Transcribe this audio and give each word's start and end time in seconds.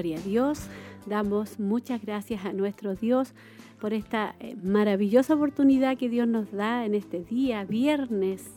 Gloria 0.00 0.16
a 0.16 0.22
Dios. 0.22 0.60
Damos 1.04 1.60
muchas 1.60 2.00
gracias 2.00 2.46
a 2.46 2.54
nuestro 2.54 2.94
Dios 2.94 3.34
por 3.78 3.92
esta 3.92 4.34
eh, 4.40 4.56
maravillosa 4.62 5.34
oportunidad 5.34 5.98
que 5.98 6.08
Dios 6.08 6.26
nos 6.26 6.50
da 6.52 6.86
en 6.86 6.94
este 6.94 7.22
día, 7.22 7.64
viernes, 7.64 8.50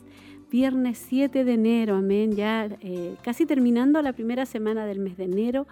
viernes 0.50 1.04
7 1.06 1.44
de 1.44 1.52
enero, 1.52 1.96
amén, 1.96 2.34
ya 2.34 2.70
eh, 2.80 3.16
casi 3.22 3.44
terminando 3.44 4.00
la 4.00 4.14
primera 4.14 4.46
semana 4.46 4.86
del 4.86 5.00
mes 5.00 5.18
de 5.18 5.24
enero 5.24 5.66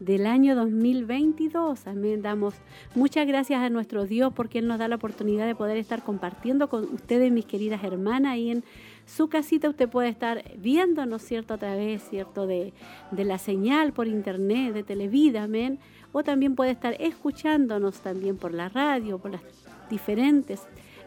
del 0.00 0.26
año 0.26 0.56
2022. 0.56 1.86
Amén. 1.86 2.20
Damos 2.20 2.54
muchas 2.96 3.24
gracias 3.24 3.60
a 3.60 3.70
nuestro 3.70 4.06
Dios 4.06 4.32
porque 4.34 4.58
Él 4.58 4.66
nos 4.66 4.80
da 4.80 4.88
la 4.88 4.96
oportunidad 4.96 5.46
de 5.46 5.54
poder 5.54 5.76
estar 5.76 6.02
compartiendo 6.02 6.68
con 6.68 6.82
ustedes, 6.92 7.30
mis 7.30 7.44
queridas 7.44 7.84
hermanas, 7.84 8.38
y 8.38 8.50
en 8.50 8.64
su 9.06 9.28
casita 9.28 9.68
usted 9.68 9.88
puede 9.88 10.08
estar 10.08 10.44
viendo, 10.56 11.04
¿no 11.06 11.16
es 11.16 11.22
cierto?, 11.22 11.54
a 11.54 11.58
través, 11.58 12.02
¿cierto?, 12.08 12.46
de, 12.46 12.72
de 13.10 13.24
la 13.24 13.38
señal 13.38 13.92
por 13.92 14.06
internet, 14.06 14.74
de 14.74 14.82
Televida, 14.82 15.44
amén, 15.44 15.78
o 16.12 16.22
también 16.22 16.54
puede 16.54 16.70
estar 16.70 16.96
escuchándonos 17.00 18.00
también 18.00 18.36
por 18.36 18.52
la 18.52 18.68
radio, 18.68 19.18
por 19.18 19.32
las 19.32 19.42
diferentes 19.90 20.62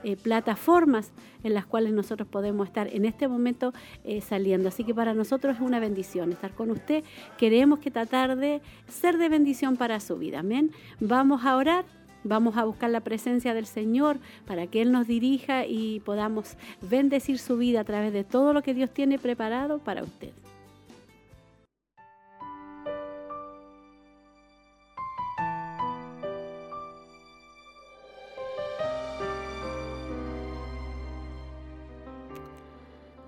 eh, 0.08 0.18
plataformas 0.18 1.10
en 1.44 1.56
las 1.56 1.66
cuales 1.66 1.92
nosotros 1.92 2.28
podemos 2.28 2.68
estar 2.68 2.94
en 2.94 3.06
este 3.06 3.28
momento 3.28 3.74
eh, 4.04 4.22
saliendo. 4.22 4.70
Así 4.70 4.84
que 4.84 4.94
para 4.94 5.16
nosotros 5.16 5.56
es 5.56 5.62
una 5.62 5.80
bendición 5.80 6.32
estar 6.32 6.54
con 6.54 6.70
usted. 6.70 7.04
Queremos 7.40 7.80
que 7.80 7.90
esta 7.90 8.06
tarde 8.06 8.62
ser 8.88 9.18
de 9.18 9.30
bendición 9.30 9.78
para 9.78 10.00
su 10.00 10.18
vida. 10.18 10.42
Amén. 10.42 10.72
Vamos 11.00 11.44
a 11.44 11.56
orar. 11.56 11.86
Vamos 12.28 12.58
a 12.58 12.64
buscar 12.64 12.90
la 12.90 13.02
presencia 13.02 13.54
del 13.54 13.68
Señor 13.68 14.18
para 14.48 14.66
que 14.66 14.82
Él 14.82 14.92
nos 14.92 15.06
dirija 15.06 15.68
y 15.68 16.00
podamos 16.00 16.58
bendecir 16.82 17.38
su 17.38 17.56
vida 17.56 17.82
a 17.82 17.84
través 17.84 18.12
de 18.14 18.24
todo 18.24 18.52
lo 18.52 18.64
que 18.64 18.74
Dios 18.74 18.90
tiene 18.90 19.20
preparado 19.20 19.78
para 19.78 20.02
usted. 20.02 20.32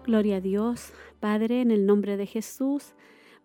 Gloria 0.08 0.38
a 0.38 0.42
Dios, 0.42 0.92
Padre, 1.20 1.62
en 1.62 1.70
el 1.70 1.86
nombre 1.86 2.18
de 2.18 2.26
Jesús. 2.26 2.96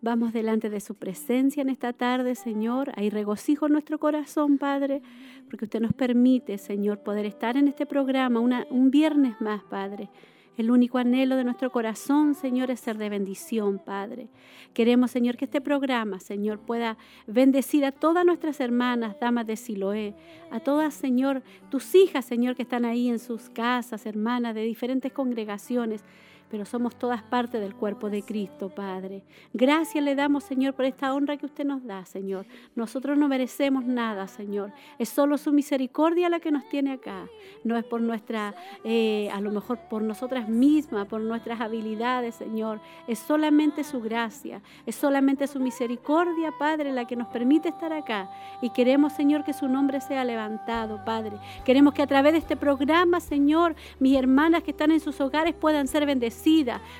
Vamos 0.03 0.33
delante 0.33 0.69
de 0.69 0.81
su 0.81 0.95
presencia 0.95 1.61
en 1.61 1.69
esta 1.69 1.93
tarde, 1.93 2.35
Señor. 2.35 2.91
Hay 2.97 3.09
regocijo 3.09 3.67
en 3.67 3.71
nuestro 3.71 3.99
corazón, 3.99 4.57
Padre, 4.57 5.01
porque 5.49 5.63
usted 5.63 5.79
nos 5.79 5.93
permite, 5.93 6.57
Señor, 6.57 6.99
poder 6.99 7.25
estar 7.25 7.55
en 7.55 7.69
este 7.69 7.85
programa 7.85 8.41
un 8.41 8.91
viernes 8.91 9.39
más, 9.39 9.63
Padre. 9.63 10.09
El 10.57 10.71
único 10.71 10.97
anhelo 10.97 11.37
de 11.37 11.45
nuestro 11.45 11.71
corazón, 11.71 12.35
Señor, 12.35 12.69
es 12.69 12.81
ser 12.81 12.97
de 12.97 13.07
bendición, 13.07 13.79
Padre. 13.79 14.27
Queremos, 14.73 15.09
Señor, 15.09 15.37
que 15.37 15.45
este 15.45 15.61
programa, 15.61 16.19
Señor, 16.19 16.59
pueda 16.59 16.97
bendecir 17.25 17.85
a 17.85 17.93
todas 17.93 18.25
nuestras 18.25 18.59
hermanas, 18.59 19.15
damas 19.21 19.47
de 19.47 19.55
Siloé, 19.55 20.15
a 20.51 20.59
todas, 20.59 20.93
Señor, 20.93 21.43
tus 21.71 21.95
hijas, 21.95 22.25
Señor, 22.25 22.57
que 22.57 22.63
están 22.63 22.83
ahí 22.83 23.07
en 23.07 23.19
sus 23.19 23.49
casas, 23.49 24.05
hermanas 24.05 24.53
de 24.53 24.63
diferentes 24.63 25.13
congregaciones 25.13 26.03
pero 26.49 26.65
somos 26.65 26.95
todas 26.95 27.23
parte 27.23 27.59
del 27.59 27.73
cuerpo 27.73 28.09
de 28.09 28.21
Cristo, 28.21 28.69
Padre. 28.69 29.23
Gracias 29.53 30.03
le 30.03 30.13
damos, 30.13 30.43
Señor, 30.43 30.73
por 30.73 30.85
esta 30.85 31.13
honra 31.13 31.37
que 31.37 31.45
usted 31.45 31.65
nos 31.65 31.83
da, 31.83 32.05
Señor. 32.05 32.45
Nosotros 32.75 33.17
no 33.17 33.27
merecemos 33.27 33.85
nada, 33.85 34.27
Señor. 34.27 34.71
Es 34.99 35.09
solo 35.09 35.37
su 35.37 35.51
misericordia 35.51 36.29
la 36.29 36.39
que 36.39 36.51
nos 36.51 36.67
tiene 36.69 36.91
acá. 36.91 37.27
No 37.63 37.77
es 37.77 37.83
por 37.83 38.01
nuestra, 38.01 38.53
eh, 38.83 39.29
a 39.31 39.41
lo 39.41 39.51
mejor 39.51 39.79
por 39.89 40.01
nosotras 40.01 40.47
mismas, 40.47 41.07
por 41.07 41.21
nuestras 41.21 41.59
habilidades, 41.59 42.35
Señor. 42.35 42.81
Es 43.07 43.19
solamente 43.19 43.83
su 43.83 44.01
gracia, 44.01 44.61
es 44.85 44.95
solamente 44.95 45.47
su 45.47 45.59
misericordia, 45.59 46.51
Padre, 46.59 46.91
la 46.91 47.05
que 47.05 47.15
nos 47.15 47.29
permite 47.29 47.69
estar 47.69 47.93
acá. 47.93 48.29
Y 48.61 48.69
queremos, 48.71 49.13
Señor, 49.13 49.43
que 49.43 49.53
su 49.53 49.67
nombre 49.67 50.01
sea 50.01 50.23
levantado, 50.23 51.03
Padre. 51.03 51.37
Queremos 51.65 51.93
que 51.93 52.03
a 52.03 52.07
través 52.07 52.33
de 52.33 52.39
este 52.39 52.57
programa, 52.57 53.19
Señor, 53.19 53.75
mis 53.99 54.15
hermanas 54.15 54.61
que 54.61 54.71
están 54.71 54.91
en 54.91 54.99
sus 54.99 55.19
hogares 55.19 55.55
puedan 55.55 55.87
ser 55.87 56.05
bendecidas 56.05 56.42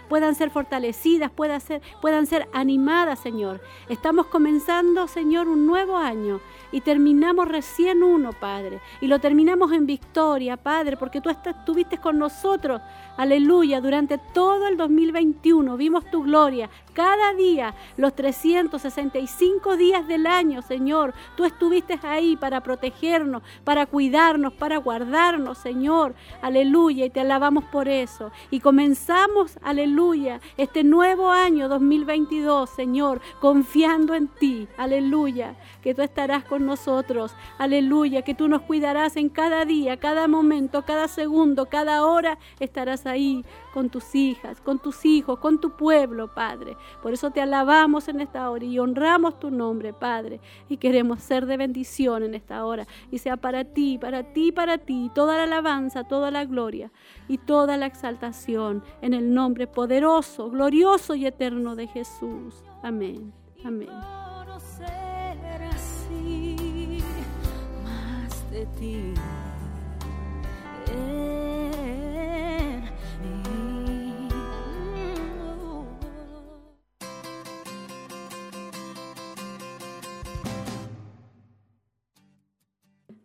puedan 0.09 0.35
ser 0.35 0.49
fortalecidas, 0.49 1.31
puedan 1.31 1.61
ser, 1.61 1.81
puedan 2.01 2.25
ser 2.25 2.47
animadas, 2.53 3.19
Señor. 3.19 3.61
Estamos 3.89 4.27
comenzando, 4.27 5.07
Señor, 5.07 5.47
un 5.47 5.65
nuevo 5.67 5.97
año 5.97 6.39
y 6.71 6.81
terminamos 6.81 7.47
recién 7.47 8.03
uno, 8.03 8.31
Padre. 8.33 8.79
Y 9.01 9.07
lo 9.07 9.19
terminamos 9.19 9.71
en 9.71 9.85
victoria, 9.85 10.57
Padre, 10.57 10.97
porque 10.97 11.21
tú 11.21 11.29
estuviste 11.29 11.97
con 11.97 12.17
nosotros, 12.17 12.81
aleluya, 13.17 13.81
durante 13.81 14.17
todo 14.17 14.67
el 14.67 14.77
2021. 14.77 15.77
Vimos 15.77 16.09
tu 16.09 16.23
gloria 16.23 16.69
cada 16.93 17.33
día, 17.33 17.75
los 17.97 18.15
365 18.15 19.77
días 19.77 20.07
del 20.07 20.25
año, 20.25 20.61
Señor. 20.61 21.13
Tú 21.35 21.43
estuviste 21.43 21.99
ahí 22.03 22.37
para 22.37 22.61
protegernos, 22.61 23.43
para 23.63 23.85
cuidarnos, 23.85 24.53
para 24.53 24.77
guardarnos, 24.77 25.57
Señor. 25.57 26.15
Aleluya, 26.41 27.05
y 27.05 27.09
te 27.09 27.19
alabamos 27.19 27.65
por 27.65 27.87
eso. 27.87 28.31
Y 28.51 28.59
comenzamos 28.59 29.22
aleluya, 29.61 30.41
este 30.57 30.83
nuevo 30.83 31.29
año 31.29 31.69
2022, 31.69 32.69
Señor, 32.69 33.21
confiando 33.39 34.15
en 34.15 34.27
ti, 34.27 34.67
aleluya, 34.77 35.55
que 35.81 35.93
tú 35.93 36.01
estarás 36.01 36.43
con 36.43 36.65
nosotros, 36.65 37.33
aleluya, 37.57 38.23
que 38.23 38.35
tú 38.35 38.47
nos 38.47 38.61
cuidarás 38.63 39.15
en 39.15 39.29
cada 39.29 39.65
día, 39.65 39.97
cada 39.97 40.27
momento, 40.27 40.83
cada 40.83 41.07
segundo, 41.07 41.67
cada 41.67 42.05
hora, 42.05 42.37
estarás 42.59 43.05
ahí 43.05 43.45
con 43.73 43.89
tus 43.89 44.13
hijas, 44.13 44.59
con 44.61 44.79
tus 44.79 45.05
hijos, 45.05 45.39
con 45.39 45.59
tu 45.59 45.71
pueblo, 45.71 46.33
Padre. 46.33 46.75
Por 47.01 47.13
eso 47.13 47.31
te 47.31 47.41
alabamos 47.41 48.07
en 48.07 48.21
esta 48.21 48.49
hora 48.49 48.65
y 48.65 48.77
honramos 48.77 49.39
tu 49.39 49.51
nombre, 49.51 49.93
Padre, 49.93 50.39
y 50.69 50.77
queremos 50.77 51.21
ser 51.21 51.45
de 51.45 51.57
bendición 51.57 52.23
en 52.23 52.35
esta 52.35 52.65
hora, 52.65 52.87
y 53.09 53.19
sea 53.19 53.37
para 53.37 53.63
ti, 53.63 53.97
para 53.97 54.33
ti, 54.33 54.51
para 54.51 54.77
ti, 54.77 55.09
toda 55.15 55.37
la 55.37 55.43
alabanza, 55.43 56.03
toda 56.03 56.29
la 56.29 56.45
gloria 56.45 56.91
y 57.27 57.37
toda 57.37 57.77
la 57.77 57.85
exaltación 57.85 58.83
en 59.01 59.12
el 59.13 59.33
nombre 59.33 59.67
poderoso, 59.67 60.49
glorioso 60.49 61.15
y 61.15 61.25
eterno 61.25 61.75
de 61.75 61.87
Jesús. 61.87 62.63
Amén. 62.81 63.33
Amén. 63.63 63.89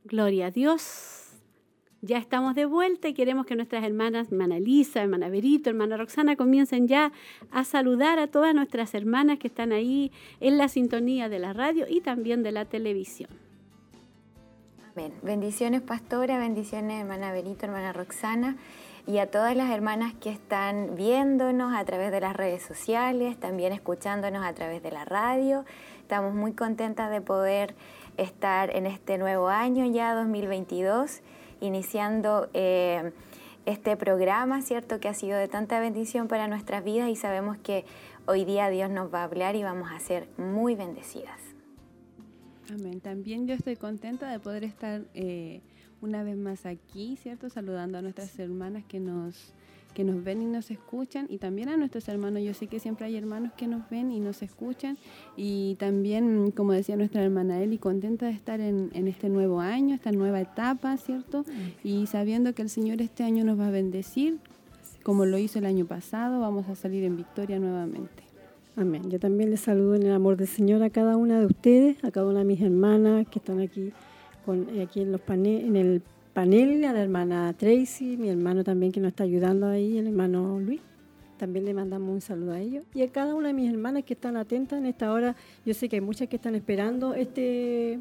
Gloria 0.04 0.46
a 0.46 0.50
Dios. 0.50 1.17
Ya 2.00 2.18
estamos 2.18 2.54
de 2.54 2.64
vuelta 2.64 3.08
y 3.08 3.14
queremos 3.14 3.44
que 3.44 3.56
nuestras 3.56 3.82
hermanas, 3.82 4.28
hermana 4.30 4.60
Lisa, 4.60 5.02
hermana 5.02 5.28
Berito, 5.28 5.68
hermana 5.68 5.96
Roxana, 5.96 6.36
comiencen 6.36 6.86
ya 6.86 7.10
a 7.50 7.64
saludar 7.64 8.20
a 8.20 8.28
todas 8.28 8.54
nuestras 8.54 8.94
hermanas 8.94 9.40
que 9.40 9.48
están 9.48 9.72
ahí 9.72 10.12
en 10.38 10.58
la 10.58 10.68
sintonía 10.68 11.28
de 11.28 11.40
la 11.40 11.52
radio 11.52 11.86
y 11.88 12.00
también 12.00 12.44
de 12.44 12.52
la 12.52 12.66
televisión. 12.66 13.30
Bendiciones, 15.22 15.80
pastora, 15.82 16.38
bendiciones, 16.38 17.00
hermana 17.00 17.32
Benito, 17.32 17.66
hermana 17.66 17.92
Roxana, 17.92 18.56
y 19.06 19.18
a 19.18 19.28
todas 19.28 19.56
las 19.56 19.70
hermanas 19.70 20.12
que 20.20 20.30
están 20.30 20.94
viéndonos 20.96 21.72
a 21.74 21.84
través 21.84 22.12
de 22.12 22.20
las 22.20 22.36
redes 22.36 22.62
sociales, 22.62 23.38
también 23.38 23.72
escuchándonos 23.72 24.44
a 24.44 24.52
través 24.54 24.82
de 24.82 24.90
la 24.90 25.04
radio. 25.04 25.64
Estamos 26.00 26.34
muy 26.34 26.52
contentas 26.52 27.10
de 27.10 27.20
poder 27.20 27.74
estar 28.16 28.74
en 28.74 28.86
este 28.86 29.18
nuevo 29.18 29.48
año 29.48 29.84
ya, 29.86 30.14
2022, 30.14 31.22
iniciando 31.60 32.48
eh, 32.54 33.12
este 33.66 33.96
programa, 33.96 34.62
¿cierto? 34.62 35.00
Que 35.00 35.08
ha 35.08 35.14
sido 35.14 35.36
de 35.38 35.48
tanta 35.48 35.80
bendición 35.80 36.28
para 36.28 36.48
nuestras 36.48 36.84
vidas 36.84 37.10
y 37.10 37.16
sabemos 37.16 37.58
que 37.58 37.84
hoy 38.26 38.44
día 38.44 38.68
Dios 38.70 38.90
nos 38.90 39.12
va 39.12 39.20
a 39.20 39.24
hablar 39.24 39.56
y 39.56 39.62
vamos 39.62 39.90
a 39.90 39.98
ser 39.98 40.28
muy 40.38 40.74
bendecidas. 40.74 41.40
Amén. 42.72 43.00
También 43.00 43.46
yo 43.46 43.54
estoy 43.54 43.76
contenta 43.76 44.30
de 44.30 44.38
poder 44.38 44.64
estar 44.64 45.02
eh, 45.14 45.62
una 46.00 46.22
vez 46.22 46.36
más 46.36 46.66
aquí, 46.66 47.16
¿cierto? 47.16 47.50
Saludando 47.50 47.98
a 47.98 48.02
nuestras 48.02 48.38
hermanas 48.38 48.84
que 48.86 49.00
nos, 49.00 49.52
que 49.98 50.04
nos 50.04 50.22
ven 50.22 50.40
y 50.40 50.46
nos 50.46 50.70
escuchan 50.70 51.26
y 51.28 51.38
también 51.38 51.68
a 51.70 51.76
nuestros 51.76 52.08
hermanos. 52.08 52.40
Yo 52.44 52.54
sé 52.54 52.68
que 52.68 52.78
siempre 52.78 53.06
hay 53.06 53.16
hermanos 53.16 53.50
que 53.56 53.66
nos 53.66 53.90
ven 53.90 54.12
y 54.12 54.20
nos 54.20 54.42
escuchan 54.42 54.96
y 55.36 55.74
también, 55.80 56.52
como 56.52 56.72
decía 56.72 56.94
nuestra 56.94 57.24
hermana 57.24 57.60
Eli, 57.60 57.78
contenta 57.78 58.26
de 58.26 58.30
estar 58.30 58.60
en, 58.60 58.90
en 58.94 59.08
este 59.08 59.28
nuevo 59.28 59.58
año, 59.58 59.96
esta 59.96 60.12
nueva 60.12 60.40
etapa, 60.40 60.96
¿cierto? 60.98 61.44
Y 61.82 62.06
sabiendo 62.06 62.54
que 62.54 62.62
el 62.62 62.68
Señor 62.68 63.02
este 63.02 63.24
año 63.24 63.42
nos 63.42 63.58
va 63.58 63.66
a 63.66 63.70
bendecir, 63.72 64.38
como 65.02 65.26
lo 65.26 65.36
hizo 65.36 65.58
el 65.58 65.66
año 65.66 65.84
pasado, 65.84 66.38
vamos 66.38 66.68
a 66.68 66.76
salir 66.76 67.02
en 67.02 67.16
victoria 67.16 67.58
nuevamente. 67.58 68.22
Amén. 68.76 69.10
Yo 69.10 69.18
también 69.18 69.50
les 69.50 69.62
saludo 69.62 69.96
en 69.96 70.04
el 70.04 70.12
amor 70.12 70.36
del 70.36 70.46
Señor 70.46 70.80
a 70.84 70.90
cada 70.90 71.16
una 71.16 71.40
de 71.40 71.46
ustedes, 71.46 72.04
a 72.04 72.12
cada 72.12 72.28
una 72.28 72.38
de 72.38 72.44
mis 72.44 72.60
hermanas 72.60 73.26
que 73.26 73.40
están 73.40 73.58
aquí, 73.58 73.90
con, 74.46 74.68
eh, 74.76 74.82
aquí 74.82 75.00
en, 75.00 75.10
los 75.10 75.20
en 75.28 75.74
el 75.74 76.02
panel, 76.38 76.84
a 76.84 76.92
la 76.92 77.02
hermana 77.02 77.52
Tracy, 77.52 78.16
mi 78.16 78.28
hermano 78.28 78.62
también 78.62 78.92
que 78.92 79.00
nos 79.00 79.08
está 79.08 79.24
ayudando 79.24 79.66
ahí, 79.66 79.98
el 79.98 80.06
hermano 80.06 80.60
Luis. 80.60 80.80
También 81.36 81.64
le 81.64 81.74
mandamos 81.74 82.10
un 82.10 82.20
saludo 82.20 82.52
a 82.52 82.60
ellos. 82.60 82.84
Y 82.94 83.02
a 83.02 83.08
cada 83.08 83.34
una 83.34 83.48
de 83.48 83.54
mis 83.54 83.68
hermanas 83.68 84.04
que 84.04 84.14
están 84.14 84.36
atentas 84.36 84.78
en 84.78 84.86
esta 84.86 85.12
hora. 85.12 85.34
Yo 85.66 85.74
sé 85.74 85.88
que 85.88 85.96
hay 85.96 86.00
muchas 86.00 86.28
que 86.28 86.36
están 86.36 86.54
esperando 86.54 87.12
este, 87.14 87.98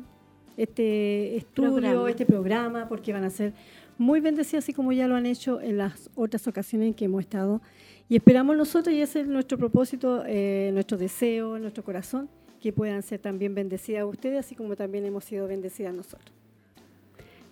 este 0.56 1.36
estudio, 1.36 2.08
este 2.08 2.28
programa, 2.28 2.88
porque 2.88 3.12
van 3.12 3.24
a 3.24 3.32
ser 3.32 3.54
muy 3.98 4.20
bendecidas, 4.20 4.66
así 4.66 4.72
como 4.72 4.92
ya 4.92 5.08
lo 5.08 5.16
han 5.16 5.26
hecho 5.26 5.60
en 5.60 5.80
las 5.80 6.12
otras 6.14 6.48
ocasiones 6.48 6.90
en 6.90 6.94
que 6.94 7.06
hemos 7.06 7.22
estado 7.22 7.60
y 8.08 8.18
esperamos 8.18 8.56
nosotros, 8.56 8.94
y 8.94 9.02
ese 9.02 9.22
es 9.22 9.28
nuestro 9.28 9.58
propósito, 9.58 10.24
eh, 10.28 10.70
nuestro 10.74 11.00
deseo, 11.00 11.58
nuestro 11.58 11.84
corazón, 11.84 12.30
que 12.62 12.72
puedan 12.72 13.02
ser 13.02 13.20
también 13.20 13.56
bendecidas 13.56 14.06
ustedes, 14.06 14.46
así 14.46 14.54
como 14.54 14.76
también 14.76 15.06
hemos 15.06 15.26
sido 15.26 15.48
bendecidas 15.48 15.92
nosotros. 15.96 16.37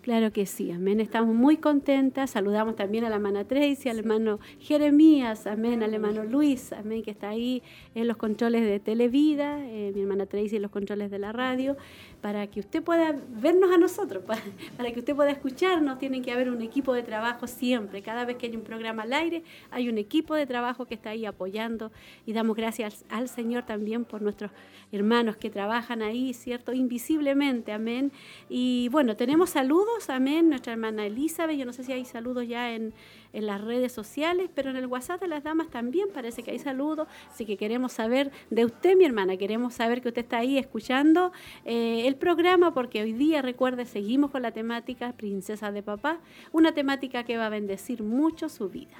Claro 0.06 0.32
que 0.32 0.46
sí, 0.46 0.70
amén. 0.70 1.00
Estamos 1.00 1.34
muy 1.34 1.56
contentas. 1.56 2.30
Saludamos 2.30 2.76
también 2.76 3.02
a 3.02 3.08
la 3.08 3.16
hermana 3.16 3.42
Tracy, 3.42 3.88
al 3.88 3.98
hermano 3.98 4.38
Jeremías, 4.60 5.48
amén, 5.48 5.82
al 5.82 5.94
hermano 5.94 6.22
Luis, 6.22 6.72
amén, 6.72 7.02
que 7.02 7.10
está 7.10 7.30
ahí 7.30 7.60
en 7.96 8.06
los 8.06 8.16
controles 8.16 8.62
de 8.62 8.78
Televida, 8.78 9.58
eh, 9.66 9.90
mi 9.96 10.02
hermana 10.02 10.26
Tracy 10.26 10.54
en 10.54 10.62
los 10.62 10.70
controles 10.70 11.10
de 11.10 11.18
la 11.18 11.32
radio, 11.32 11.76
para 12.20 12.46
que 12.46 12.60
usted 12.60 12.82
pueda 12.82 13.14
vernos 13.28 13.70
a 13.72 13.78
nosotros, 13.78 14.24
para, 14.24 14.92
que 14.92 14.98
usted 14.98 15.14
pueda 15.14 15.30
escucharnos. 15.30 15.98
Tiene 15.98 16.22
que 16.22 16.32
haber 16.32 16.50
un 16.50 16.62
equipo 16.62 16.92
de 16.92 17.02
trabajo 17.02 17.46
siempre. 17.46 18.02
Cada 18.02 18.24
vez 18.24 18.36
que 18.36 18.46
hay 18.46 18.56
un 18.56 18.62
programa 18.62 19.04
al 19.04 19.12
aire, 19.12 19.42
hay 19.70 19.88
un 19.88 19.98
equipo 19.98 20.34
de 20.34 20.46
trabajo 20.46 20.86
que 20.86 20.94
está 20.94 21.10
ahí 21.10 21.26
apoyando 21.26 21.92
y 22.24 22.32
damos 22.32 22.56
gracias 22.56 23.04
al 23.08 23.28
Señor 23.28 23.64
también 23.64 24.04
por 24.04 24.22
nuestros 24.22 24.50
hermanos 24.92 25.36
que 25.36 25.50
trabajan 25.50 26.02
ahí, 26.02 26.32
¿cierto? 26.32 26.72
Invisiblemente, 26.72 27.72
amén. 27.72 28.12
Y 28.48 28.88
bueno, 28.90 29.16
tenemos 29.16 29.50
saludos, 29.50 30.08
amén. 30.10 30.48
Nuestra 30.48 30.72
hermana 30.72 31.06
Elizabeth, 31.06 31.56
yo 31.56 31.64
no 31.64 31.72
sé 31.72 31.84
si 31.84 31.92
hay 31.92 32.04
saludos 32.04 32.46
ya 32.46 32.74
en, 32.74 32.94
en 33.36 33.44
las 33.44 33.60
redes 33.60 33.92
sociales, 33.92 34.48
pero 34.54 34.70
en 34.70 34.76
el 34.76 34.86
WhatsApp 34.86 35.20
de 35.20 35.28
las 35.28 35.44
damas 35.44 35.68
también 35.68 36.08
parece 36.12 36.42
que 36.42 36.52
hay 36.52 36.58
saludos, 36.58 37.06
así 37.30 37.44
que 37.44 37.58
queremos 37.58 37.92
saber 37.92 38.32
de 38.48 38.64
usted, 38.64 38.96
mi 38.96 39.04
hermana, 39.04 39.36
queremos 39.36 39.74
saber 39.74 40.00
que 40.00 40.08
usted 40.08 40.22
está 40.22 40.38
ahí 40.38 40.56
escuchando 40.56 41.32
eh, 41.66 42.06
el 42.06 42.16
programa, 42.16 42.72
porque 42.72 43.02
hoy 43.02 43.12
día, 43.12 43.42
recuerde, 43.42 43.84
seguimos 43.84 44.30
con 44.30 44.40
la 44.40 44.52
temática 44.52 45.12
Princesa 45.12 45.70
de 45.70 45.82
Papá, 45.82 46.18
una 46.50 46.72
temática 46.72 47.24
que 47.24 47.36
va 47.36 47.46
a 47.46 47.50
bendecir 47.50 48.02
mucho 48.02 48.48
su 48.48 48.70
vida. 48.70 48.96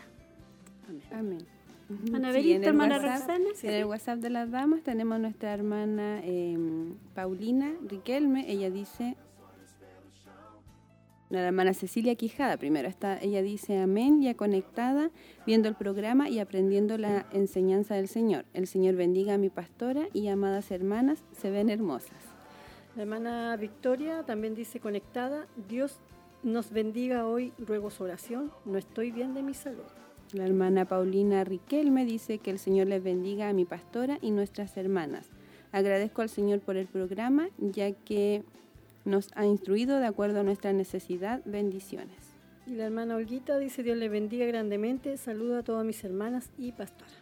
Amén. 1.11 1.47
Hermana 1.89 2.31
hermana 2.31 2.99
Roxana. 2.99 3.45
en 3.63 3.71
el 3.71 3.85
WhatsApp 3.85 4.19
de 4.19 4.29
las 4.29 4.51
damas 4.51 4.83
tenemos 4.83 5.21
nuestra 5.21 5.55
hermana 5.55 6.21
em, 6.25 6.95
Paulina 7.15 7.73
Riquelme. 7.89 8.51
Ella 8.51 8.71
dice, 8.71 9.17
la 11.29 11.41
hermana 11.41 11.75
Cecilia 11.75 12.15
Quijada 12.15 12.57
primero 12.57 12.89
está, 12.89 13.19
ella 13.21 13.43
dice 13.43 13.79
amén, 13.79 14.23
ya 14.23 14.35
conectada, 14.35 15.11
viendo 15.45 15.69
el 15.69 15.75
programa 15.75 16.29
y 16.29 16.39
aprendiendo 16.39 16.99
la 16.99 17.27
enseñanza 17.33 17.95
del 17.97 18.09
Señor. 18.09 18.45
El 18.55 18.67
Señor 18.67 18.95
bendiga 18.95 19.35
a 19.35 19.39
mi 19.39 19.51
pastora 19.51 20.09
y 20.13 20.29
amadas 20.29 20.71
hermanas, 20.71 21.25
se 21.33 21.51
ven 21.51 21.69
hermosas. 21.69 22.19
La 22.95 23.03
hermana 23.03 23.57
Victoria 23.57 24.23
también 24.23 24.55
dice 24.55 24.81
conectada, 24.81 25.47
Dios 25.69 25.99
nos 26.43 26.71
bendiga 26.71 27.27
hoy, 27.27 27.53
ruego 27.59 27.91
su 27.91 28.05
oración, 28.05 28.53
no 28.65 28.79
estoy 28.79 29.11
bien 29.11 29.35
de 29.35 29.43
mi 29.43 29.53
salud. 29.53 29.85
La 30.33 30.47
hermana 30.47 30.85
Paulina 30.85 31.45
Riquelme 31.45 32.05
dice 32.05 32.39
que 32.39 32.51
el 32.51 32.59
Señor 32.59 32.87
les 32.87 33.03
bendiga 33.03 33.49
a 33.49 33.53
mi 33.53 33.65
pastora 33.65 34.19
y 34.21 34.31
nuestras 34.31 34.77
hermanas. 34.77 35.31
Agradezco 35.73 36.23
al 36.23 36.29
Señor 36.29 36.61
por 36.61 36.77
el 36.77 36.87
programa, 36.87 37.49
ya 37.59 37.93
que 37.93 38.45
nos 39.07 39.31
ha 39.35 39.47
instruido 39.47 39.99
de 39.99 40.07
acuerdo 40.07 40.41
a 40.41 40.43
nuestra 40.43 40.73
necesidad. 40.73 41.41
Bendiciones. 41.45 42.37
Y 42.67 42.75
la 42.75 42.87
hermana 42.87 43.17
Olguita 43.17 43.59
dice, 43.59 43.83
Dios 43.83 43.97
le 43.97 44.09
bendiga 44.09 44.45
grandemente. 44.47 45.17
Saludo 45.17 45.59
a 45.59 45.63
todas 45.63 45.87
mis 45.87 46.03
hermanas 46.05 46.51
y 46.59 46.73
pastora. 46.73 47.13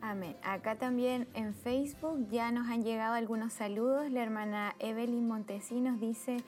Amén. 0.00 0.36
Acá 0.42 0.76
también 0.76 1.28
en 1.34 1.54
Facebook 1.54 2.26
ya 2.30 2.50
nos 2.50 2.68
han 2.68 2.82
llegado 2.82 3.14
algunos 3.14 3.52
saludos. 3.52 4.10
La 4.10 4.22
hermana 4.22 4.74
Evelyn 4.78 5.26
Montesinos 5.26 6.00
dice, 6.00 6.38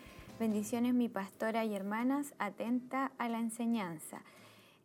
bendiciones 0.40 0.94
mi 0.94 1.08
pastora 1.08 1.64
y 1.64 1.74
hermanas, 1.74 2.34
atenta 2.38 3.12
a 3.18 3.28
la 3.28 3.38
enseñanza. 3.38 4.22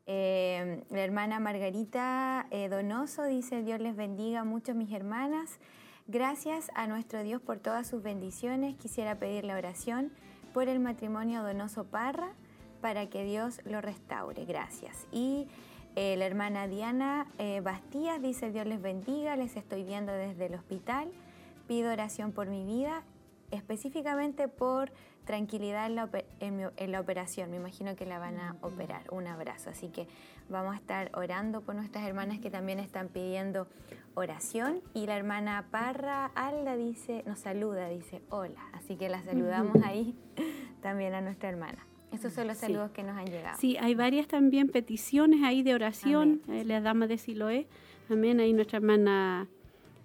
Eh, 0.06 0.84
la 0.90 1.02
hermana 1.02 1.40
Margarita 1.40 2.48
eh, 2.52 2.70
Donoso 2.70 3.26
dice, 3.26 3.64
Dios 3.64 3.80
les 3.82 3.96
bendiga 3.96 4.44
mucho 4.44 4.74
mis 4.74 4.92
hermanas. 4.92 5.60
Gracias 6.10 6.72
a 6.74 6.88
nuestro 6.88 7.22
Dios 7.22 7.42
por 7.42 7.60
todas 7.60 7.86
sus 7.86 8.02
bendiciones. 8.02 8.78
Quisiera 8.78 9.20
pedir 9.20 9.44
la 9.44 9.58
oración 9.58 10.14
por 10.54 10.70
el 10.70 10.80
matrimonio 10.80 11.44
Donoso 11.44 11.84
Parra 11.84 12.30
para 12.80 13.10
que 13.10 13.26
Dios 13.26 13.60
lo 13.66 13.82
restaure. 13.82 14.46
Gracias. 14.46 15.06
Y 15.12 15.50
eh, 15.98 16.16
la 16.16 16.26
hermana 16.26 16.70
Diana 16.70 17.28
eh, 17.40 17.60
Bastías 17.60 18.22
dice, 18.22 18.52
Dios 18.52 18.66
les 18.66 18.82
bendiga, 18.82 19.36
les 19.36 19.58
estoy 19.58 19.84
viendo 19.84 20.14
desde 20.14 20.46
el 20.46 20.56
hospital. 20.56 21.12
Pido 21.68 21.92
oración 21.92 22.32
por 22.32 22.48
mi 22.48 22.64
vida, 22.64 23.04
específicamente 23.52 24.48
por 24.48 24.94
tranquilidad 25.26 25.88
en 26.40 26.92
la, 26.92 27.02
operación. 27.02 27.52
Me 27.52 27.58
imagino 27.58 27.98
que 27.98 28.06
la 28.06 28.18
van 28.18 28.40
a 28.40 28.56
operar. 28.62 29.12
Un 29.12 29.28
abrazo. 29.28 29.72
Así 29.72 29.90
que 29.90 30.08
vamos 30.50 30.74
a 30.74 30.78
estar 30.78 31.12
orando 31.14 31.62
por 31.62 31.76
nuestras 31.76 32.06
hermanas 32.06 32.40
que 32.40 32.50
también 32.50 32.80
están 32.80 33.10
pidiendo 33.10 33.68
oración 34.16 34.82
y 34.94 35.06
la 35.06 35.16
hermana 35.16 35.68
Parra 35.70 36.26
Alda 36.36 36.76
dice, 36.76 37.24
nos 37.28 37.40
saluda, 37.40 37.88
dice 37.90 38.22
hola, 38.30 38.62
así 38.74 38.96
que 38.96 39.10
la 39.10 39.22
saludamos 39.24 39.76
ahí 39.84 40.16
también 40.82 41.14
a 41.14 41.22
nuestra 41.22 41.50
hermana. 41.50 41.86
Esos 42.12 42.34
son 42.34 42.48
los 42.48 42.58
saludos 42.58 42.92
que 42.92 43.04
nos 43.04 43.18
han 43.18 43.26
llegado. 43.26 43.58
Sí, 43.60 43.78
hay 43.78 43.94
varias 43.94 44.28
también 44.28 44.70
peticiones 44.70 45.44
ahí 45.44 45.62
de 45.62 45.76
oración, 45.76 46.42
eh, 46.48 46.64
la 46.64 46.82
dama 46.82 47.06
de 47.06 47.18
Siloé, 47.18 47.68
amén, 48.10 48.40
ahí 48.40 48.54
nuestra 48.54 48.78
hermana, 48.78 49.48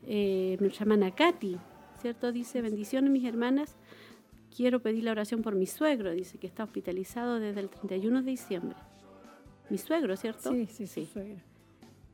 eh, 0.07 0.57
nuestra 0.61 0.83
hermana 0.83 1.13
Katy, 1.13 1.59
¿cierto? 2.01 2.33
Dice, 2.33 2.61
bendiciones 2.61 3.11
mis 3.11 3.25
hermanas, 3.25 3.77
quiero 4.55 4.81
pedir 4.81 5.05
la 5.05 5.13
oración 5.13 5.43
por 5.43 5.55
mi 5.55 5.67
suegro, 5.67 6.11
dice 6.11 6.39
que 6.39 6.49
está 6.49 6.65
hospitalizado 6.65 7.39
desde 7.39 7.61
el 7.61 7.71
31 7.71 8.23
de 8.23 8.31
diciembre. 8.31 8.77
Mi 9.71 9.79
suegro, 9.79 10.17
¿cierto? 10.17 10.53
Sí, 10.53 10.67
sí, 10.67 10.87
sí. 10.87 11.07
Suegro. 11.07 11.53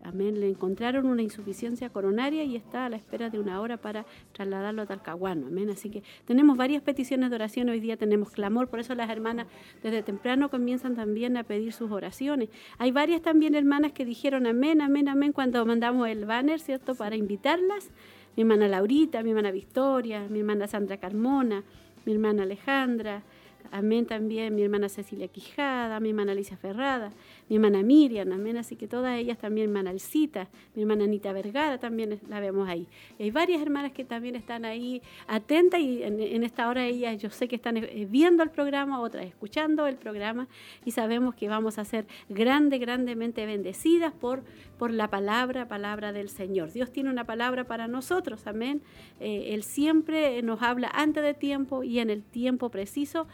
Amén. 0.05 0.40
Le 0.40 0.49
encontraron 0.49 1.07
una 1.07 1.23
insuficiencia 1.23 1.90
coronaria 1.90 2.45
y 2.45 2.55
está 2.55 2.87
a 2.87 2.88
la 2.88 2.97
espera 2.97 3.31
de 3.31 3.40
una 3.40 3.61
hora 3.61 3.78
para 3.78 4.07
trasladarlo 4.33 4.83
a 4.83 4.87
Talcahuano. 4.87 5.49
Amén. 5.49 5.71
Así 5.71 5.90
que 5.90 6.02
tenemos 6.25 6.57
varias 6.57 6.83
peticiones 6.83 7.31
de 7.31 7.37
oración. 7.37 7.69
Hoy 7.69 7.81
día 7.81 7.97
tenemos 7.97 8.31
clamor. 8.31 8.69
Por 8.69 8.78
eso 8.78 8.95
las 8.95 9.11
hermanas 9.11 9.49
desde 9.83 10.02
temprano 10.02 10.50
comienzan 10.50 10.95
también 10.95 11.37
a 11.37 11.43
pedir 11.43 11.73
sus 11.73 11.90
oraciones. 11.90 12.49
Hay 12.78 12.93
varias 12.93 13.23
también 13.23 13.55
hermanas 13.57 13.93
que 13.93 14.05
dijeron 14.05 14.47
amén, 14.47 14.81
amén, 14.81 15.09
amén 15.09 15.33
cuando 15.33 15.64
mandamos 15.67 16.09
el 16.09 16.25
banner, 16.26 16.61
¿cierto? 16.61 16.95
Para 16.95 17.17
invitarlas. 17.17 17.90
Mi 18.37 18.43
hermana 18.43 18.69
Laurita, 18.69 19.25
mi 19.25 19.31
hermana 19.31 19.50
Victoria, 19.50 20.28
mi 20.31 20.38
hermana 20.38 20.69
Sandra 20.69 20.99
Carmona, 20.99 21.64
mi 22.05 22.12
hermana 22.12 22.45
Alejandra, 22.45 23.25
amén 23.73 24.07
también 24.07 24.55
mi 24.55 24.62
hermana 24.62 24.88
Cecilia 24.88 25.28
Quijada, 25.28 26.00
mi 26.00 26.11
hermana 26.11 26.33
Alicia 26.33 26.57
Ferrada, 26.57 27.11
mi 27.49 27.57
hermana 27.57 27.83
Miriam, 27.83 28.31
amén, 28.33 28.57
así 28.57 28.76
que 28.76 28.87
todas 28.87 29.19
ellas 29.19 29.38
también, 29.38 29.71
mi 29.71 29.78
hermana 29.78 29.90
Alcita, 29.90 30.49
mi 30.75 30.83
hermana 30.83 31.05
Anita 31.05 31.33
Vergara 31.33 31.78
también 31.78 32.21
la 32.28 32.40
vemos 32.40 32.69
ahí. 32.69 32.87
Hay 33.19 33.31
varias 33.31 33.62
hermanas 33.62 33.93
que 33.93 34.05
también 34.05 34.37
están 34.37 34.64
ahí 34.64 35.02
atentas 35.26 35.81
y 35.81 36.02
en, 36.02 36.43
esta 36.43 36.69
hora 36.69 36.85
ellas 36.87 37.21
yo 37.21 37.31
sé 37.31 37.49
que 37.49 37.57
están 37.57 37.76
eh, 37.78 38.07
viendo 38.09 38.43
el 38.43 38.50
programa, 38.50 39.00
otras 39.00 39.26
escuchando 39.26 39.87
el 39.87 39.97
programa 39.97 40.47
y 40.85 40.90
sabemos 40.90 41.35
que 41.35 41.49
vamos 41.49 41.78
a 41.78 41.85
ser 41.85 42.07
grande, 42.28 42.78
grandemente 42.78 43.47
bendecidas 43.47 44.12
por, 44.12 44.43
por 44.78 44.90
la 44.90 45.09
palabra, 45.09 45.69
palabra 45.69 46.12
del 46.12 46.28
Señor. 46.28 46.73
Dios 46.73 46.93
tiene 46.93 47.11
una 47.11 47.25
palabra 47.25 47.64
para 47.64 47.88
nosotros, 47.88 48.47
amén. 48.47 48.83
Eh, 49.21 49.55
él 49.55 49.62
siempre 49.62 50.43
nos 50.43 50.62
habla 50.62 50.90
antes 50.93 51.23
de 51.23 51.35
tiempo 51.35 51.83
y 51.83 51.99
en 51.99 52.11
el 52.11 52.23
tiempo 52.23 52.69
preciso 52.69 53.26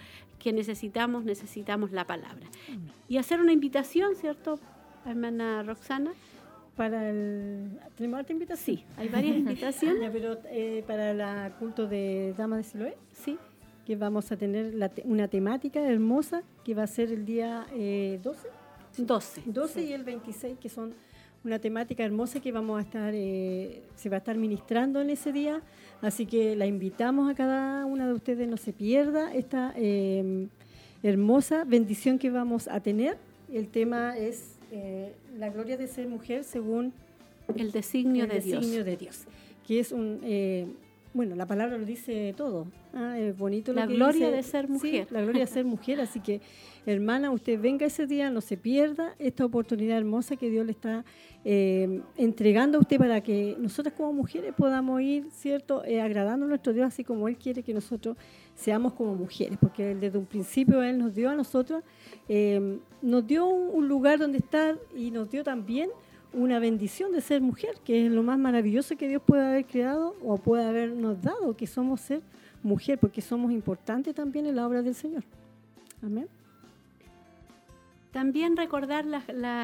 que 0.44 0.52
necesitamos, 0.52 1.24
necesitamos 1.24 1.90
la 1.90 2.06
palabra. 2.06 2.46
Y 3.08 3.16
hacer 3.16 3.40
una 3.40 3.52
invitación, 3.52 4.14
¿cierto, 4.14 4.60
hermana 5.06 5.62
Roxana? 5.62 6.12
Para 6.76 7.08
el... 7.08 7.80
¿Tenemos 7.96 8.20
otra 8.20 8.34
invitación? 8.34 8.76
Sí, 8.76 8.84
hay 8.98 9.08
varias 9.08 9.38
invitaciones. 9.38 10.10
pero 10.12 10.38
eh, 10.50 10.84
para 10.86 11.46
el 11.46 11.52
culto 11.54 11.86
de 11.86 12.34
Dama 12.36 12.58
de 12.58 12.62
Siloé. 12.62 12.94
Sí. 13.14 13.38
Que 13.86 13.96
vamos 13.96 14.30
a 14.32 14.36
tener 14.36 14.74
una 15.04 15.28
temática 15.28 15.80
hermosa 15.80 16.42
que 16.62 16.74
va 16.74 16.82
a 16.82 16.88
ser 16.88 17.10
el 17.10 17.24
día 17.24 17.66
12. 17.72 18.48
12. 18.98 19.42
12 19.46 19.82
y 19.82 19.92
el 19.94 20.04
26, 20.04 20.58
que 20.58 20.68
son 20.68 20.92
una 21.42 21.58
temática 21.58 22.04
hermosa 22.04 22.40
que 22.40 22.52
vamos 22.52 22.78
a 22.78 22.82
estar, 22.82 23.14
eh, 23.14 23.82
se 23.96 24.10
va 24.10 24.16
a 24.16 24.18
estar 24.18 24.36
ministrando 24.36 25.00
en 25.00 25.08
ese 25.08 25.32
día. 25.32 25.62
Así 26.04 26.26
que 26.26 26.54
la 26.54 26.66
invitamos 26.66 27.30
a 27.30 27.34
cada 27.34 27.86
una 27.86 28.06
de 28.06 28.12
ustedes, 28.12 28.46
no 28.46 28.58
se 28.58 28.74
pierda 28.74 29.32
esta 29.32 29.72
em, 29.74 30.48
hermosa 31.02 31.64
bendición 31.64 32.18
que 32.18 32.28
vamos 32.28 32.68
a 32.68 32.80
tener. 32.80 33.16
El 33.50 33.68
tema 33.68 34.14
es 34.18 34.56
eh, 34.70 35.14
la 35.38 35.48
gloria 35.48 35.78
de 35.78 35.86
ser 35.86 36.06
mujer 36.06 36.44
según 36.44 36.92
el 37.56 37.72
designio, 37.72 38.26
de, 38.26 38.34
designio 38.34 38.84
de 38.84 38.98
Dios, 38.98 39.24
que 39.66 39.80
es 39.80 39.92
un 39.92 40.20
eh, 40.24 40.66
bueno, 41.14 41.36
la 41.36 41.46
palabra 41.46 41.78
lo 41.78 41.86
dice 41.86 42.34
todo. 42.36 42.66
Ah, 42.96 43.18
es 43.18 43.36
bonito 43.36 43.72
la 43.72 43.86
gloria 43.86 44.30
de 44.30 44.42
ser 44.44 44.68
mujer. 44.68 45.08
la 45.10 45.22
gloria 45.22 45.40
de 45.40 45.46
ser 45.50 45.64
mujer. 45.64 46.00
Así 46.00 46.20
que, 46.20 46.40
hermana, 46.86 47.32
usted 47.32 47.60
venga 47.60 47.84
ese 47.86 48.06
día, 48.06 48.30
no 48.30 48.40
se 48.40 48.56
pierda 48.56 49.16
esta 49.18 49.44
oportunidad 49.44 49.98
hermosa 49.98 50.36
que 50.36 50.48
Dios 50.48 50.64
le 50.64 50.72
está 50.72 51.04
eh, 51.44 52.02
entregando 52.16 52.78
a 52.78 52.80
usted 52.80 52.98
para 52.98 53.20
que 53.20 53.56
nosotras 53.58 53.94
como 53.96 54.12
mujeres 54.12 54.54
podamos 54.56 55.02
ir, 55.02 55.28
¿cierto?, 55.32 55.84
eh, 55.84 56.00
agradando 56.00 56.46
a 56.46 56.48
nuestro 56.48 56.72
Dios 56.72 56.86
así 56.86 57.02
como 57.02 57.26
Él 57.26 57.36
quiere 57.36 57.64
que 57.64 57.74
nosotros 57.74 58.16
seamos 58.54 58.92
como 58.92 59.16
mujeres. 59.16 59.58
Porque 59.60 59.96
desde 59.96 60.16
un 60.16 60.26
principio 60.26 60.80
Él 60.80 60.98
nos 60.98 61.14
dio 61.16 61.30
a 61.30 61.34
nosotros, 61.34 61.82
eh, 62.28 62.78
nos 63.02 63.26
dio 63.26 63.46
un 63.46 63.88
lugar 63.88 64.20
donde 64.20 64.38
estar 64.38 64.78
y 64.94 65.10
nos 65.10 65.28
dio 65.30 65.42
también 65.42 65.90
una 66.32 66.60
bendición 66.60 67.12
de 67.12 67.20
ser 67.20 67.40
mujer, 67.40 67.74
que 67.84 68.06
es 68.06 68.12
lo 68.12 68.22
más 68.22 68.38
maravilloso 68.38 68.96
que 68.96 69.08
Dios 69.08 69.22
puede 69.24 69.44
haber 69.44 69.66
creado 69.66 70.14
o 70.24 70.36
puede 70.36 70.64
habernos 70.64 71.20
dado, 71.22 71.56
que 71.56 71.66
somos 71.66 72.00
ser 72.00 72.22
mujer, 72.64 72.98
porque 72.98 73.20
somos 73.20 73.52
importantes 73.52 74.14
también 74.14 74.46
en 74.46 74.56
la 74.56 74.66
obra 74.66 74.82
del 74.82 74.94
Señor. 74.94 75.22
Amén. 76.02 76.28
También 78.14 78.56
recordar 78.56 79.04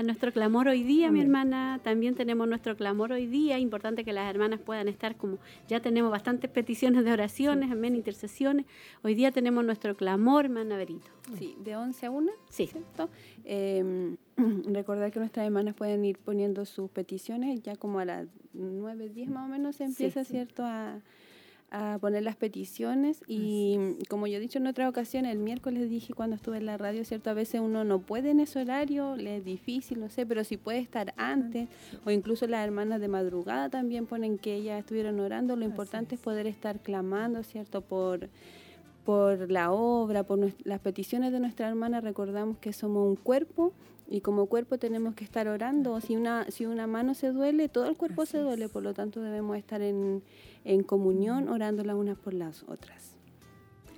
nuestro 0.04 0.32
clamor 0.32 0.66
hoy 0.66 0.82
día, 0.82 1.12
mi 1.12 1.20
hermana. 1.20 1.78
También 1.84 2.16
tenemos 2.16 2.48
nuestro 2.48 2.76
clamor 2.76 3.12
hoy 3.12 3.26
día. 3.26 3.60
Importante 3.60 4.04
que 4.04 4.12
las 4.12 4.28
hermanas 4.28 4.58
puedan 4.58 4.88
estar 4.88 5.14
como 5.14 5.38
ya 5.68 5.78
tenemos 5.78 6.10
bastantes 6.10 6.50
peticiones 6.50 7.04
de 7.04 7.12
oraciones, 7.12 7.70
amén, 7.70 7.94
intercesiones. 7.94 8.66
Hoy 9.04 9.14
día 9.14 9.30
tenemos 9.30 9.64
nuestro 9.64 9.96
clamor, 9.96 10.46
hermana 10.46 10.76
Berito. 10.76 11.12
Sí, 11.38 11.54
de 11.62 11.76
11 11.76 12.06
a 12.06 12.10
1. 12.10 12.32
Sí. 12.48 12.66
¿cierto? 12.66 13.08
Em, 13.44 14.16
recordar 14.66 15.12
que 15.12 15.20
nuestras 15.20 15.46
hermanas 15.46 15.76
pueden 15.76 16.04
ir 16.04 16.18
poniendo 16.18 16.64
sus 16.64 16.90
peticiones. 16.90 17.62
Ya 17.62 17.76
como 17.76 18.00
a 18.00 18.04
las 18.04 18.26
9, 18.54 19.10
10 19.10 19.30
más 19.30 19.44
o 19.44 19.48
menos 19.48 19.76
se 19.76 19.84
empieza, 19.84 20.24
¿cierto? 20.24 20.64
A, 20.64 20.98
a 21.70 21.98
poner 22.00 22.22
las 22.22 22.36
peticiones 22.36 23.22
y 23.28 23.96
como 24.08 24.26
yo 24.26 24.38
he 24.38 24.40
dicho 24.40 24.58
en 24.58 24.66
otra 24.66 24.88
ocasión, 24.88 25.24
el 25.24 25.38
miércoles 25.38 25.88
dije 25.88 26.14
cuando 26.14 26.36
estuve 26.36 26.58
en 26.58 26.66
la 26.66 26.76
radio, 26.76 27.04
¿cierto? 27.04 27.30
A 27.30 27.34
veces 27.34 27.60
uno 27.60 27.84
no 27.84 28.00
puede 28.00 28.30
en 28.30 28.40
ese 28.40 28.60
horario, 28.60 29.16
le 29.16 29.36
es 29.36 29.44
difícil, 29.44 30.00
no 30.00 30.08
sé, 30.08 30.26
pero 30.26 30.42
si 30.42 30.56
puede 30.56 30.78
estar 30.78 31.14
antes 31.16 31.68
o 32.04 32.10
incluso 32.10 32.46
las 32.48 32.64
hermanas 32.64 33.00
de 33.00 33.08
madrugada 33.08 33.68
también 33.68 34.06
ponen 34.06 34.38
que 34.38 34.54
ellas 34.54 34.80
estuvieron 34.80 35.20
orando, 35.20 35.54
lo 35.54 35.64
importante 35.64 36.16
es. 36.16 36.20
poder 36.20 36.46
estar 36.46 36.80
clamando, 36.80 37.42
¿cierto? 37.42 37.80
Por 37.82 38.28
por 39.04 39.50
la 39.50 39.72
obra, 39.72 40.24
por 40.24 40.52
las 40.62 40.80
peticiones 40.80 41.32
de 41.32 41.40
nuestra 41.40 41.68
hermana, 41.68 42.00
recordamos 42.00 42.58
que 42.58 42.72
somos 42.72 43.08
un 43.08 43.16
cuerpo 43.16 43.72
y 44.10 44.20
como 44.20 44.46
cuerpo 44.46 44.76
tenemos 44.76 45.14
que 45.14 45.22
estar 45.22 45.46
orando. 45.46 46.00
Si 46.00 46.16
una, 46.16 46.50
si 46.50 46.66
una 46.66 46.88
mano 46.88 47.14
se 47.14 47.30
duele, 47.30 47.68
todo 47.68 47.88
el 47.88 47.96
cuerpo 47.96 48.26
se 48.26 48.38
duele, 48.38 48.68
por 48.68 48.82
lo 48.82 48.92
tanto 48.92 49.22
debemos 49.22 49.56
estar 49.56 49.80
en, 49.80 50.22
en 50.64 50.82
comunión, 50.82 51.48
orando 51.48 51.84
las 51.84 51.94
unas 51.94 52.18
por 52.18 52.34
las 52.34 52.64
otras. 52.64 53.16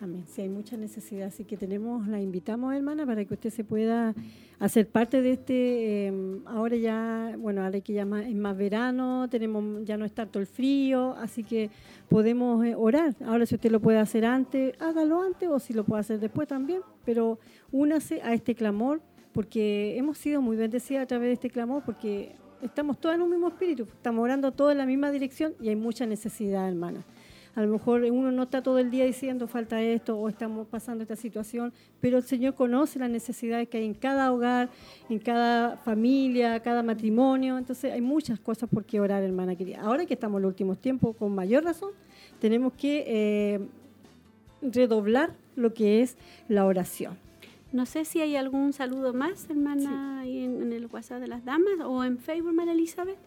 Amén. 0.03 0.25
Sí, 0.27 0.43
hay 0.43 0.49
mucha 0.49 0.77
necesidad, 0.77 1.29
así 1.29 1.45
que 1.45 1.57
tenemos, 1.57 2.09
la 2.09 2.21
invitamos, 2.21 2.75
hermana, 2.75 3.07
para 3.07 3.25
que 3.25 3.35
usted 3.35 3.51
se 3.51 3.63
pueda 3.63 4.15
hacer 4.59 4.89
parte 4.89 5.23
de 5.23 5.33
este, 5.33 6.09
em, 6.09 6.43
ahora 6.45 6.77
ya, 6.77 7.37
bueno, 7.39 7.63
ahora 7.63 7.81
que 7.81 7.93
ya 7.93 8.03
es 8.03 8.35
más 8.35 8.57
verano, 8.57 9.29
tenemos 9.31 9.85
ya 9.85 9.97
no 9.97 10.05
está 10.05 10.27
todo 10.27 10.41
el 10.41 10.49
frío, 10.49 11.15
así 11.19 11.45
que 11.45 11.71
podemos 12.09 12.67
eh, 12.67 12.75
orar. 12.75 13.15
Ahora 13.25 13.47
si 13.47 13.55
usted 13.55 13.71
lo 13.71 13.81
puede 13.81 13.99
hacer 13.99 14.25
antes, 14.25 14.75
hágalo 14.81 15.23
antes 15.23 15.49
o 15.49 15.59
si 15.61 15.73
lo 15.73 15.85
puede 15.85 16.01
hacer 16.01 16.19
después 16.19 16.49
también, 16.49 16.81
pero 17.05 17.39
únase 17.71 18.21
a 18.23 18.35
este 18.35 18.57
clamor 18.57 19.01
porque 19.33 19.97
hemos 19.97 20.19
sido 20.19 20.41
muy 20.43 20.57
bendecidas 20.57 21.05
a 21.05 21.07
través 21.07 21.29
de 21.29 21.33
este 21.35 21.51
clamor 21.51 21.83
porque 21.85 22.37
estamos 22.61 22.99
todos 22.99 23.15
en 23.15 23.23
un 23.23 23.31
mismo 23.31 23.49
espíritu, 23.49 23.85
estamos 23.85 24.23
orando 24.23 24.53
todos 24.53 24.73
en 24.73 24.79
la 24.79 24.87
misma 24.87 25.11
dirección 25.11 25.55
y 25.61 25.69
hay 25.69 25.77
mucha 25.77 26.07
necesidad, 26.07 26.69
hermana. 26.69 27.05
A 27.55 27.61
lo 27.61 27.69
mejor 27.69 28.03
uno 28.05 28.33
no 28.33 28.45
está 28.45 28.63
todo 28.63 28.79
el 28.79 28.91
día 28.91 29.05
diciendo 29.05 29.47
falta 29.47 29.83
esto 29.83 30.17
o 30.17 30.27
estamos 30.31 30.67
pasando 30.67 31.03
esta 31.03 31.17
situación, 31.17 31.73
pero 32.01 32.17
el 32.17 32.23
Señor 32.23 32.55
conoce 32.55 32.99
las 32.99 33.11
necesidades 33.11 33.69
que 33.69 33.77
hay 33.77 33.85
en 33.85 33.93
cada 33.93 34.33
hogar, 34.33 34.71
en 35.11 35.19
cada 35.19 35.77
familia, 35.77 36.61
cada 36.61 36.83
matrimonio. 36.83 37.59
Entonces 37.59 37.93
hay 37.93 38.01
muchas 38.01 38.41
cosas 38.41 38.71
por 38.71 38.87
qué 38.87 39.01
orar, 39.01 39.23
hermana 39.23 39.55
querida. 39.55 39.83
Ahora 39.83 40.07
que 40.07 40.15
estamos 40.15 40.39
en 40.39 40.43
los 40.45 40.51
últimos 40.51 40.79
tiempos, 40.79 41.15
con 41.15 41.35
mayor 41.35 41.63
razón, 41.63 41.91
tenemos 42.41 42.73
que 42.73 43.05
eh, 43.07 43.61
redoblar 44.63 45.35
lo 45.55 45.75
que 45.75 46.01
es 46.01 46.17
la 46.49 46.65
oración. 46.65 47.19
No 47.73 47.87
sé 47.87 48.05
si 48.05 48.21
hay 48.21 48.37
algún 48.37 48.73
saludo 48.73 49.15
más, 49.15 49.49
hermana, 49.49 50.25
en, 50.27 50.63
en, 50.63 50.73
el 50.73 50.87
WhatsApp 50.87 51.21
de 51.21 51.29
las 51.29 51.45
damas 51.45 51.75
o 51.85 52.05
en 52.05 52.19
Facebook, 52.19 52.53
María 52.53 52.73
Elizabeth. 52.73 53.19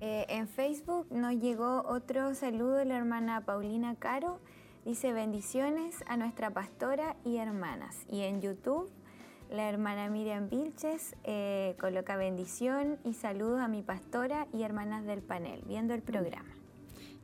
Eh, 0.00 0.26
en 0.28 0.46
Facebook 0.46 1.08
nos 1.10 1.34
llegó 1.40 1.82
otro 1.88 2.34
saludo 2.34 2.74
de 2.74 2.84
la 2.84 2.96
hermana 2.96 3.44
Paulina 3.44 3.96
Caro. 3.96 4.38
Dice 4.84 5.12
bendiciones 5.12 5.96
a 6.06 6.16
nuestra 6.16 6.50
pastora 6.50 7.16
y 7.24 7.38
hermanas. 7.38 8.06
Y 8.08 8.20
en 8.20 8.40
YouTube 8.40 8.88
la 9.50 9.68
hermana 9.68 10.10
Miriam 10.10 10.50
Vilches 10.50 11.16
eh, 11.24 11.74
coloca 11.80 12.16
bendición 12.16 12.98
y 13.02 13.14
saludos 13.14 13.60
a 13.60 13.68
mi 13.68 13.82
pastora 13.82 14.46
y 14.52 14.62
hermanas 14.62 15.06
del 15.06 15.22
panel, 15.22 15.62
viendo 15.66 15.94
el 15.94 16.02
programa. 16.02 16.50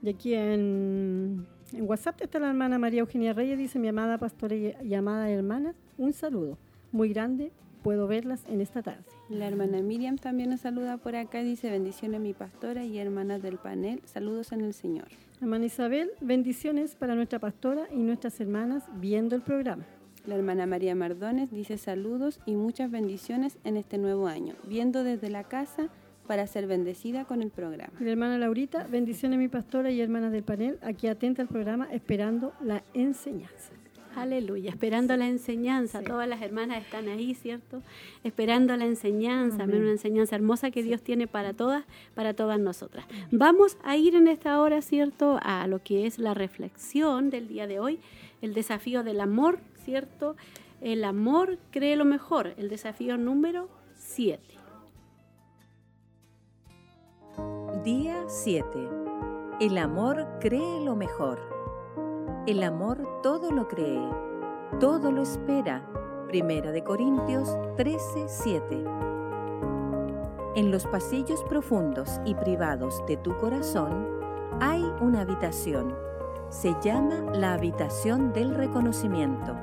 Y 0.03 0.09
aquí 0.09 0.35
en, 0.35 1.47
en 1.76 1.88
WhatsApp 1.88 2.21
está 2.23 2.38
la 2.38 2.49
hermana 2.49 2.78
María 2.78 3.00
Eugenia 3.00 3.33
Reyes, 3.33 3.59
dice 3.59 3.78
mi 3.78 3.88
amada 3.88 4.19
pastora 4.19 4.54
y 4.54 4.95
amada 4.95 5.28
hermana, 5.31 5.75
un 5.99 6.12
saludo 6.12 6.59
muy 6.93 7.09
grande 7.09 7.52
puedo 7.83 8.07
verlas 8.07 8.45
en 8.49 8.62
esta 8.62 8.83
tarde. 8.83 9.04
La 9.28 9.47
hermana 9.47 9.83
Miriam 9.83 10.16
también 10.16 10.49
nos 10.49 10.61
saluda 10.61 10.97
por 10.97 11.16
acá, 11.16 11.43
dice 11.43 11.71
bendiciones 11.71 12.19
mi 12.19 12.33
pastora 12.33 12.83
y 12.85 12.99
hermanas 12.99 13.43
del 13.43 13.59
panel, 13.59 14.00
saludos 14.07 14.52
en 14.52 14.62
el 14.62 14.73
Señor. 14.73 15.09
Hermana 15.40 15.66
Isabel, 15.66 16.11
bendiciones 16.23 16.95
para 16.95 17.14
nuestra 17.14 17.38
pastora 17.38 17.87
y 17.93 17.99
nuestras 17.99 18.40
hermanas 18.40 18.85
viendo 18.95 19.37
el 19.37 19.43
programa. 19.43 19.85
La 20.26 20.37
hermana 20.37 20.64
María 20.64 20.95
Mardones 20.95 21.50
dice 21.50 21.76
saludos 21.76 22.40
y 22.47 22.54
muchas 22.54 22.90
bendiciones 22.90 23.59
en 23.64 23.76
este 23.76 23.99
nuevo 23.99 24.28
año, 24.28 24.54
viendo 24.66 25.04
desde 25.04 25.28
la 25.28 25.45
casa 25.45 25.90
para 26.26 26.47
ser 26.47 26.66
bendecida 26.66 27.25
con 27.25 27.43
el 27.43 27.50
programa. 27.50 27.93
La 28.00 28.11
hermana 28.11 28.38
Laurita, 28.38 28.87
bendiciones 28.87 29.38
mi 29.38 29.49
pastora 29.49 29.90
y 29.90 30.00
hermanas 30.00 30.33
del 30.33 30.43
panel, 30.43 30.78
aquí 30.83 31.07
atenta 31.07 31.43
al 31.43 31.49
programa 31.49 31.88
esperando 31.93 32.52
la 32.62 32.83
enseñanza. 32.95 33.73
Aleluya, 34.16 34.71
esperando 34.71 35.16
la 35.16 35.26
enseñanza. 35.26 36.00
Todas 36.02 36.28
las 36.28 36.40
hermanas 36.40 36.83
están 36.83 37.09
ahí, 37.09 37.35
¿cierto? 37.35 37.83
Esperando 38.23 38.76
la 38.76 38.85
enseñanza, 38.85 39.64
una 39.64 39.90
enseñanza 39.90 40.37
hermosa 40.37 40.71
que 40.71 40.85
Dios 40.85 41.02
tiene 41.02 41.26
para 41.26 41.52
todas, 41.52 41.85
para 42.14 42.33
todas 42.35 42.61
nosotras. 42.61 43.07
Vamos 43.33 43.76
a 43.83 43.97
ir 43.97 44.14
en 44.14 44.28
esta 44.28 44.61
hora, 44.61 44.83
¿cierto? 44.83 45.38
A 45.43 45.66
lo 45.66 45.83
que 45.83 46.07
es 46.07 46.19
la 46.19 46.33
reflexión 46.33 47.28
del 47.31 47.49
día 47.49 47.66
de 47.66 47.81
hoy, 47.81 47.99
el 48.40 48.54
desafío 48.54 49.02
del 49.02 49.21
amor, 49.21 49.59
¿cierto? 49.85 50.37
El 50.81 51.02
amor 51.02 51.59
cree 51.73 51.97
lo 51.97 52.04
mejor, 52.04 52.54
el 52.57 52.69
desafío 52.69 53.16
número 53.16 53.69
7. 53.97 54.54
Día 57.83 58.25
7. 58.26 58.88
El 59.61 59.79
amor 59.79 60.26
cree 60.41 60.81
lo 60.81 60.97
mejor. 60.97 61.38
El 62.47 62.62
amor 62.62 63.21
todo 63.23 63.50
lo 63.50 63.69
cree, 63.69 64.03
todo 64.81 65.11
lo 65.11 65.23
espera. 65.23 65.85
Primera 66.29 66.73
de 66.73 66.83
Corintios 66.83 67.57
13, 67.76 68.25
7. 68.26 68.85
En 70.57 70.71
los 70.71 70.87
pasillos 70.87 71.43
profundos 71.45 72.21
y 72.25 72.35
privados 72.35 73.03
de 73.07 73.17
tu 73.17 73.37
corazón 73.37 74.07
hay 74.61 74.85
una 75.00 75.23
habitación. 75.23 75.95
Se 76.49 76.75
llama 76.83 77.33
la 77.33 77.55
habitación 77.55 78.33
del 78.33 78.55
reconocimiento. 78.55 79.57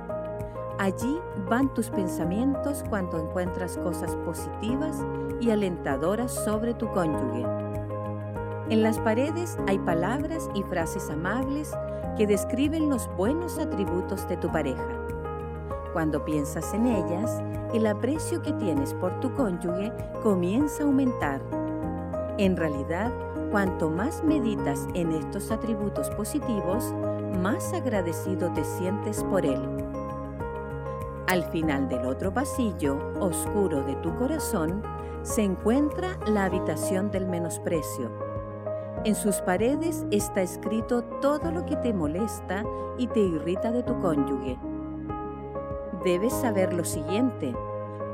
Allí 0.79 1.19
van 1.49 1.73
tus 1.73 1.89
pensamientos 1.89 2.83
cuando 2.89 3.19
encuentras 3.19 3.77
cosas 3.77 4.15
positivas 4.17 5.05
y 5.39 5.51
alentadoras 5.51 6.31
sobre 6.31 6.73
tu 6.73 6.87
cónyuge. 6.89 7.60
En 8.71 8.83
las 8.83 8.99
paredes 8.99 9.57
hay 9.67 9.77
palabras 9.79 10.49
y 10.55 10.63
frases 10.63 11.09
amables 11.09 11.73
que 12.15 12.25
describen 12.25 12.89
los 12.89 13.13
buenos 13.17 13.59
atributos 13.59 14.25
de 14.29 14.37
tu 14.37 14.49
pareja. 14.49 14.87
Cuando 15.91 16.23
piensas 16.23 16.73
en 16.73 16.87
ellas, 16.87 17.41
el 17.73 17.85
aprecio 17.85 18.41
que 18.41 18.53
tienes 18.53 18.93
por 18.93 19.19
tu 19.19 19.33
cónyuge 19.33 19.91
comienza 20.23 20.83
a 20.83 20.85
aumentar. 20.85 21.41
En 22.37 22.55
realidad, 22.55 23.11
cuanto 23.51 23.89
más 23.89 24.23
meditas 24.23 24.87
en 24.93 25.11
estos 25.11 25.51
atributos 25.51 26.09
positivos, 26.11 26.93
más 27.41 27.73
agradecido 27.73 28.53
te 28.53 28.63
sientes 28.63 29.21
por 29.25 29.45
él. 29.45 29.61
Al 31.27 31.43
final 31.43 31.89
del 31.89 32.05
otro 32.05 32.33
pasillo, 32.33 32.97
oscuro 33.19 33.83
de 33.83 33.95
tu 33.95 34.15
corazón, 34.15 34.81
se 35.23 35.43
encuentra 35.43 36.17
la 36.25 36.45
habitación 36.45 37.11
del 37.11 37.27
menosprecio. 37.27 38.30
En 39.03 39.15
sus 39.15 39.37
paredes 39.41 40.05
está 40.11 40.41
escrito 40.41 41.03
todo 41.21 41.51
lo 41.51 41.65
que 41.65 41.75
te 41.77 41.93
molesta 41.93 42.63
y 42.97 43.07
te 43.07 43.19
irrita 43.19 43.71
de 43.71 43.83
tu 43.83 43.99
cónyuge 43.99 44.59
debes 46.03 46.33
saber 46.33 46.73
lo 46.73 46.83
siguiente. 46.83 47.55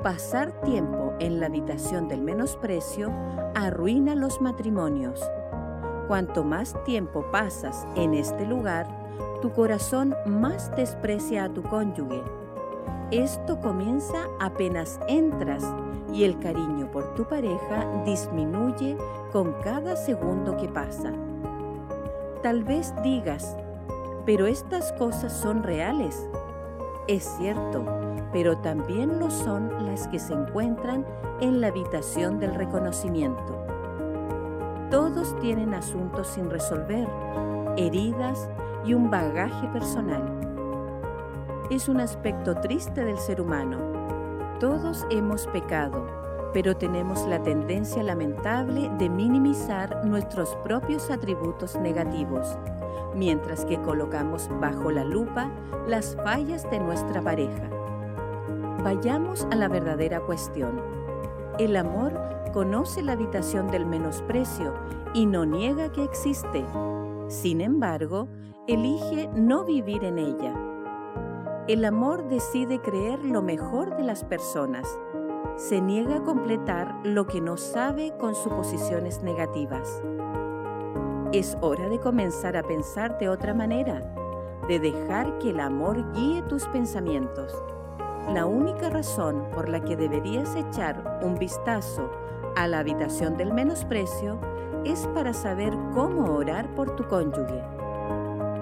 Pasar 0.04 0.52
tiempo 0.62 1.14
en 1.20 1.40
la 1.40 1.48
habitación 1.48 2.08
del 2.08 2.22
menosprecio 2.22 3.12
arruina 3.56 4.16
los 4.16 4.42
matrimonios. 4.42 5.22
Cuanto 6.08 6.44
más 6.44 6.76
tiempo 6.84 7.26
pasas 7.32 7.86
en 7.96 8.14
este 8.14 8.46
lugar, 8.46 8.88
tu 9.42 9.52
corazón 9.52 10.16
más 10.26 10.72
desprecia 10.76 11.46
a 11.46 11.54
tu 11.54 11.64
cónyuge. 11.64 12.24
Esto 13.12 13.60
comienza 13.60 14.28
apenas 14.40 15.00
entras 15.08 15.64
y 16.14 16.24
el 16.24 16.40
cariño 16.40 16.90
por 16.92 17.14
tu 17.16 17.26
pareja 17.26 18.04
disminuye 18.06 18.98
con 19.32 19.54
cada 19.64 19.96
segundo 19.96 20.58
que 20.58 20.68
pasa. 20.68 21.12
Tal 22.42 22.64
vez 22.64 22.94
digas, 23.04 23.58
pero 24.26 24.48
estas 24.48 24.94
cosas 24.94 25.34
son 25.34 25.64
reales 25.64 26.28
es 27.08 27.24
cierto, 27.38 27.86
pero 28.34 28.58
también 28.58 29.18
lo 29.18 29.32
son 29.32 29.86
las 29.86 30.10
que 30.10 30.20
se 30.20 30.34
encuentran 30.34 31.06
en 31.40 31.62
la 31.62 31.68
habitación 31.68 32.38
del 32.38 32.54
reconocimiento. 32.54 33.66
Todos 34.92 35.40
tienen 35.40 35.74
asuntos 35.74 36.28
sin 36.28 36.50
resolver, 36.50 37.08
heridas 37.78 38.50
y 38.86 38.94
un 38.94 39.10
bagaje 39.10 39.68
personal. 39.70 40.22
Es 41.70 41.88
un 41.88 42.02
aspecto 42.02 42.56
triste 42.60 43.06
del 43.06 43.18
ser 43.18 43.40
humano. 43.40 43.78
Todos 44.60 45.06
hemos 45.10 45.48
pecado, 45.48 46.08
pero 46.54 46.76
tenemos 46.76 47.28
la 47.28 47.44
tendencia 47.44 48.02
lamentable 48.04 48.90
de 48.98 49.10
minimizar 49.10 50.06
nuestros 50.06 50.56
propios 50.64 51.12
atributos 51.12 51.76
negativos 51.76 52.58
mientras 53.18 53.66
que 53.66 53.82
colocamos 53.82 54.50
bajo 54.62 54.92
la 54.92 55.04
lupa 55.04 55.50
las 55.88 56.16
fallas 56.24 56.70
de 56.70 56.80
nuestra 56.80 57.22
pareja. 57.22 57.70
Vayamos 58.84 59.48
a 59.52 59.56
la 59.56 59.68
verdadera 59.68 60.22
cuestión. 60.22 60.80
El 61.58 61.76
amor 61.76 62.14
conoce 62.54 63.02
la 63.02 63.14
habitación 63.14 63.70
del 63.70 63.86
menosprecio 63.86 64.74
y 65.14 65.26
no 65.26 65.46
niega 65.46 65.92
que 65.92 66.04
existe. 66.04 66.64
Sin 67.28 67.62
embargo, 67.62 68.28
elige 68.68 69.30
no 69.34 69.66
vivir 69.66 70.04
en 70.04 70.20
ella. 70.20 70.67
El 71.68 71.84
amor 71.84 72.30
decide 72.30 72.80
creer 72.80 73.20
lo 73.26 73.42
mejor 73.42 73.98
de 73.98 74.04
las 74.04 74.24
personas. 74.24 74.88
Se 75.58 75.82
niega 75.82 76.20
a 76.20 76.24
completar 76.24 76.96
lo 77.04 77.28
que 77.28 77.42
no 77.42 77.58
sabe 77.58 78.14
con 78.18 78.36
suposiciones 78.36 79.22
negativas. 79.22 80.02
Es 81.34 81.58
hora 81.60 81.90
de 81.90 82.00
comenzar 82.00 82.56
a 82.56 82.64
pensar 82.64 83.18
de 83.18 83.28
otra 83.28 83.54
manera, 83.54 84.02
de 84.70 84.80
dejar 84.80 85.40
que 85.40 85.50
el 85.50 85.60
amor 85.60 86.10
guíe 86.14 86.42
tus 86.44 86.66
pensamientos. 86.70 87.54
La 88.34 88.46
única 88.46 88.90
razón 88.90 89.46
por 89.54 89.68
la 89.68 89.84
que 89.84 89.98
deberías 89.98 90.56
echar 90.56 91.20
un 91.22 91.36
vistazo 91.36 92.10
a 92.56 92.66
la 92.70 92.80
habitación 92.80 93.36
del 93.36 93.54
menosprecio 93.54 94.40
es 94.86 95.06
para 95.08 95.34
saber 95.34 95.74
cómo 95.94 96.34
orar 96.34 96.74
por 96.76 96.96
tu 96.96 97.06
cónyuge. 97.10 97.77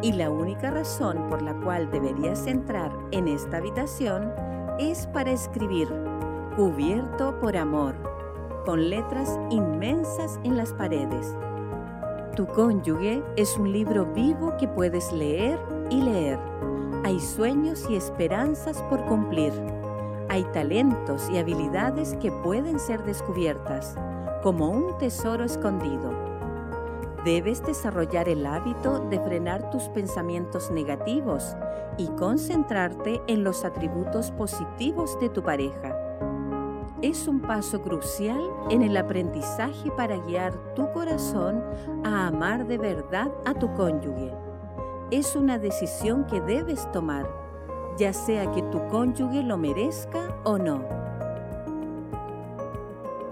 Y 0.05 0.13
la 0.13 0.29
única 0.29 0.69
razón 0.69 1.29
por 1.29 1.41
la 1.41 1.55
cual 1.55 1.89
deberías 1.89 2.45
entrar 2.45 2.91
en 3.11 3.27
esta 3.27 3.57
habitación 3.57 4.31
es 4.77 5.07
para 5.07 5.31
escribir, 5.31 5.87
cubierto 6.55 7.39
por 7.39 7.57
amor, 7.57 7.95
con 8.65 8.89
letras 8.89 9.39
inmensas 9.49 10.39
en 10.43 10.57
las 10.57 10.73
paredes 10.73 11.35
tu 12.35 12.45
cónyuge 12.45 13.23
es 13.37 13.57
un 13.57 13.71
libro 13.71 14.05
vivo 14.13 14.57
que 14.59 14.67
puedes 14.67 15.13
leer 15.13 15.57
y 15.89 16.01
leer. 16.01 16.37
Hay 17.05 17.19
sueños 17.21 17.85
y 17.89 17.95
esperanzas 17.95 18.81
por 18.89 19.05
cumplir. 19.05 19.53
Hay 20.27 20.43
talentos 20.51 21.29
y 21.29 21.37
habilidades 21.37 22.13
que 22.15 22.31
pueden 22.31 22.77
ser 22.77 23.03
descubiertas, 23.05 23.95
como 24.43 24.69
un 24.69 24.97
tesoro 24.97 25.45
escondido. 25.45 26.24
Debes 27.25 27.65
desarrollar 27.65 28.29
el 28.29 28.45
hábito 28.45 28.99
de 29.09 29.19
frenar 29.19 29.69
tus 29.71 29.89
pensamientos 29.89 30.71
negativos 30.71 31.57
y 31.97 32.07
concentrarte 32.09 33.19
en 33.27 33.43
los 33.43 33.65
atributos 33.65 34.31
positivos 34.31 35.19
de 35.19 35.29
tu 35.29 35.43
pareja 35.43 36.05
es 37.01 37.27
un 37.27 37.39
paso 37.39 37.81
crucial 37.81 38.41
en 38.71 38.81
el 38.81 38.97
aprendizaje 38.97 39.91
para 39.91 40.17
guiar 40.17 40.53
tu 40.73 40.91
corazón 40.91 41.63
a 42.03 42.27
amar 42.27 42.65
de 42.65 42.79
verdad 42.79 43.31
a 43.45 43.53
tu 43.53 43.71
cónyuge. 43.73 44.33
Es 45.11 45.35
una 45.35 45.59
decisión 45.59 46.25
que 46.25 46.41
debes 46.41 46.91
tomar, 46.91 47.29
ya 47.97 48.11
sea 48.11 48.51
que 48.51 48.63
tu 48.63 48.87
cónyuge 48.87 49.43
lo 49.43 49.57
merezca 49.57 50.35
o 50.45 50.57
no. 50.57 50.83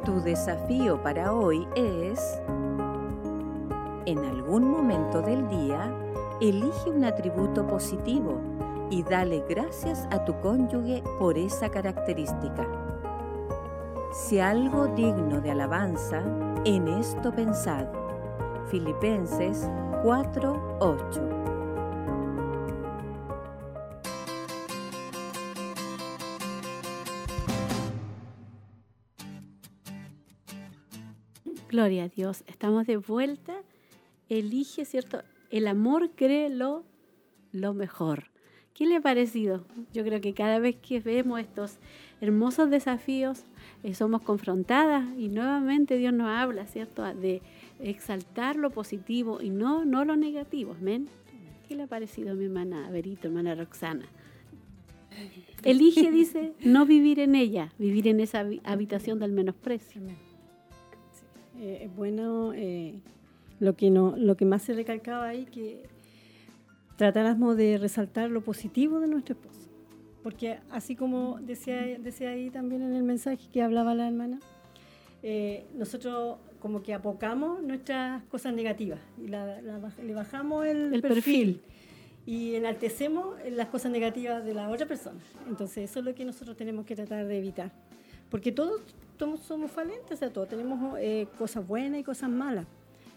Tu 0.06 0.22
desafío 0.22 1.02
para 1.02 1.34
hoy 1.34 1.68
es, 1.76 2.40
en 4.06 4.20
algún 4.20 4.70
momento 4.70 5.22
del 5.22 5.48
día, 5.48 5.94
elige 6.42 6.90
un 6.90 7.06
atributo 7.06 7.66
positivo 7.68 8.40
y 8.90 9.04
dale 9.04 9.44
gracias 9.48 10.08
a 10.12 10.26
tu 10.26 10.40
cónyuge 10.42 11.04
por 11.20 11.38
esa 11.38 11.70
característica. 11.70 12.68
Si 14.12 14.40
algo 14.40 14.88
digno 14.88 15.42
de 15.42 15.52
alabanza, 15.52 16.22
en 16.66 16.88
esto 16.88 17.34
pensad. 17.34 17.88
Filipenses 18.70 19.70
4:8. 20.04 21.30
Gloria 31.70 32.04
a 32.04 32.08
Dios, 32.08 32.44
estamos 32.46 32.86
de 32.86 32.98
vuelta. 32.98 33.54
Elige, 34.30 34.86
¿cierto? 34.86 35.22
El 35.50 35.68
amor 35.68 36.12
cree 36.16 36.50
lo, 36.50 36.84
lo 37.52 37.74
mejor. 37.74 38.32
¿Qué 38.74 38.88
le 38.88 38.96
ha 38.96 39.02
parecido? 39.02 39.66
Yo 39.94 40.04
creo 40.04 40.20
que 40.20 40.34
cada 40.34 40.58
vez 40.58 40.76
que 40.78 41.00
vemos 41.00 41.40
estos 41.40 41.78
hermosos 42.22 42.72
desafíos, 42.72 43.44
eh, 43.84 43.94
somos 43.94 44.22
confrontadas 44.22 45.06
y 45.18 45.30
nuevamente 45.30 45.98
Dios 45.98 46.14
nos 46.14 46.30
habla, 46.30 46.66
¿cierto? 46.66 47.04
De 47.14 47.42
exaltar 47.80 48.56
lo 48.56 48.72
positivo 48.72 49.42
y 49.42 49.52
no, 49.52 49.86
no 49.86 50.06
lo 50.06 50.16
negativo. 50.16 50.76
Amén. 50.80 51.08
¿Qué 51.68 51.76
le 51.76 51.84
ha 51.84 51.88
parecido 51.88 52.32
a 52.32 52.34
mi 52.34 52.46
hermana 52.46 52.90
Berito, 52.90 53.28
hermana 53.28 53.54
Roxana? 53.54 54.08
Elige, 55.64 56.12
dice, 56.12 56.54
no 56.64 56.86
vivir 56.86 57.20
en 57.20 57.36
ella, 57.36 57.72
vivir 57.78 58.08
en 58.08 58.20
esa 58.20 58.46
habitación 58.64 59.20
del 59.20 59.32
menosprecio. 59.32 60.02
Eh, 61.60 61.84
es 61.84 61.96
bueno 61.96 62.54
eh, 62.54 62.96
lo, 63.64 63.76
que 63.76 63.90
no, 63.90 64.16
lo 64.18 64.36
que 64.38 64.46
más 64.46 64.62
se 64.62 64.74
recalcaba 64.74 65.28
ahí, 65.28 65.46
que 65.46 65.88
tratáramos 66.98 67.58
de 67.58 67.78
resaltar 67.78 68.30
lo 68.30 68.42
positivo 68.42 69.00
de 69.00 69.08
nuestro 69.08 69.34
esposo 69.34 69.64
porque 70.24 70.60
así 70.72 70.96
como 70.96 71.38
decía, 71.42 71.82
decía 72.00 72.30
ahí 72.30 72.50
también 72.50 72.82
en 72.82 72.94
el 72.94 73.04
mensaje 73.04 73.50
que 73.52 73.62
hablaba 73.62 73.94
la 73.94 74.08
hermana, 74.08 74.40
eh, 75.22 75.66
nosotros 75.76 76.38
como 76.60 76.82
que 76.82 76.94
apocamos 76.94 77.62
nuestras 77.62 78.24
cosas 78.24 78.54
negativas 78.54 79.00
y 79.18 79.28
le 79.28 80.14
bajamos 80.14 80.66
el, 80.66 81.02
perfil. 81.02 81.62
y 82.26 82.56
enaltecemos 82.56 83.36
las 83.52 83.68
cosas 83.68 83.92
negativas 83.92 84.46
de 84.46 84.54
la 84.54 84.70
otra 84.70 84.88
persona. 84.88 85.20
Entonces 85.50 85.90
eso 85.90 86.00
es 86.00 86.06
lo 86.06 86.16
que 86.16 86.24
nosotros 86.24 86.56
tenemos 86.56 86.86
que 86.86 86.96
tratar 86.96 87.28
de 87.28 87.38
evitar. 87.38 87.72
Porque 88.30 88.54
todos 88.54 88.82
somos, 89.46 89.70
falentes, 89.70 90.14
o 90.14 90.16
sea, 90.16 90.32
todos 90.32 90.48
tenemos 90.48 90.98
eh, 91.00 91.28
cosas 91.38 91.68
buenas 91.68 92.00
y 92.00 92.04
cosas 92.04 92.30
malas. 92.30 92.66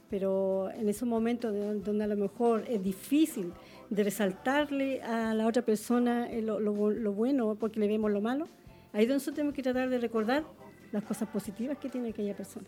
Pero 0.08 0.70
en 0.70 0.88
esos 0.88 1.08
momentos 1.08 1.52
donde 1.84 2.04
a 2.04 2.06
lo 2.06 2.16
mejor 2.16 2.64
es 2.68 2.82
difícil 2.82 3.52
de 3.90 4.04
resaltarle 4.04 5.02
a 5.02 5.34
la 5.34 5.46
otra 5.46 5.62
persona 5.62 6.30
eh, 6.30 6.42
lo, 6.42 6.60
lo, 6.60 7.12
bueno 7.12 7.56
porque 7.58 7.80
le 7.80 7.88
vemos 7.88 8.10
lo 8.10 8.20
malo, 8.20 8.46
ahí 8.92 9.02
es 9.02 9.08
donde 9.08 9.14
nosotros 9.14 9.36
tenemos 9.36 9.54
que 9.54 9.62
tratar 9.62 9.88
de 9.88 9.98
recordar 9.98 10.44
las 10.92 11.02
cosas 11.04 11.28
positivas 11.28 11.78
que 11.78 11.88
tiene 11.88 12.10
aquella 12.10 12.34
persona. 12.34 12.66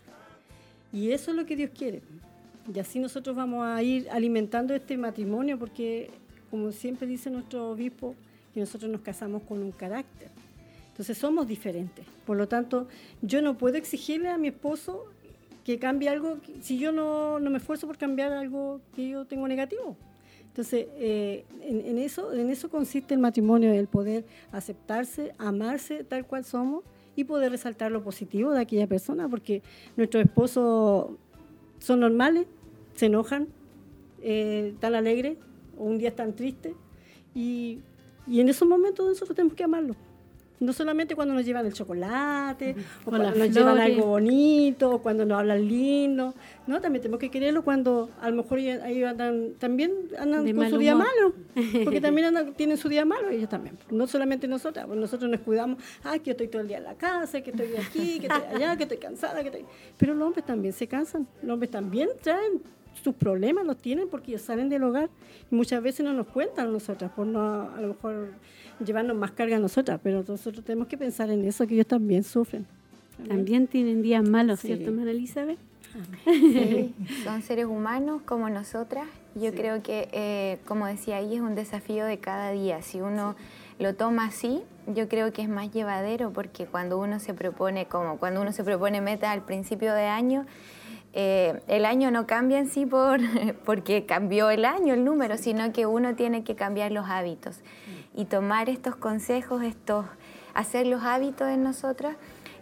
Y 0.91 1.11
eso 1.11 1.31
es 1.31 1.37
lo 1.37 1.45
que 1.45 1.55
Dios 1.55 1.71
quiere. 1.77 2.01
Y 2.73 2.79
así 2.79 2.99
nosotros 2.99 3.35
vamos 3.35 3.65
a 3.65 3.81
ir 3.81 4.09
alimentando 4.09 4.73
este 4.73 4.97
matrimonio 4.97 5.57
porque, 5.57 6.11
como 6.49 6.71
siempre 6.71 7.07
dice 7.07 7.29
nuestro 7.29 7.71
obispo, 7.71 8.15
que 8.53 8.59
nosotros 8.59 8.91
nos 8.91 9.01
casamos 9.01 9.43
con 9.43 9.61
un 9.61 9.71
carácter. 9.71 10.29
Entonces 10.91 11.17
somos 11.17 11.47
diferentes. 11.47 12.05
Por 12.25 12.37
lo 12.37 12.47
tanto, 12.47 12.87
yo 13.21 13.41
no 13.41 13.57
puedo 13.57 13.77
exigirle 13.77 14.29
a 14.29 14.37
mi 14.37 14.49
esposo 14.49 15.05
que 15.69 15.77
cambie 15.77 16.09
algo 16.09 16.39
si 16.61 16.79
yo 16.79 16.91
no, 16.91 17.39
no 17.39 17.51
me 17.51 17.59
esfuerzo 17.59 17.85
por 17.85 17.95
cambiar 17.95 18.31
algo 18.31 18.81
que 18.95 19.07
yo 19.07 19.25
tengo 19.25 19.47
negativo. 19.47 19.95
Entonces, 20.47 20.87
eh, 20.95 21.45
en, 21.61 21.99
eso, 21.99 22.33
en 22.33 22.49
eso 22.49 22.71
consiste 22.71 23.13
el 23.13 23.19
matrimonio, 23.19 23.71
el 23.71 23.85
poder 23.85 24.25
aceptarse, 24.51 25.35
amarse 25.37 26.03
tal 26.03 26.25
cual 26.25 26.43
somos 26.43 26.83
y 27.15 27.23
poder 27.23 27.51
resaltar 27.51 27.91
lo 27.91 28.03
positivo 28.03 28.49
de 28.49 28.61
aquella 28.61 28.87
persona, 28.87 29.29
porque 29.29 29.61
nuestros 29.95 30.25
esposos 30.25 31.11
son 31.77 31.99
normales, 31.99 32.47
se 32.95 33.05
enojan, 33.05 33.47
eh, 34.23 34.73
tan 34.79 34.95
alegres, 34.95 35.37
o 35.77 35.83
un 35.83 35.99
día 35.99 36.09
están 36.09 36.35
tristes, 36.35 36.73
y, 37.35 37.77
y 38.25 38.39
en 38.39 38.49
esos 38.49 38.67
momentos 38.67 39.07
nosotros 39.07 39.35
tenemos 39.35 39.53
que 39.53 39.65
amarlo. 39.65 39.95
No 40.59 40.73
solamente 40.73 41.15
cuando 41.15 41.33
nos 41.33 41.45
llevan 41.45 41.65
el 41.65 41.73
chocolate, 41.73 42.75
o, 43.05 43.09
cuando 43.09 43.31
nos 43.31 43.49
llevan 43.49 43.77
algo 43.77 44.05
bonito, 44.05 44.91
o 44.91 45.01
cuando 45.01 45.25
nos 45.25 45.39
hablan 45.39 45.67
lindo. 45.67 46.33
No, 46.67 46.81
también 46.81 47.01
tenemos 47.01 47.19
que 47.19 47.29
quererlo 47.29 47.63
cuando 47.63 48.09
a 48.21 48.29
lo 48.29 48.35
mejor 48.35 48.59
ellos 48.59 49.09
andan, 49.09 49.53
también 49.57 49.91
andan 50.17 50.53
con 50.53 50.69
su 50.69 50.77
día 50.77 50.95
malo. 50.95 51.33
Porque 51.83 52.01
también 52.01 52.53
tienen 52.55 52.77
su 52.77 52.89
día 52.89 53.05
malo 53.05 53.29
ellos 53.29 53.49
también. 53.49 53.77
No 53.89 54.07
solamente 54.07 54.47
nosotras, 54.47 54.85
pues 54.85 54.99
nosotros 54.99 55.29
nos 55.29 55.39
cuidamos, 55.41 55.81
ay, 56.03 56.19
que 56.19 56.27
yo 56.27 56.31
estoy 56.31 56.47
todo 56.47 56.61
el 56.61 56.67
día 56.67 56.77
en 56.77 56.83
la 56.83 56.95
casa, 56.95 57.41
que 57.41 57.51
estoy 57.51 57.75
aquí, 57.75 58.19
que 58.19 58.27
estoy 58.27 58.55
allá, 58.55 58.75
que 58.75 58.83
estoy 58.83 58.97
cansada, 58.97 59.41
que 59.41 59.47
estoy... 59.47 59.65
Pero 59.97 60.13
los 60.13 60.27
hombres 60.27 60.45
también 60.45 60.73
se 60.73 60.87
cansan. 60.87 61.27
Los 61.41 61.53
hombres 61.53 61.71
también 61.71 62.09
traen 62.21 62.61
sus 63.03 63.15
problemas, 63.15 63.65
los 63.65 63.77
tienen 63.77 64.09
porque 64.09 64.31
ellos 64.31 64.41
salen 64.41 64.69
del 64.69 64.83
hogar 64.83 65.09
y 65.51 65.55
muchas 65.55 65.81
veces 65.81 66.05
no 66.05 66.13
nos 66.13 66.27
cuentan 66.27 66.67
a 66.67 66.71
nosotras, 66.71 67.11
por 67.11 67.25
no, 67.25 67.71
a 67.71 67.81
lo 67.81 67.89
mejor 67.89 68.33
llevarnos 68.85 69.15
más 69.15 69.31
carga 69.31 69.57
a 69.57 69.59
nosotras, 69.59 69.99
pero 70.01 70.23
nosotros 70.27 70.63
tenemos 70.63 70.87
que 70.87 70.97
pensar 70.97 71.29
en 71.29 71.43
eso, 71.45 71.67
que 71.67 71.73
ellos 71.75 71.87
también 71.87 72.23
sufren. 72.23 72.65
También 73.27 73.67
tienen 73.67 74.01
días 74.01 74.27
malos, 74.27 74.61
¿cierto, 74.61 74.91
María 74.91 75.11
Elizabeth? 75.11 75.59
Sí, 76.25 76.93
son 77.23 77.41
seres 77.41 77.65
humanos 77.65 78.21
como 78.25 78.49
nosotras. 78.49 79.07
Yo 79.35 79.53
creo 79.53 79.83
que, 79.83 80.07
eh, 80.11 80.59
como 80.65 80.85
decía 80.85 81.17
ahí, 81.17 81.35
es 81.35 81.41
un 81.41 81.55
desafío 81.55 82.05
de 82.05 82.19
cada 82.19 82.51
día. 82.51 82.81
Si 82.81 83.01
uno 83.01 83.35
lo 83.77 83.95
toma 83.95 84.25
así, 84.25 84.61
yo 84.87 85.09
creo 85.09 85.33
que 85.33 85.41
es 85.41 85.49
más 85.49 85.71
llevadero 85.71 86.31
porque 86.31 86.65
cuando 86.65 86.97
uno 86.97 87.19
se 87.19 87.33
propone, 87.33 87.87
como 87.87 88.17
cuando 88.17 88.41
uno 88.41 88.51
se 88.53 88.63
propone 88.63 89.01
meta 89.01 89.31
al 89.31 89.43
principio 89.43 89.93
de 89.93 90.05
año, 90.05 90.45
eh, 91.13 91.61
el 91.67 91.85
año 91.85 92.11
no 92.11 92.27
cambia 92.27 92.59
en 92.59 92.69
sí 92.69 92.85
por, 92.85 93.19
porque 93.65 94.05
cambió 94.05 94.49
el 94.49 94.63
año, 94.63 94.93
el 94.93 95.03
número, 95.03 95.37
sino 95.37 95.73
que 95.73 95.85
uno 95.85 96.15
tiene 96.15 96.43
que 96.43 96.55
cambiar 96.55 96.91
los 96.91 97.07
hábitos 97.09 97.61
y 98.19 98.25
tomar 98.25 98.67
estos 98.67 98.97
consejos, 98.97 99.63
estos, 99.63 100.05
hacer 100.53 100.85
los 100.87 101.03
hábitos 101.03 101.47
en 101.47 101.63
nosotras, 101.63 102.17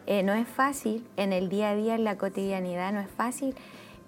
eh, 0.06 0.22
no 0.22 0.34
es 0.34 0.48
fácil, 0.48 1.04
en 1.18 1.34
el 1.34 1.50
día 1.50 1.72
a 1.72 1.76
día, 1.76 1.96
en 1.96 2.04
la 2.04 2.16
cotidianidad, 2.16 2.94
no 2.94 3.00
es 3.00 3.10
fácil. 3.10 3.56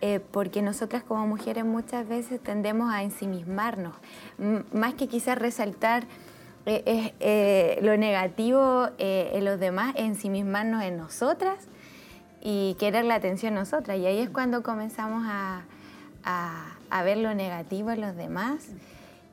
Eh, 0.01 0.19
porque 0.31 0.61
nosotras 0.61 1.01
como 1.01 1.25
mujeres 1.25 1.65
muchas 1.65 2.07
veces 2.07 2.39
tendemos 2.39 2.93
a 2.93 3.01
ensimismarnos, 3.01 3.95
más 4.71 4.93
que 4.93 5.07
quizás 5.07 5.39
resaltar 5.39 6.05
eh, 6.67 7.79
lo 7.81 7.97
negativo 7.97 8.89
en 8.99 9.43
los 9.43 9.59
demás, 9.59 9.95
ensimismarnos 9.97 10.83
en 10.83 10.97
nosotras 10.97 11.67
y 12.41 12.77
querer 12.79 13.05
la 13.05 13.15
atención 13.15 13.55
nosotras. 13.55 13.97
Y 13.97 14.05
ahí 14.05 14.19
es 14.19 14.29
cuando 14.29 14.61
comenzamos 14.61 15.23
a, 15.25 15.63
a 16.23 17.03
ver 17.03 17.17
lo 17.17 17.33
negativo 17.33 17.89
en 17.89 18.01
los 18.01 18.15
demás 18.15 18.69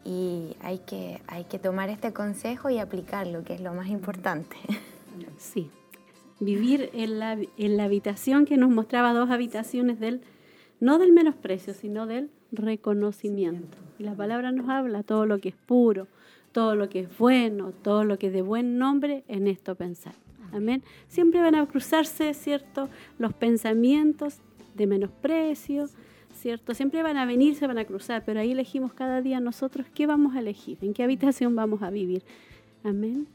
y 0.07 0.57
hay 0.61 0.79
que, 0.79 1.21
hay 1.27 1.45
que 1.45 1.59
tomar 1.59 1.91
este 1.91 2.13
consejo 2.13 2.71
y 2.71 2.79
aplicarlo, 2.79 3.43
que 3.43 3.55
es 3.55 3.61
lo 3.61 3.75
más 3.75 3.89
importante. 3.89 4.57
Sí, 5.39 5.71
vivir 6.41 6.91
en 6.93 7.19
la, 7.19 7.33
en 7.33 7.77
la 7.79 7.85
habitación 7.85 8.45
que 8.45 8.59
nos 8.59 8.69
mostraba 8.69 9.15
dos 9.15 9.31
habitaciones 9.31 9.99
del, 9.99 10.21
no 10.79 10.99
del 10.99 11.13
menosprecio, 11.13 11.73
sino 11.73 12.07
del 12.07 12.31
reconocimiento. 12.53 13.79
Y 13.99 14.05
la 14.05 14.15
palabra 14.15 14.53
nos 14.53 14.69
habla 14.69 15.03
todo 15.03 15.25
lo 15.25 15.39
que 15.39 15.51
es 15.51 15.55
puro, 15.55 16.07
todo 16.53 16.75
lo 16.75 16.91
que 16.91 17.01
es 17.01 17.19
bueno, 17.19 17.73
todo 17.83 18.05
lo 18.05 18.19
que 18.19 18.27
es 18.27 18.33
de 18.35 18.43
buen 18.43 18.77
nombre, 18.77 19.25
en 19.29 19.47
esto 19.47 19.75
pensar. 19.75 20.15
Amén. 20.53 20.83
Siempre 21.09 21.41
van 21.41 21.55
a 21.55 21.67
cruzarse, 21.67 22.33
¿cierto? 22.35 22.89
Los 23.19 23.33
pensamientos 23.33 24.41
de 24.75 24.87
menosprecio, 24.87 25.89
¿cierto? 26.37 26.75
Siempre 26.75 27.03
van 27.03 27.17
a 27.17 27.25
venir, 27.25 27.57
se 27.57 27.67
van 27.67 27.79
a 27.79 27.85
cruzar, 27.85 28.25
pero 28.25 28.41
ahí 28.41 28.53
elegimos 28.53 28.93
cada 28.93 29.23
día 29.23 29.41
nosotros 29.41 29.87
qué 29.95 30.07
vamos 30.07 30.37
a 30.37 30.41
elegir, 30.41 30.79
en 30.83 30.95
qué 30.95 31.03
habitación 31.03 31.57
vamos 31.57 31.83
a 31.83 31.91
vivir. 31.91 32.23
Amén. 32.85 33.27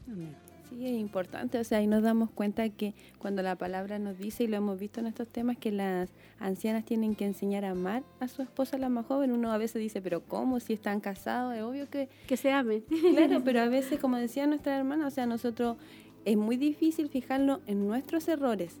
Sí, 0.70 0.86
es 0.86 0.98
importante, 0.98 1.58
o 1.58 1.64
sea, 1.64 1.78
ahí 1.78 1.86
nos 1.86 2.02
damos 2.02 2.30
cuenta 2.30 2.66
que 2.70 2.94
cuando 3.18 3.42
la 3.42 3.56
palabra 3.56 3.98
nos 3.98 4.16
dice, 4.16 4.44
y 4.44 4.46
lo 4.46 4.56
hemos 4.56 4.78
visto 4.78 5.00
en 5.00 5.06
estos 5.06 5.28
temas, 5.28 5.58
que 5.58 5.70
las 5.70 6.08
ancianas 6.38 6.84
tienen 6.84 7.14
que 7.14 7.26
enseñar 7.26 7.64
a 7.66 7.70
amar 7.70 8.02
a 8.20 8.28
su 8.28 8.40
esposa, 8.40 8.78
la 8.78 8.88
más 8.88 9.04
joven, 9.04 9.32
uno 9.32 9.52
a 9.52 9.58
veces 9.58 9.80
dice, 9.80 10.00
pero 10.00 10.22
¿cómo? 10.22 10.60
Si 10.60 10.72
están 10.72 11.00
casados, 11.00 11.54
es 11.54 11.62
obvio 11.62 11.90
que... 11.90 12.08
Que 12.26 12.38
se 12.38 12.52
amen. 12.52 12.82
Claro, 13.14 13.42
pero 13.44 13.60
a 13.60 13.68
veces, 13.68 13.98
como 13.98 14.16
decía 14.16 14.46
nuestra 14.46 14.76
hermana, 14.76 15.06
o 15.06 15.10
sea, 15.10 15.26
nosotros 15.26 15.76
es 16.24 16.36
muy 16.36 16.56
difícil 16.56 17.08
fijarlo 17.10 17.60
en 17.66 17.86
nuestros 17.86 18.26
errores, 18.28 18.80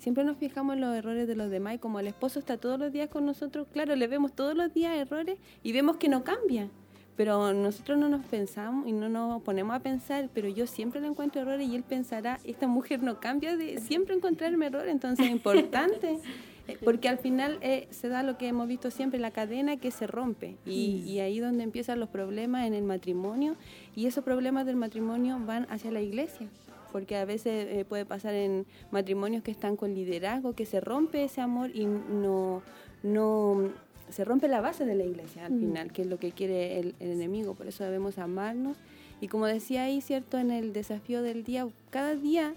siempre 0.00 0.24
nos 0.24 0.38
fijamos 0.38 0.74
en 0.74 0.80
los 0.80 0.96
errores 0.96 1.28
de 1.28 1.36
los 1.36 1.50
demás 1.50 1.74
y 1.74 1.78
como 1.78 2.00
el 2.00 2.06
esposo 2.06 2.38
está 2.38 2.56
todos 2.56 2.78
los 2.78 2.92
días 2.92 3.08
con 3.08 3.26
nosotros, 3.26 3.68
claro, 3.72 3.94
le 3.94 4.06
vemos 4.06 4.32
todos 4.32 4.56
los 4.56 4.72
días 4.72 4.96
errores 4.96 5.38
y 5.62 5.72
vemos 5.72 5.98
que 5.98 6.08
no 6.08 6.24
cambia. 6.24 6.68
Pero 7.16 7.52
nosotros 7.52 7.98
no 7.98 8.08
nos 8.08 8.24
pensamos 8.24 8.88
y 8.88 8.92
no 8.92 9.10
nos 9.10 9.42
ponemos 9.42 9.76
a 9.76 9.80
pensar, 9.80 10.30
pero 10.32 10.48
yo 10.48 10.66
siempre 10.66 11.02
le 11.02 11.08
encuentro 11.08 11.42
errores 11.42 11.68
y 11.68 11.76
él 11.76 11.82
pensará, 11.82 12.40
esta 12.44 12.66
mujer 12.66 13.02
no 13.02 13.20
cambia 13.20 13.58
de 13.58 13.78
siempre 13.78 14.14
encontrarme 14.14 14.66
errores, 14.66 14.90
entonces 14.90 15.26
es 15.26 15.32
importante. 15.32 16.18
Eh, 16.68 16.76
porque 16.84 17.08
al 17.08 17.16
final 17.16 17.58
eh, 17.62 17.88
se 17.90 18.08
da 18.08 18.22
lo 18.22 18.36
que 18.36 18.46
hemos 18.46 18.68
visto 18.68 18.90
siempre, 18.90 19.18
la 19.18 19.30
cadena 19.30 19.78
que 19.78 19.90
se 19.90 20.06
rompe 20.06 20.56
y, 20.66 21.02
y, 21.06 21.18
ahí 21.20 21.40
donde 21.40 21.64
empiezan 21.64 21.98
los 21.98 22.10
problemas 22.10 22.66
en 22.66 22.74
el 22.74 22.84
matrimonio 22.84 23.56
y 23.96 24.06
esos 24.06 24.22
problemas 24.22 24.66
del 24.66 24.76
matrimonio 24.76 25.40
van 25.44 25.66
hacia 25.70 25.90
la 25.90 26.02
iglesia 26.02 26.48
porque 26.92 27.16
a 27.16 27.24
veces 27.24 27.66
eh, 27.68 27.84
puede 27.88 28.04
pasar 28.04 28.34
en 28.34 28.66
matrimonios 28.90 29.42
que 29.42 29.50
están 29.50 29.76
con 29.76 29.94
liderazgo, 29.94 30.54
que 30.54 30.66
se 30.66 30.80
rompe 30.80 31.24
ese 31.24 31.40
amor 31.40 31.70
y 31.74 31.86
no, 31.86 32.62
no 33.02 33.70
se 34.10 34.24
rompe 34.24 34.48
la 34.48 34.60
base 34.60 34.84
de 34.84 34.94
la 34.94 35.04
iglesia 35.04 35.46
al 35.46 35.52
mm. 35.52 35.60
final, 35.60 35.92
que 35.92 36.02
es 36.02 36.08
lo 36.08 36.18
que 36.18 36.32
quiere 36.32 36.78
el, 36.80 36.94
enemigo, 37.00 37.54
por 37.54 37.66
eso 37.66 37.84
debemos 37.84 38.18
amarnos. 38.18 38.76
Y 39.20 39.28
como 39.28 39.46
decía 39.46 39.84
ahí, 39.84 40.00
¿cierto? 40.00 40.38
En 40.38 40.50
el 40.50 40.72
desafío 40.72 41.22
del 41.22 41.44
día, 41.44 41.68
cada 41.90 42.14
día 42.14 42.54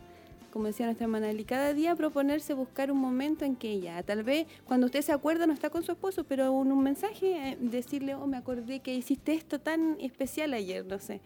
como 0.53 0.67
decía 0.67 0.85
nuestra 0.85 1.05
hermana 1.05 1.31
Eli, 1.31 1.45
cada 1.45 1.73
día 1.73 1.95
proponerse 1.95 2.53
buscar 2.53 2.91
un 2.91 2.99
momento 2.99 3.43
en 3.43 3.55
que 3.55 3.71
ella, 3.71 4.03
tal 4.03 4.21
vez 4.21 4.45
cuando 4.65 4.85
usted 4.85 5.01
se 5.01 5.11
acuerda 5.11 5.47
no 5.47 5.53
está 5.53 5.71
con 5.71 5.81
su 5.81 5.93
esposo, 5.93 6.25
pero 6.25 6.45
en 6.61 6.71
un 6.71 6.83
mensaje 6.83 7.49
eh, 7.49 7.57
decirle, 7.59 8.13
oh, 8.13 8.27
me 8.27 8.37
acordé 8.37 8.79
que 8.79 8.93
hiciste 8.93 9.33
esto 9.33 9.59
tan 9.59 9.97
especial 9.99 10.53
ayer, 10.53 10.85
no 10.85 10.99
sé. 10.99 11.21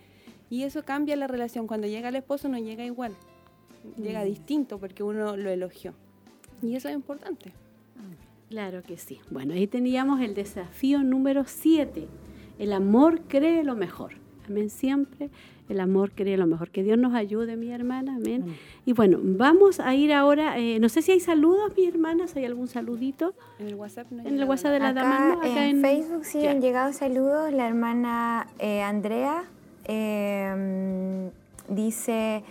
Y 0.50 0.64
eso 0.64 0.84
cambia 0.84 1.16
la 1.16 1.28
relación. 1.28 1.68
Cuando 1.68 1.88
llega 1.88 2.10
el 2.10 2.16
esposo 2.16 2.48
no 2.48 2.58
llega 2.58 2.86
igual, 2.86 3.16
llega 3.98 4.22
mm. 4.22 4.26
distinto 4.26 4.80
porque 4.80 5.04
uno 5.04 5.36
lo 5.36 5.50
elogió. 5.50 5.94
Y 6.62 6.76
eso 6.76 6.90
es 6.90 6.96
importante. 6.96 7.52
Claro 8.50 8.82
que 8.82 8.98
sí. 8.98 9.20
Bueno, 9.30 9.54
ahí 9.54 9.68
teníamos 9.68 10.22
el 10.22 10.34
desafío 10.34 11.04
número 11.04 11.44
7. 11.46 12.08
El 12.60 12.74
amor 12.74 13.22
cree 13.28 13.64
lo 13.64 13.76
mejor. 13.76 14.14
Amén 14.48 14.70
siempre. 14.70 15.30
El 15.68 15.82
amor 15.82 16.12
cree 16.12 16.38
lo 16.38 16.48
mejor. 16.48 16.70
Que 16.70 16.82
Dios 16.82 16.98
nos 16.98 17.14
ayude, 17.14 17.58
mi 17.58 17.72
hermana. 17.72 18.16
Amén. 18.16 18.56
Y 18.86 18.94
bueno, 18.94 19.20
vamos 19.22 19.82
a 19.82 19.94
ir 19.96 20.14
ahora. 20.14 20.58
Eh, 20.58 20.80
no 20.80 20.88
sé 20.88 21.02
si 21.02 21.12
hay 21.12 21.20
saludos, 21.20 21.74
mi 21.76 21.86
hermanas. 21.86 22.38
¿Hay 22.38 22.46
algún 22.46 22.68
saludito? 22.68 23.34
En 23.60 23.68
el 23.68 23.76
WhatsApp 23.76 24.10
no 24.12 24.22
En 24.22 24.40
el 24.40 24.46
WhatsApp 24.46 24.72
de 24.72 24.80
la 24.80 24.94
dama. 24.94 25.34
Acá 25.34 25.68
en, 25.68 25.82
Facebook 25.82 26.24
sí 26.24 26.48
han 26.48 26.62
llegado 26.62 26.94
saludos. 26.94 27.52
La 27.52 27.68
hermana 27.68 28.48
eh, 28.60 28.82
Andrea 28.82 29.44
Em, 29.88 31.32
dice 31.70 32.44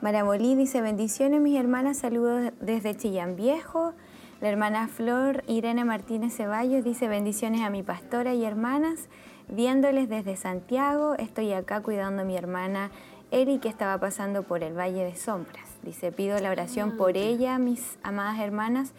Maramolí, 0.00 0.54
dice 0.54 0.80
bendiciones 0.80 1.40
mis 1.40 1.58
hermanas, 1.58 1.98
saludos 1.98 2.52
desde 2.60 2.94
Chillán 2.96 3.36
Viejo. 3.36 3.92
La 4.40 4.48
hermana 4.50 4.86
Flor 4.88 5.42
Irene 5.48 5.84
Martínez 5.84 6.36
Ceballos 6.36 6.84
dice 6.84 7.08
bendiciones 7.08 7.62
a 7.62 7.70
mi 7.70 7.82
pastora 7.82 8.34
y 8.34 8.44
hermanas. 8.44 9.08
viéndoles 9.48 10.08
desde 10.08 10.34
Santiago. 10.36 11.14
Estoy 11.14 11.52
acá 11.52 11.80
cuidando 11.80 12.22
a 12.22 12.24
mi 12.24 12.36
hermana 12.36 12.90
Eri 13.30 13.58
que 13.58 13.68
estaba 13.68 13.96
pasando 14.00 14.42
por 14.42 14.64
el 14.64 14.76
Valle 14.76 15.04
de 15.04 15.14
Sombras. 15.14 15.68
Dice, 15.84 16.10
pido 16.10 16.36
la 16.40 16.50
oración 16.50 16.96
por 16.96 17.14
Ah. 17.14 17.18
ella, 17.20 17.58
mis 17.58 17.96
amadas 18.02 18.40
hermanas. 18.40 18.92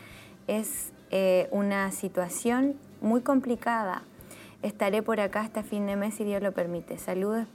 Es 0.47 0.93
eh, 1.11 1.49
una 1.51 1.91
situación 1.91 2.75
muy 3.01 3.19
complicada. 3.21 4.03
Estaré 4.61 5.01
por 5.03 5.19
acá 5.19 5.41
hasta 5.41 5.63
fin 5.63 5.85
de 5.85 5.97
mes 5.97 6.15
si 6.15 6.23
Dios 6.23 6.41
lo 6.41 6.53
permite. 6.53 6.97
Saludos, 6.97 7.45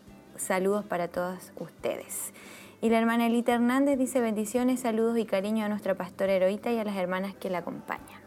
saludos 0.42 0.84
para 0.84 1.08
todos 1.08 1.52
ustedes. 1.58 2.32
Y 2.80 2.90
la 2.90 2.98
hermana 2.98 3.26
Elita 3.28 3.54
Hernández 3.54 3.98
dice 3.98 4.20
bendiciones, 4.20 4.80
saludos 4.80 5.16
y 5.16 5.24
cariño 5.24 5.64
a 5.64 5.68
nuestra 5.68 5.94
pastora 5.94 6.32
Heroíta 6.32 6.72
y 6.72 6.78
a 6.78 6.84
las 6.84 6.96
hermanas 6.96 7.34
que 7.36 7.48
la 7.48 7.58
acompañan. 7.58 8.20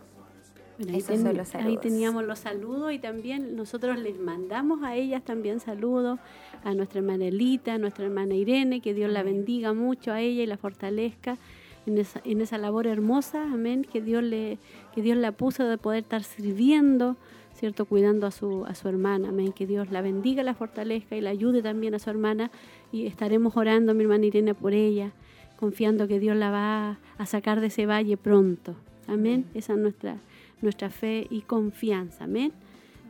Bueno, 0.78 0.94
ahí, 0.94 1.00
Esos 1.00 1.20
son 1.20 1.36
los 1.36 1.54
ahí 1.56 1.62
saludos. 1.64 1.82
teníamos 1.82 2.24
los 2.24 2.40
saludos 2.40 2.94
y 2.94 3.00
también 3.00 3.56
nosotros 3.56 3.98
les 4.00 4.18
mandamos 4.18 4.82
a 4.84 4.96
ellas 4.96 5.24
también 5.24 5.60
saludos, 5.60 6.20
a 6.64 6.74
nuestra 6.74 7.00
hermana 7.00 7.26
Elita, 7.26 7.74
a 7.74 7.78
nuestra 7.78 8.06
hermana 8.06 8.34
Irene, 8.34 8.82
que 8.82 8.94
Dios 8.94 9.12
la 9.12 9.24
bendiga 9.24 9.74
mucho 9.74 10.14
a 10.14 10.22
ella 10.22 10.44
y 10.44 10.46
la 10.46 10.58
fortalezca 10.58 11.38
en 11.86 11.98
esa, 11.98 12.22
en 12.24 12.42
esa 12.42 12.58
labor 12.58 12.88
hermosa, 12.88 13.44
amén, 13.44 13.86
que 13.86 14.02
Dios, 14.02 14.24
le, 14.24 14.58
que 14.94 15.02
Dios 15.02 15.18
la 15.18 15.32
puso 15.34 15.66
de 15.66 15.78
poder 15.78 16.04
estar 16.04 16.24
sirviendo, 16.24 17.18
¿cierto? 17.56 17.86
Cuidando 17.86 18.28
a 18.28 18.32
su, 18.32 18.66
a 18.66 18.76
su 18.76 18.88
hermana, 18.88 19.30
amén, 19.30 19.52
que 19.52 19.66
Dios 19.66 19.92
la 19.92 20.02
bendiga, 20.02 20.44
la 20.44 20.54
fortalezca 20.54 21.16
y 21.16 21.22
la 21.22 21.32
ayude 21.32 21.62
también 21.62 21.96
a 21.96 22.00
su 22.00 22.10
hermana 22.10 22.52
y 22.92 23.08
estaremos 23.08 23.58
orando, 23.58 23.94
mi 23.94 24.04
hermana 24.04 24.26
Irene, 24.26 24.54
por 24.54 24.74
ella, 24.74 25.12
confiando 25.58 26.08
que 26.08 26.20
Dios 26.20 26.36
la 26.36 26.52
va 26.52 27.00
a 27.18 27.26
sacar 27.26 27.62
de 27.62 27.68
ese 27.68 27.86
valle 27.86 28.18
pronto, 28.18 28.76
amén, 29.08 29.46
esa 29.54 29.74
es 29.74 29.80
nuestra 29.80 30.18
nuestra 30.62 30.90
fe 30.90 31.28
y 31.30 31.42
confianza. 31.42 32.26
Amén. 32.26 32.52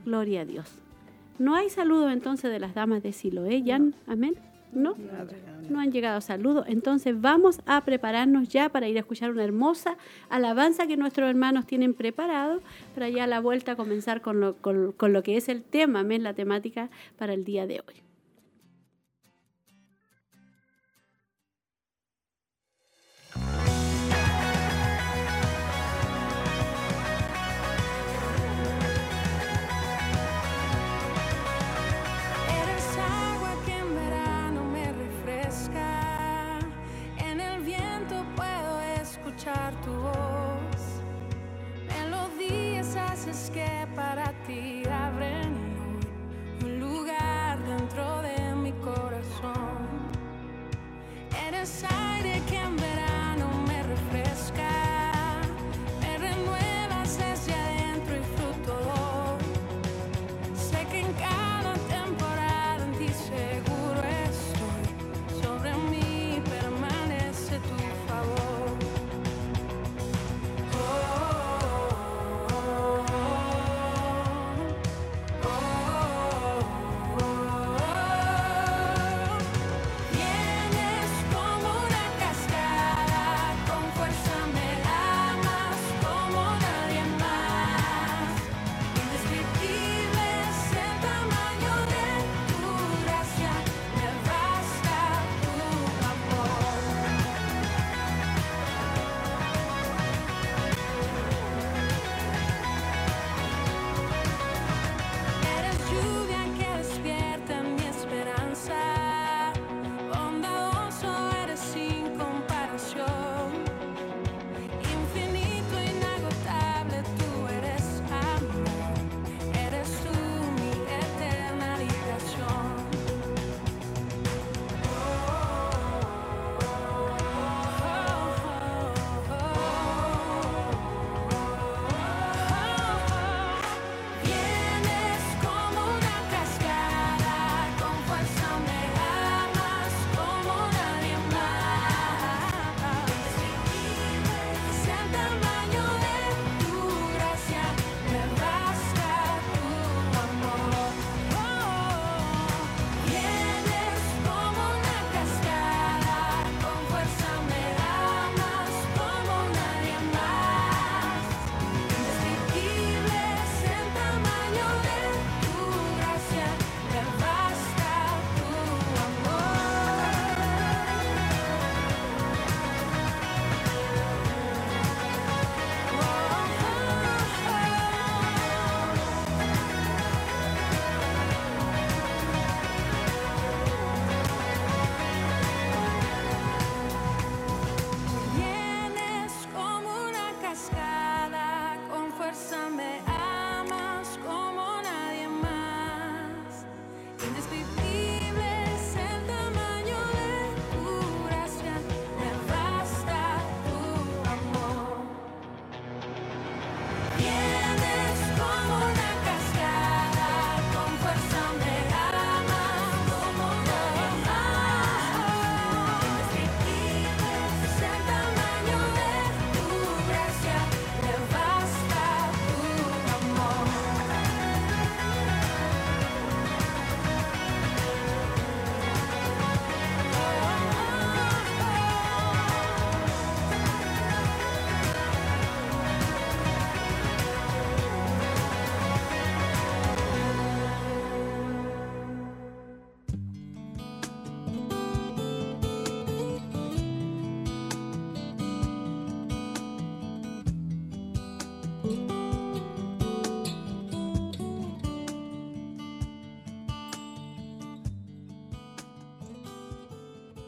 Gloria 0.05 0.41
a 0.41 0.45
Dios. 0.45 0.71
No 1.39 1.55
hay 1.55 1.69
saludos 1.69 2.11
entonces 2.13 2.51
de 2.51 2.59
las 2.59 2.75
damas 2.75 3.03
de 3.03 3.11
Siloé, 3.11 3.63
Jan. 3.65 3.95
Amén. 4.07 4.35
No, 4.75 4.95
no 5.69 5.79
han 5.79 5.91
llegado 5.91 6.21
saludos. 6.21 6.65
Entonces 6.67 7.19
vamos 7.19 7.61
a 7.65 7.83
prepararnos 7.85 8.49
ya 8.49 8.69
para 8.69 8.87
ir 8.87 8.97
a 8.97 8.99
escuchar 8.99 9.31
una 9.31 9.43
hermosa 9.43 9.97
alabanza 10.29 10.85
que 10.87 10.97
nuestros 10.97 11.29
hermanos 11.29 11.65
tienen 11.65 11.93
preparado 11.93 12.61
para 12.93 13.09
ya 13.09 13.23
a 13.23 13.27
la 13.27 13.39
vuelta 13.39 13.75
comenzar 13.75 14.21
con 14.21 14.39
lo, 14.39 14.55
con- 14.57 14.91
con 14.91 15.13
lo 15.13 15.23
que 15.23 15.37
es 15.37 15.49
el 15.49 15.63
tema, 15.63 16.01
amén, 16.01 16.23
la 16.23 16.33
temática 16.33 16.89
para 17.17 17.33
el 17.33 17.43
día 17.43 17.65
de 17.67 17.81
hoy. 17.87 18.04
Para 43.95 44.33
ti 44.45 44.83
abren 44.85 45.55
un 46.63 46.79
lugar 46.79 47.57
dentro 47.63 48.21
de 48.21 48.55
mi 48.55 48.71
corazón. 48.73 49.87
Eres 51.47 51.83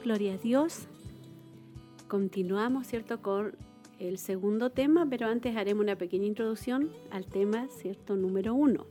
Gloria 0.07 0.35
a 0.35 0.37
Dios. 0.37 0.87
Continuamos, 2.07 2.87
¿cierto?, 2.87 3.21
con 3.21 3.55
el 3.99 4.19
segundo 4.19 4.69
tema, 4.69 5.05
pero 5.09 5.27
antes 5.27 5.57
haremos 5.57 5.83
una 5.83 5.97
pequeña 5.97 6.25
introducción 6.25 6.91
al 7.11 7.25
tema, 7.25 7.67
¿cierto?, 7.67 8.15
número 8.15 8.53
uno. 8.53 8.85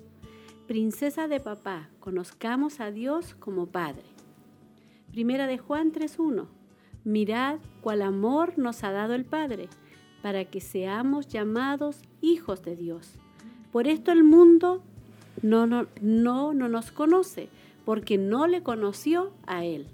Princesa 0.66 1.26
de 1.26 1.40
papá, 1.40 1.88
conozcamos 2.00 2.80
a 2.80 2.90
Dios 2.90 3.34
como 3.34 3.64
Padre. 3.64 4.02
Primera 5.10 5.46
de 5.46 5.56
Juan 5.56 5.90
3.1. 5.90 6.48
Mirad 7.04 7.60
cuál 7.80 8.02
amor 8.02 8.58
nos 8.58 8.84
ha 8.84 8.90
dado 8.90 9.14
el 9.14 9.24
Padre, 9.24 9.70
para 10.20 10.44
que 10.44 10.60
seamos 10.60 11.28
llamados 11.28 12.02
hijos 12.20 12.62
de 12.62 12.76
Dios. 12.76 13.14
Por 13.72 13.88
esto 13.88 14.12
el 14.12 14.22
mundo 14.22 14.82
no, 15.40 15.66
no, 15.66 15.86
no, 16.02 16.52
no 16.52 16.68
nos 16.68 16.92
conoce, 16.92 17.48
porque 17.86 18.18
no 18.18 18.46
le 18.46 18.62
conoció 18.62 19.32
a 19.46 19.64
Él. 19.64 19.86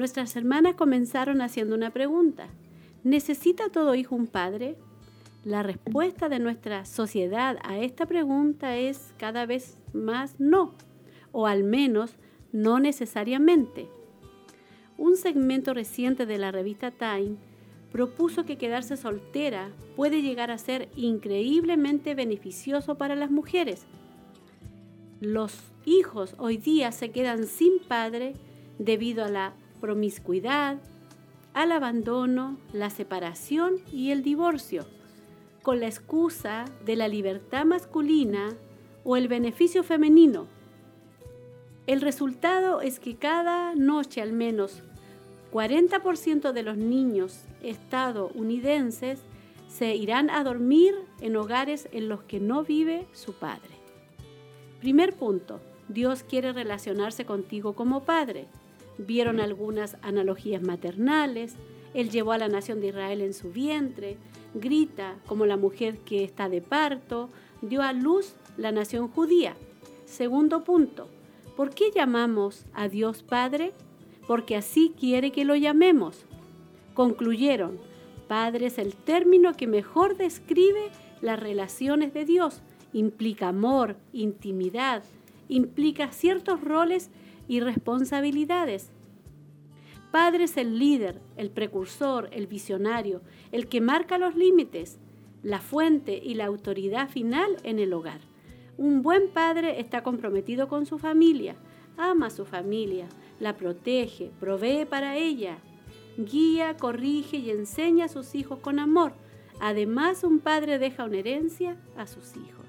Nuestras 0.00 0.34
hermanas 0.34 0.76
comenzaron 0.76 1.42
haciendo 1.42 1.74
una 1.74 1.90
pregunta. 1.90 2.48
¿Necesita 3.04 3.68
todo 3.68 3.94
hijo 3.94 4.16
un 4.16 4.28
padre? 4.28 4.78
La 5.44 5.62
respuesta 5.62 6.30
de 6.30 6.38
nuestra 6.38 6.86
sociedad 6.86 7.58
a 7.64 7.78
esta 7.80 8.06
pregunta 8.06 8.78
es 8.78 9.12
cada 9.18 9.44
vez 9.44 9.76
más 9.92 10.36
no, 10.40 10.72
o 11.32 11.46
al 11.46 11.64
menos 11.64 12.16
no 12.50 12.80
necesariamente. 12.80 13.90
Un 14.96 15.18
segmento 15.18 15.74
reciente 15.74 16.24
de 16.24 16.38
la 16.38 16.50
revista 16.50 16.90
Time 16.90 17.36
propuso 17.92 18.46
que 18.46 18.56
quedarse 18.56 18.96
soltera 18.96 19.68
puede 19.96 20.22
llegar 20.22 20.50
a 20.50 20.56
ser 20.56 20.88
increíblemente 20.96 22.14
beneficioso 22.14 22.94
para 22.94 23.16
las 23.16 23.30
mujeres. 23.30 23.86
Los 25.20 25.58
hijos 25.84 26.36
hoy 26.38 26.56
día 26.56 26.90
se 26.90 27.10
quedan 27.10 27.46
sin 27.46 27.80
padre 27.86 28.32
debido 28.78 29.26
a 29.26 29.28
la 29.28 29.52
promiscuidad, 29.80 30.78
al 31.52 31.72
abandono, 31.72 32.58
la 32.72 32.90
separación 32.90 33.76
y 33.92 34.10
el 34.12 34.22
divorcio, 34.22 34.86
con 35.62 35.80
la 35.80 35.86
excusa 35.86 36.64
de 36.84 36.96
la 36.96 37.08
libertad 37.08 37.64
masculina 37.64 38.54
o 39.04 39.16
el 39.16 39.28
beneficio 39.28 39.82
femenino. 39.82 40.46
El 41.86 42.00
resultado 42.00 42.80
es 42.80 43.00
que 43.00 43.16
cada 43.16 43.74
noche 43.74 44.22
al 44.22 44.32
menos 44.32 44.82
40% 45.52 46.52
de 46.52 46.62
los 46.62 46.76
niños 46.76 47.40
estadounidenses 47.62 49.20
se 49.68 49.96
irán 49.96 50.30
a 50.30 50.44
dormir 50.44 50.94
en 51.20 51.36
hogares 51.36 51.88
en 51.92 52.08
los 52.08 52.22
que 52.22 52.40
no 52.40 52.62
vive 52.62 53.06
su 53.12 53.32
padre. 53.34 53.70
Primer 54.80 55.14
punto, 55.14 55.60
Dios 55.88 56.22
quiere 56.22 56.52
relacionarse 56.52 57.24
contigo 57.24 57.74
como 57.74 58.04
padre 58.04 58.46
vieron 59.06 59.40
algunas 59.40 59.96
analogías 60.02 60.62
maternales, 60.62 61.56
él 61.94 62.10
llevó 62.10 62.32
a 62.32 62.38
la 62.38 62.48
nación 62.48 62.80
de 62.80 62.88
Israel 62.88 63.20
en 63.20 63.34
su 63.34 63.50
vientre, 63.50 64.16
grita 64.54 65.16
como 65.26 65.46
la 65.46 65.56
mujer 65.56 65.98
que 65.98 66.24
está 66.24 66.48
de 66.48 66.60
parto, 66.60 67.30
dio 67.62 67.82
a 67.82 67.92
luz 67.92 68.34
la 68.56 68.72
nación 68.72 69.08
judía. 69.08 69.56
Segundo 70.04 70.64
punto, 70.64 71.08
¿por 71.56 71.70
qué 71.70 71.90
llamamos 71.94 72.64
a 72.72 72.88
Dios 72.88 73.22
Padre? 73.22 73.72
Porque 74.26 74.56
así 74.56 74.94
quiere 74.98 75.32
que 75.32 75.44
lo 75.44 75.56
llamemos. 75.56 76.24
Concluyeron, 76.94 77.78
Padre 78.28 78.66
es 78.66 78.78
el 78.78 78.94
término 78.94 79.54
que 79.54 79.66
mejor 79.66 80.16
describe 80.16 80.90
las 81.20 81.40
relaciones 81.40 82.14
de 82.14 82.24
Dios. 82.24 82.62
Implica 82.92 83.48
amor, 83.48 83.96
intimidad, 84.12 85.02
implica 85.48 86.12
ciertos 86.12 86.60
roles 86.60 87.10
y 87.50 87.58
responsabilidades. 87.58 88.92
Padre 90.12 90.44
es 90.44 90.56
el 90.56 90.78
líder, 90.78 91.20
el 91.36 91.50
precursor, 91.50 92.28
el 92.30 92.46
visionario, 92.46 93.22
el 93.50 93.66
que 93.66 93.80
marca 93.80 94.18
los 94.18 94.36
límites, 94.36 95.00
la 95.42 95.58
fuente 95.58 96.20
y 96.22 96.34
la 96.34 96.46
autoridad 96.46 97.08
final 97.08 97.56
en 97.64 97.80
el 97.80 97.92
hogar. 97.92 98.20
Un 98.78 99.02
buen 99.02 99.30
padre 99.30 99.80
está 99.80 100.04
comprometido 100.04 100.68
con 100.68 100.86
su 100.86 101.00
familia, 101.00 101.56
ama 101.96 102.26
a 102.26 102.30
su 102.30 102.44
familia, 102.44 103.08
la 103.40 103.56
protege, 103.56 104.30
provee 104.38 104.84
para 104.84 105.16
ella, 105.16 105.58
guía, 106.18 106.76
corrige 106.76 107.38
y 107.38 107.50
enseña 107.50 108.04
a 108.04 108.08
sus 108.08 108.36
hijos 108.36 108.60
con 108.60 108.78
amor. 108.78 109.12
Además, 109.58 110.22
un 110.22 110.38
padre 110.38 110.78
deja 110.78 111.04
una 111.04 111.18
herencia 111.18 111.76
a 111.96 112.06
sus 112.06 112.36
hijos. 112.36 112.59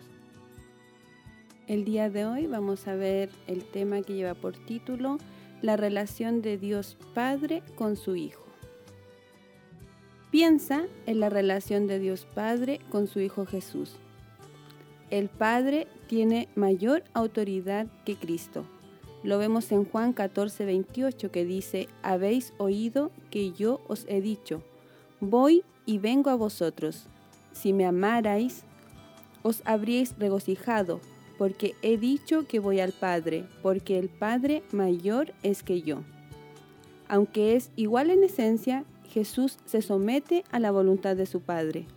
El 1.72 1.86
día 1.86 2.10
de 2.10 2.26
hoy 2.26 2.48
vamos 2.48 2.86
a 2.90 2.96
ver 2.96 3.30
el 3.48 3.64
tema 3.64 4.02
que 4.02 4.14
lleva 4.14 4.34
por 4.34 4.58
título 4.58 5.20
La 5.62 5.78
relación 5.78 6.42
de 6.42 6.58
Dios 6.58 6.98
Padre 7.14 7.64
con 7.76 7.96
su 7.96 8.18
Hijo. 8.18 8.44
Piensa 10.32 10.84
en 11.06 11.22
la 11.22 11.30
relación 11.30 11.88
de 11.88 12.00
Dios 12.00 12.28
Padre 12.36 12.82
con 12.90 13.08
su 13.08 13.22
Hijo 13.22 13.46
Jesús. 13.46 13.96
El 15.12 15.30
Padre 15.30 15.88
tiene 16.08 16.50
mayor 16.56 17.06
autoridad 17.14 17.88
que 18.04 18.18
Cristo. 18.18 18.66
Lo 19.24 19.38
vemos 19.38 19.72
en 19.72 19.86
Juan 19.86 20.12
14, 20.12 20.66
28 20.66 21.32
que 21.32 21.46
dice, 21.46 21.88
habéis 22.04 22.54
oído 22.58 23.12
que 23.30 23.54
yo 23.54 23.80
os 23.88 24.04
he 24.10 24.20
dicho, 24.20 24.62
voy 25.22 25.64
y 25.86 26.00
vengo 26.00 26.32
a 26.32 26.36
vosotros. 26.36 27.08
Si 27.54 27.72
me 27.72 27.86
amarais, 27.86 28.66
os 29.42 29.62
habríais 29.64 30.20
regocijado 30.20 31.00
porque 31.42 31.74
he 31.82 31.98
dicho 31.98 32.46
que 32.46 32.60
voy 32.60 32.82
al 32.82 32.92
Padre, 32.92 33.46
porque 33.64 33.98
el 33.98 34.10
Padre 34.10 34.62
mayor 34.72 35.34
es 35.42 35.64
que 35.64 35.82
yo. 35.82 36.04
Aunque 37.08 37.56
es 37.56 37.72
igual 37.76 38.12
en 38.12 38.24
esencia, 38.24 38.86
Jesús 39.10 39.58
se 39.66 39.82
somete 39.82 40.44
a 40.52 40.60
la 40.60 40.70
voluntad 40.70 41.16
de 41.16 41.26
su 41.26 41.42
Padre. 41.42 41.88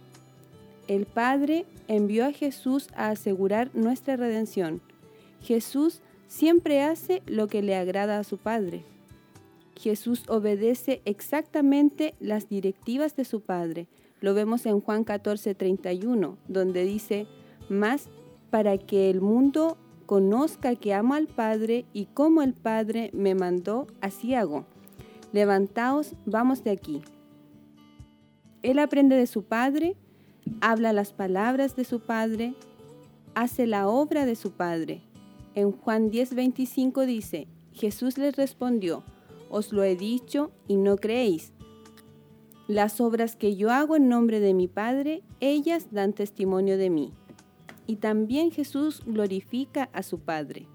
El 0.89 1.05
Padre 1.05 1.67
envió 1.89 2.25
a 2.25 2.33
Jesús 2.33 2.89
a 2.97 3.11
asegurar 3.11 3.71
nuestra 3.75 4.17
redención. 4.17 4.81
Jesús 5.43 6.01
siempre 6.27 6.81
hace 6.81 7.23
lo 7.27 7.47
que 7.47 7.61
le 7.61 7.77
agrada 7.77 8.19
a 8.19 8.25
su 8.25 8.39
Padre. 8.39 8.83
Jesús 9.77 10.23
obedece 10.27 11.03
exactamente 11.05 12.15
las 12.19 12.49
directivas 12.49 13.15
de 13.15 13.27
su 13.27 13.43
Padre. 13.43 13.89
Lo 14.23 14.33
vemos 14.33 14.65
en 14.65 14.81
Juan 14.81 15.05
14, 15.05 15.55
31, 15.55 16.39
donde 16.49 16.85
dice, 16.85 17.27
más 17.69 18.09
para 18.55 18.79
que 18.79 19.11
el 19.11 19.21
mundo 19.21 19.77
conozca 20.07 20.77
que 20.77 20.95
amo 20.95 21.15
al 21.15 21.27
Padre 21.27 21.87
y 21.93 22.05
como 22.05 22.41
el 22.41 22.55
Padre 22.55 23.11
me 23.13 23.35
mandó, 23.35 23.89
así 24.01 24.37
hago. 24.37 24.65
Levantaos, 25.33 26.15
vamos 26.25 26.63
de 26.63 26.71
aquí. 26.71 27.03
Él 28.63 28.79
aprende 28.79 29.17
de 29.17 29.27
su 29.27 29.43
Padre, 29.43 29.97
habla 30.61 30.93
las 30.93 31.13
palabras 31.13 31.75
de 31.75 31.83
su 31.83 31.99
Padre, 31.99 32.55
hace 33.35 33.67
la 33.67 33.89
obra 33.89 34.25
de 34.25 34.37
su 34.37 34.53
Padre. 34.53 35.03
En 35.57 35.73
Juan 35.73 36.13
10:25 36.13 37.07
dice, 37.07 37.49
Jesús 37.73 38.19
les 38.19 38.37
respondió, 38.37 39.03
os 39.51 39.73
lo 39.73 39.83
he 39.83 39.97
dicho 39.97 40.53
y 40.69 40.77
no 40.77 40.95
creéis. 40.95 41.53
Las 42.69 43.01
obras 43.01 43.35
que 43.35 43.57
yo 43.57 43.73
hago 43.73 43.97
en 43.97 44.09
nombre 44.09 44.39
de 44.39 44.55
mi 44.55 44.69
Padre, 44.69 45.25
ellas 45.41 45.89
dan 45.91 46.13
testimonio 46.13 46.79
de 46.79 46.91
mí 46.91 47.13
y 47.87 47.97
también 47.97 48.51
Jesús 48.51 49.03
glorifica 49.07 49.91
a 49.93 50.03
su 50.03 50.19
Padre. 50.21 50.67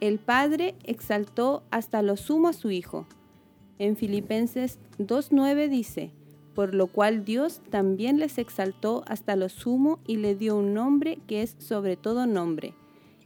El 0.00 0.18
Padre 0.18 0.74
exaltó 0.84 1.64
hasta 1.70 2.02
lo 2.02 2.16
sumo 2.16 2.48
a 2.48 2.52
su 2.52 2.70
Hijo. 2.70 3.06
En 3.78 3.96
Filipenses 3.96 4.78
2.9 4.98 5.68
dice, 5.68 6.12
por 6.54 6.74
lo 6.74 6.88
cual 6.88 7.24
Dios 7.24 7.60
también 7.70 8.18
les 8.18 8.38
exaltó 8.38 9.04
hasta 9.06 9.36
lo 9.36 9.48
sumo 9.48 10.00
y 10.06 10.16
le 10.16 10.34
dio 10.34 10.56
un 10.56 10.74
nombre 10.74 11.18
que 11.28 11.42
es 11.42 11.54
sobre 11.58 11.96
todo 11.96 12.26
nombre, 12.26 12.74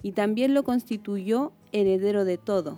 y 0.03 0.13
también 0.13 0.53
lo 0.53 0.65
constituyó 0.65 1.53
heredero 1.73 2.25
de 2.27 2.37
todo. 2.37 2.75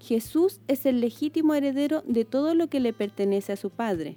Jesús 0.00 0.60
es 0.68 0.86
el 0.86 1.00
legítimo 1.00 1.54
heredero 1.54 2.02
de 2.06 2.24
todo 2.24 2.54
lo 2.54 2.68
que 2.68 2.80
le 2.80 2.92
pertenece 2.92 3.52
a 3.52 3.56
su 3.56 3.70
Padre. 3.70 4.16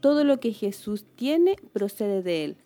Todo 0.00 0.24
lo 0.24 0.40
que 0.40 0.52
Jesús 0.52 1.04
tiene 1.16 1.56
procede 1.72 2.22
de 2.22 2.44
él. 2.44 2.56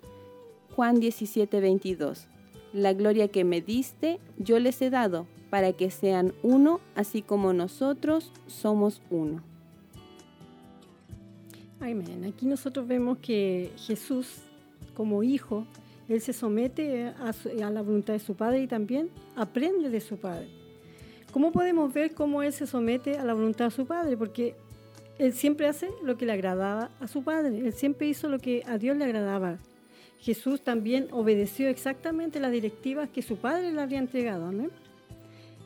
Juan 0.79 1.01
17, 1.01 1.61
22. 1.61 2.29
La 2.73 2.93
gloria 2.93 3.27
que 3.27 3.43
me 3.43 3.61
diste, 3.61 4.21
yo 4.39 4.61
les 4.61 4.81
he 4.81 4.91
dado, 4.91 5.27
para 5.51 5.73
que 5.73 5.91
sean 5.91 6.35
uno, 6.45 6.79
así 6.95 7.21
como 7.21 7.53
nosotros 7.53 8.31
somos 8.47 9.03
uno. 9.11 9.43
Amén. 11.81 12.25
Aquí 12.33 12.47
nosotros 12.47 12.87
vemos 12.87 13.19
que 13.19 13.73
Jesús, 13.77 14.37
como 14.95 15.25
hijo, 15.25 15.67
él 16.09 16.21
se 16.21 16.33
somete 16.33 17.07
a, 17.07 17.31
a, 17.33 17.71
la 17.71 17.83
voluntad 17.83 18.13
de 18.13 18.21
su 18.21 18.37
padre 18.37 18.63
y 18.63 18.69
también 18.69 19.11
aprende 19.35 19.91
de 19.91 20.01
su 20.01 20.17
padre. 20.19 20.47
¿Cómo 21.33 21.51
podemos 21.51 21.93
ver 21.93 22.15
cómo 22.15 22.45
él 22.45 22.53
se 22.53 22.69
somete 22.69 23.19
a 23.19 23.25
la 23.25 23.35
voluntad 23.35 23.65
de 23.65 23.71
su 23.73 23.85
padre? 23.85 24.17
Porque 24.17 24.55
él 25.19 25.33
siempre 25.33 25.67
hace 25.67 25.91
lo 26.05 26.17
que 26.17 26.25
le 26.25 26.35
agradaba 26.35 26.93
a 27.01 27.09
su 27.09 27.25
padre, 27.25 27.59
él 27.67 27.73
siempre 27.73 28.07
hizo 28.07 28.29
lo 28.29 28.39
que 28.39 28.63
a 28.65 28.79
Dios 28.79 28.97
le 28.97 29.07
agradaba. 29.07 29.59
Jesús 30.19 30.63
también 30.63 31.09
obedeció 31.13 31.69
exactamente 31.69 32.41
las 32.41 32.53
directivas 32.53 33.09
que 33.09 33.23
su 33.23 33.37
padre 33.37 33.73
le 33.73 33.81
había 33.81 33.99
entregado. 33.99 34.47
Amén. 34.47 34.71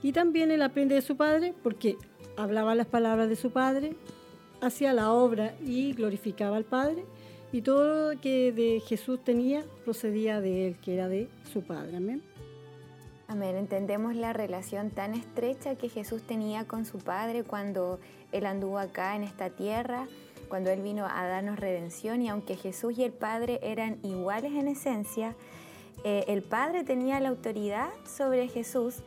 Y 0.02 0.12
también 0.12 0.50
él 0.50 0.62
aprende 0.62 0.94
de 0.94 1.02
su 1.02 1.16
padre 1.16 1.54
porque 1.62 1.96
hablaba 2.36 2.74
las 2.74 2.86
palabras 2.86 3.28
de 3.28 3.36
su 3.36 3.50
padre, 3.50 3.94
hacía 4.60 4.92
la 4.92 5.12
obra 5.12 5.54
y 5.64 5.92
glorificaba 5.92 6.56
al 6.56 6.64
Padre. 6.64 7.04
Y 7.52 7.60
todo 7.60 8.14
lo 8.14 8.20
que 8.20 8.50
de 8.52 8.80
Jesús 8.80 9.22
tenía 9.22 9.62
procedía 9.84 10.40
de 10.40 10.68
él, 10.68 10.76
que 10.82 10.94
era 10.94 11.08
de 11.08 11.28
su 11.52 11.62
Padre. 11.62 11.98
Amén. 11.98 12.22
Amén. 13.28 13.56
Entendemos 13.56 14.16
la 14.16 14.32
relación 14.32 14.90
tan 14.90 15.12
estrecha 15.12 15.74
que 15.74 15.90
Jesús 15.90 16.22
tenía 16.22 16.66
con 16.66 16.86
su 16.86 16.98
Padre 16.98 17.44
cuando 17.44 18.00
Él 18.30 18.46
anduvo 18.46 18.78
acá 18.78 19.16
en 19.16 19.22
esta 19.22 19.50
tierra, 19.50 20.06
cuando 20.52 20.68
Él 20.68 20.82
vino 20.82 21.06
a 21.06 21.26
darnos 21.26 21.58
redención. 21.58 22.20
Y 22.20 22.28
aunque 22.28 22.56
Jesús 22.56 22.98
y 22.98 23.04
el 23.04 23.12
Padre 23.14 23.58
eran 23.62 23.98
iguales 24.02 24.52
en 24.52 24.68
esencia, 24.68 25.34
eh, 26.04 26.26
el 26.28 26.42
Padre 26.42 26.84
tenía 26.84 27.18
la 27.20 27.30
autoridad 27.30 27.88
sobre 28.04 28.48
Jesús 28.48 29.02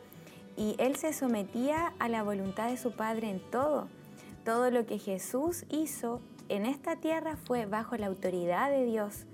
y 0.56 0.74
Él 0.80 0.96
se 0.96 1.12
sometía 1.12 1.94
a 2.00 2.08
la 2.08 2.24
voluntad 2.24 2.68
de 2.68 2.76
su 2.76 2.90
Padre 2.90 3.30
en 3.30 3.38
todo. 3.38 3.86
Todo 4.44 4.72
lo 4.72 4.86
que 4.86 4.98
Jesús 4.98 5.66
hizo 5.70 6.20
en 6.48 6.66
esta 6.66 6.96
tierra 6.96 7.36
fue 7.36 7.64
bajo 7.64 7.96
la 7.96 8.08
autoridad 8.08 8.68
de 8.68 8.84
Dios. 8.84 9.26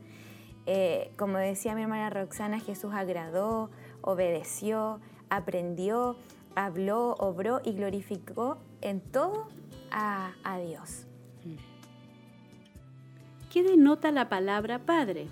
Eh, 0.66 1.12
como 1.16 1.38
decía 1.38 1.74
mi 1.74 1.80
hermana 1.80 2.10
Roxana, 2.10 2.60
Jesús 2.60 2.92
agradó, 2.92 3.70
obedeció, 4.02 5.00
aprendió, 5.30 6.16
habló, 6.56 7.14
obró 7.14 7.62
y 7.64 7.72
glorificó 7.72 8.58
en 8.82 9.00
todo 9.00 9.48
a, 9.90 10.32
a 10.44 10.58
Dios. 10.58 11.06
¿Qué 13.52 13.62
denota 13.62 14.10
la 14.12 14.30
palabra 14.30 14.78
padre? 14.78 15.26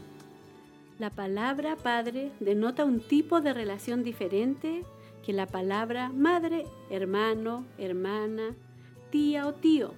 La 0.99 1.09
palabra 1.09 1.77
padre 1.77 2.33
denota 2.39 2.85
un 2.85 3.01
tipo 3.01 3.41
de 3.41 3.55
relación 3.55 4.05
diferente 4.05 4.85
que 5.25 5.33
la 5.33 5.47
palabra 5.47 6.11
madre, 6.11 6.67
hermano, 6.91 7.65
hermana, 7.79 8.55
tía 9.09 9.47
o 9.47 9.55
tío. 9.55 9.95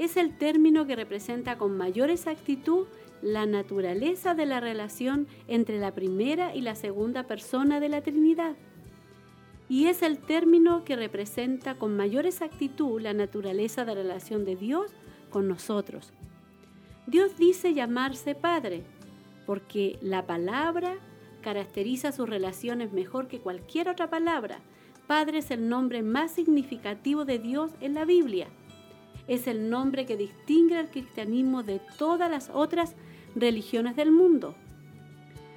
Es 0.00 0.16
el 0.16 0.36
término 0.36 0.88
que 0.88 0.96
representa 0.96 1.56
con 1.56 1.76
mayor 1.76 2.10
exactitud 2.10 2.88
la 3.22 3.46
naturaleza 3.46 4.34
de 4.34 4.46
la 4.46 4.58
relación 4.58 5.28
entre 5.46 5.78
la 5.78 5.92
primera 5.92 6.52
y 6.52 6.62
la 6.62 6.74
segunda 6.74 7.28
persona 7.28 7.78
de 7.78 7.88
la 7.88 8.00
Trinidad. 8.00 8.56
Y 9.68 9.86
es 9.86 10.02
el 10.02 10.18
término 10.18 10.84
que 10.84 10.96
representa 10.96 11.76
con 11.76 11.96
mayor 11.96 12.26
exactitud 12.26 13.00
la 13.00 13.12
naturaleza 13.12 13.84
de 13.84 13.94
la 13.94 14.02
relación 14.02 14.44
de 14.44 14.56
Dios 14.56 14.90
con 15.30 15.46
nosotros. 15.46 16.12
Dios 17.06 17.36
dice 17.38 17.72
llamarse 17.72 18.34
Padre, 18.34 18.82
porque 19.46 19.96
la 20.02 20.26
palabra 20.26 20.96
caracteriza 21.40 22.10
sus 22.10 22.28
relaciones 22.28 22.92
mejor 22.92 23.28
que 23.28 23.38
cualquier 23.38 23.88
otra 23.88 24.10
palabra. 24.10 24.58
Padre 25.06 25.38
es 25.38 25.52
el 25.52 25.68
nombre 25.68 26.02
más 26.02 26.32
significativo 26.32 27.24
de 27.24 27.38
Dios 27.38 27.70
en 27.80 27.94
la 27.94 28.04
Biblia. 28.04 28.48
Es 29.28 29.46
el 29.46 29.70
nombre 29.70 30.04
que 30.04 30.16
distingue 30.16 30.76
al 30.76 30.90
cristianismo 30.90 31.62
de 31.62 31.80
todas 31.96 32.28
las 32.28 32.50
otras 32.52 32.96
religiones 33.36 33.94
del 33.94 34.10
mundo. 34.10 34.56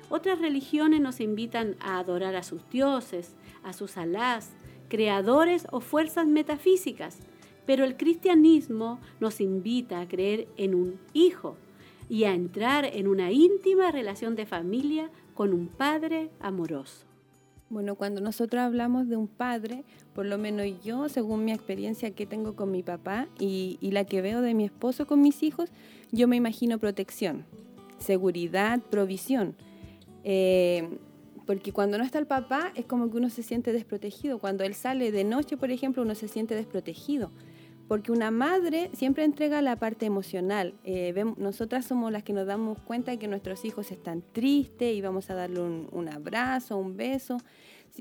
Otras 0.09 0.37
religiones 0.39 1.01
nos 1.01 1.19
invitan 1.19 1.77
a 1.79 1.97
adorar 1.97 2.35
a 2.35 2.43
sus 2.43 2.69
dioses, 2.69 3.35
a 3.63 3.73
sus 3.73 3.97
alás, 3.97 4.51
creadores 4.87 5.65
o 5.71 5.79
fuerzas 5.79 6.27
metafísicas, 6.27 7.21
pero 7.69 7.85
el 7.85 7.97
cristianismo 7.97 8.99
nos 9.19 9.39
invita 9.39 10.01
a 10.01 10.07
creer 10.07 10.47
en 10.57 10.73
un 10.73 10.99
hijo 11.13 11.55
y 12.09 12.23
a 12.23 12.33
entrar 12.33 12.83
en 12.83 13.07
una 13.07 13.31
íntima 13.31 13.91
relación 13.91 14.35
de 14.35 14.47
familia 14.47 15.11
con 15.35 15.53
un 15.53 15.67
padre 15.67 16.31
amoroso. 16.39 17.05
Bueno, 17.69 17.93
cuando 17.93 18.21
nosotros 18.21 18.63
hablamos 18.63 19.07
de 19.07 19.17
un 19.17 19.27
padre, 19.27 19.83
por 20.15 20.25
lo 20.25 20.39
menos 20.39 20.65
yo, 20.83 21.09
según 21.09 21.45
mi 21.45 21.51
experiencia 21.51 22.09
que 22.09 22.25
tengo 22.25 22.55
con 22.55 22.71
mi 22.71 22.81
papá 22.81 23.27
y, 23.37 23.77
la 23.83 24.03
que 24.03 24.23
veo 24.23 24.41
de 24.41 24.55
mi 24.55 24.65
esposo 24.65 25.05
con 25.05 25.21
mis 25.21 25.43
hijos, 25.43 25.69
yo 26.11 26.27
me 26.27 26.37
imagino 26.37 26.79
protección, 26.79 27.45
seguridad, 27.99 28.81
provisión. 28.89 29.55
Eh, 30.23 30.89
porque 31.45 31.71
cuando 31.71 31.99
no 31.99 32.03
está 32.03 32.17
el 32.17 32.25
papá 32.25 32.71
es 32.73 32.85
como 32.85 33.11
que 33.11 33.17
uno 33.17 33.29
se 33.29 33.43
siente 33.43 33.73
desprotegido. 33.73 34.39
Cuando 34.39 34.63
él 34.63 34.73
sale 34.73 35.11
de 35.11 35.23
noche, 35.23 35.55
por 35.55 35.69
ejemplo, 35.69 36.01
uno 36.01 36.15
se 36.15 36.27
siente 36.27 36.55
desprotegido 36.55 37.29
porque 37.89 38.11
una 38.11 38.29
madre 38.29 38.91
siempre 38.93 39.23
entrega 39.23 39.63
la 39.63 39.75
parte 39.75 40.05
emocional. 40.05 40.75
Eh, 40.83 41.11
nosotras 41.37 41.85
somos 41.85 42.11
las 42.11 42.21
que 42.21 42.33
nos 42.33 42.45
damos 42.45 42.79
cuenta 42.81 43.09
de 43.09 43.17
que 43.17 43.27
nuestros 43.27 43.65
hijos 43.65 43.91
están 43.91 44.21
tristes 44.31 44.95
y 44.95 45.01
vamos 45.01 45.31
a 45.31 45.33
darle 45.33 45.59
un, 45.59 46.07
abrazo, 46.07 46.77
un 46.77 46.95
beso, 46.95 47.39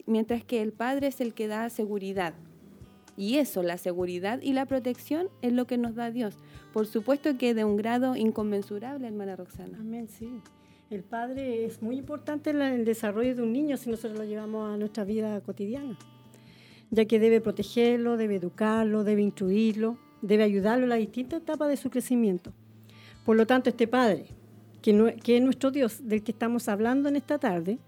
mientras 0.05 0.45
que 0.45 0.61
el 0.61 0.73
padre 0.73 1.07
es 1.07 1.23
el 1.23 1.33
que 1.33 1.49
da 1.49 1.71
seguridad. 1.71 2.35
Y 3.17 3.39
eso, 3.39 3.63
la 3.63 3.79
seguridad 3.79 4.43
y 4.43 4.53
la 4.53 4.67
protección 4.67 5.31
es 5.41 5.55
lo 5.55 5.67
que 5.67 5.79
nos 5.79 5.95
da 5.95 6.11
Dios. 6.11 6.37
Por 6.75 6.87
supuesto 6.87 7.39
que 7.39 7.55
de 7.55 7.65
un 7.65 7.79
grado 7.79 8.15
inconmensurable, 8.15 9.07
hermana 9.07 9.37
Roxana. 9.37 9.79
Amén, 9.81 10.07
sí. 10.07 10.29
El 10.91 11.03
padre 11.03 11.65
es 11.65 11.81
muy 11.81 11.97
importante 11.97 12.51
en 12.51 12.61
el 12.61 12.85
desarrollo 12.85 13.35
de 13.35 13.43
un 13.43 13.55
niño 13.55 13.79
si 13.79 13.89
nosotros 13.89 14.19
lo 14.19 14.27
llevamos 14.27 14.71
a 14.71 14.77
nuestra 14.77 15.05
vida 15.05 15.41
cotidiana 15.41 15.99
ya 16.91 17.05
que 17.05 17.19
debe 17.19 17.41
protegerlo, 17.41 18.17
debe 18.17 18.37
educarlo, 18.37 19.05
debe 19.05 19.23
instruirlo, 19.23 19.99
debe 20.23 20.43
ayudarlo 20.43 20.85
en 20.85 20.91
las 20.91 20.99
distintas 20.99 21.43
etapas 21.43 21.69
de 21.69 21.77
su 21.77 21.91
crecimiento. 21.91 22.53
Por 23.25 23.37
lo 23.37 23.47
tanto, 23.47 23.69
este 23.71 23.87
Padre, 23.87 24.27
que, 24.81 25.37
es 25.37 25.43
nuestro 25.43 25.71
Dios, 25.71 26.09
del 26.09 26.23
que 26.23 26.33
estamos 26.33 26.69
hablando 26.69 27.09
en 27.09 27.17
esta 27.17 27.39
tarde, 27.39 27.79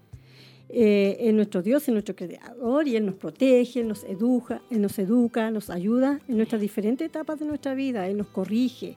eh, 0.69 1.17
es 1.19 1.33
nuestro 1.33 1.61
Dios, 1.61 1.87
es 1.87 1.93
nuestro 1.93 2.15
creador 2.15 2.87
y 2.87 2.95
Él 2.95 3.05
nos 3.05 3.15
protege, 3.15 3.83
nos 3.83 4.03
educa, 4.03 4.61
Él 4.69 4.81
nos 4.81 4.97
educa, 4.99 5.51
nos 5.51 5.69
ayuda 5.69 6.21
en 6.27 6.37
nuestras 6.37 6.61
diferentes 6.61 7.07
etapas 7.07 7.39
de 7.39 7.45
nuestra 7.45 7.73
vida, 7.73 8.07
Él 8.07 8.17
nos 8.17 8.27
corrige, 8.27 8.95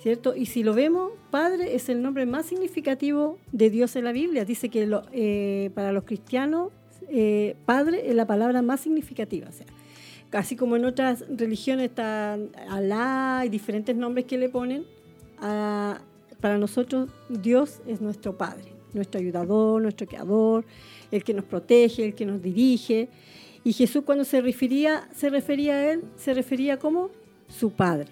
¿cierto? 0.00 0.34
Y 0.34 0.46
si 0.46 0.64
lo 0.64 0.74
vemos, 0.74 1.12
Padre 1.30 1.74
es 1.74 1.88
el 1.88 2.02
nombre 2.02 2.26
más 2.26 2.46
significativo 2.46 3.38
de 3.52 3.70
Dios 3.70 3.94
en 3.94 4.04
la 4.04 4.12
Biblia. 4.12 4.44
Dice 4.44 4.70
que 4.70 4.88
eh, 5.12 5.70
para 5.74 5.92
los 5.92 6.04
cristianos 6.04 6.72
eh, 7.08 7.56
padre 7.66 8.08
es 8.08 8.14
la 8.14 8.26
palabra 8.26 8.62
más 8.62 8.80
significativa. 8.80 9.48
O 9.48 9.52
sea, 9.52 9.66
casi 10.30 10.56
como 10.56 10.76
en 10.76 10.84
otras 10.84 11.24
religiones 11.28 11.90
está 11.90 12.38
Alá 12.68 13.44
y 13.46 13.48
diferentes 13.48 13.94
nombres 13.94 14.26
que 14.26 14.38
le 14.38 14.48
ponen, 14.48 14.84
para 15.38 16.58
nosotros 16.58 17.08
Dios 17.28 17.80
es 17.86 18.00
nuestro 18.00 18.36
Padre, 18.36 18.72
nuestro 18.92 19.20
ayudador, 19.20 19.80
nuestro 19.80 20.06
creador, 20.06 20.64
el 21.10 21.22
que 21.22 21.34
nos 21.34 21.44
protege, 21.44 22.04
el 22.04 22.14
que 22.14 22.26
nos 22.26 22.42
dirige. 22.42 23.08
Y 23.62 23.72
Jesús 23.72 24.04
cuando 24.04 24.24
se 24.24 24.40
refería, 24.40 25.08
se 25.14 25.30
refería 25.30 25.74
a 25.74 25.92
Él, 25.92 26.04
se 26.16 26.34
refería 26.34 26.78
como 26.78 27.10
su 27.48 27.70
Padre. 27.70 28.08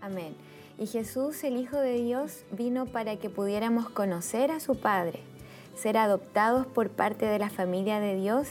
Amén. 0.00 0.34
Y 0.78 0.86
Jesús, 0.86 1.44
el 1.44 1.56
Hijo 1.56 1.78
de 1.78 2.02
Dios, 2.02 2.44
vino 2.56 2.86
para 2.86 3.16
que 3.16 3.28
pudiéramos 3.28 3.90
conocer 3.90 4.50
a 4.50 4.60
su 4.60 4.76
Padre 4.76 5.20
ser 5.80 5.96
adoptados 5.96 6.66
por 6.66 6.90
parte 6.90 7.26
de 7.26 7.38
la 7.38 7.50
familia 7.50 8.00
de 8.00 8.14
Dios 8.14 8.48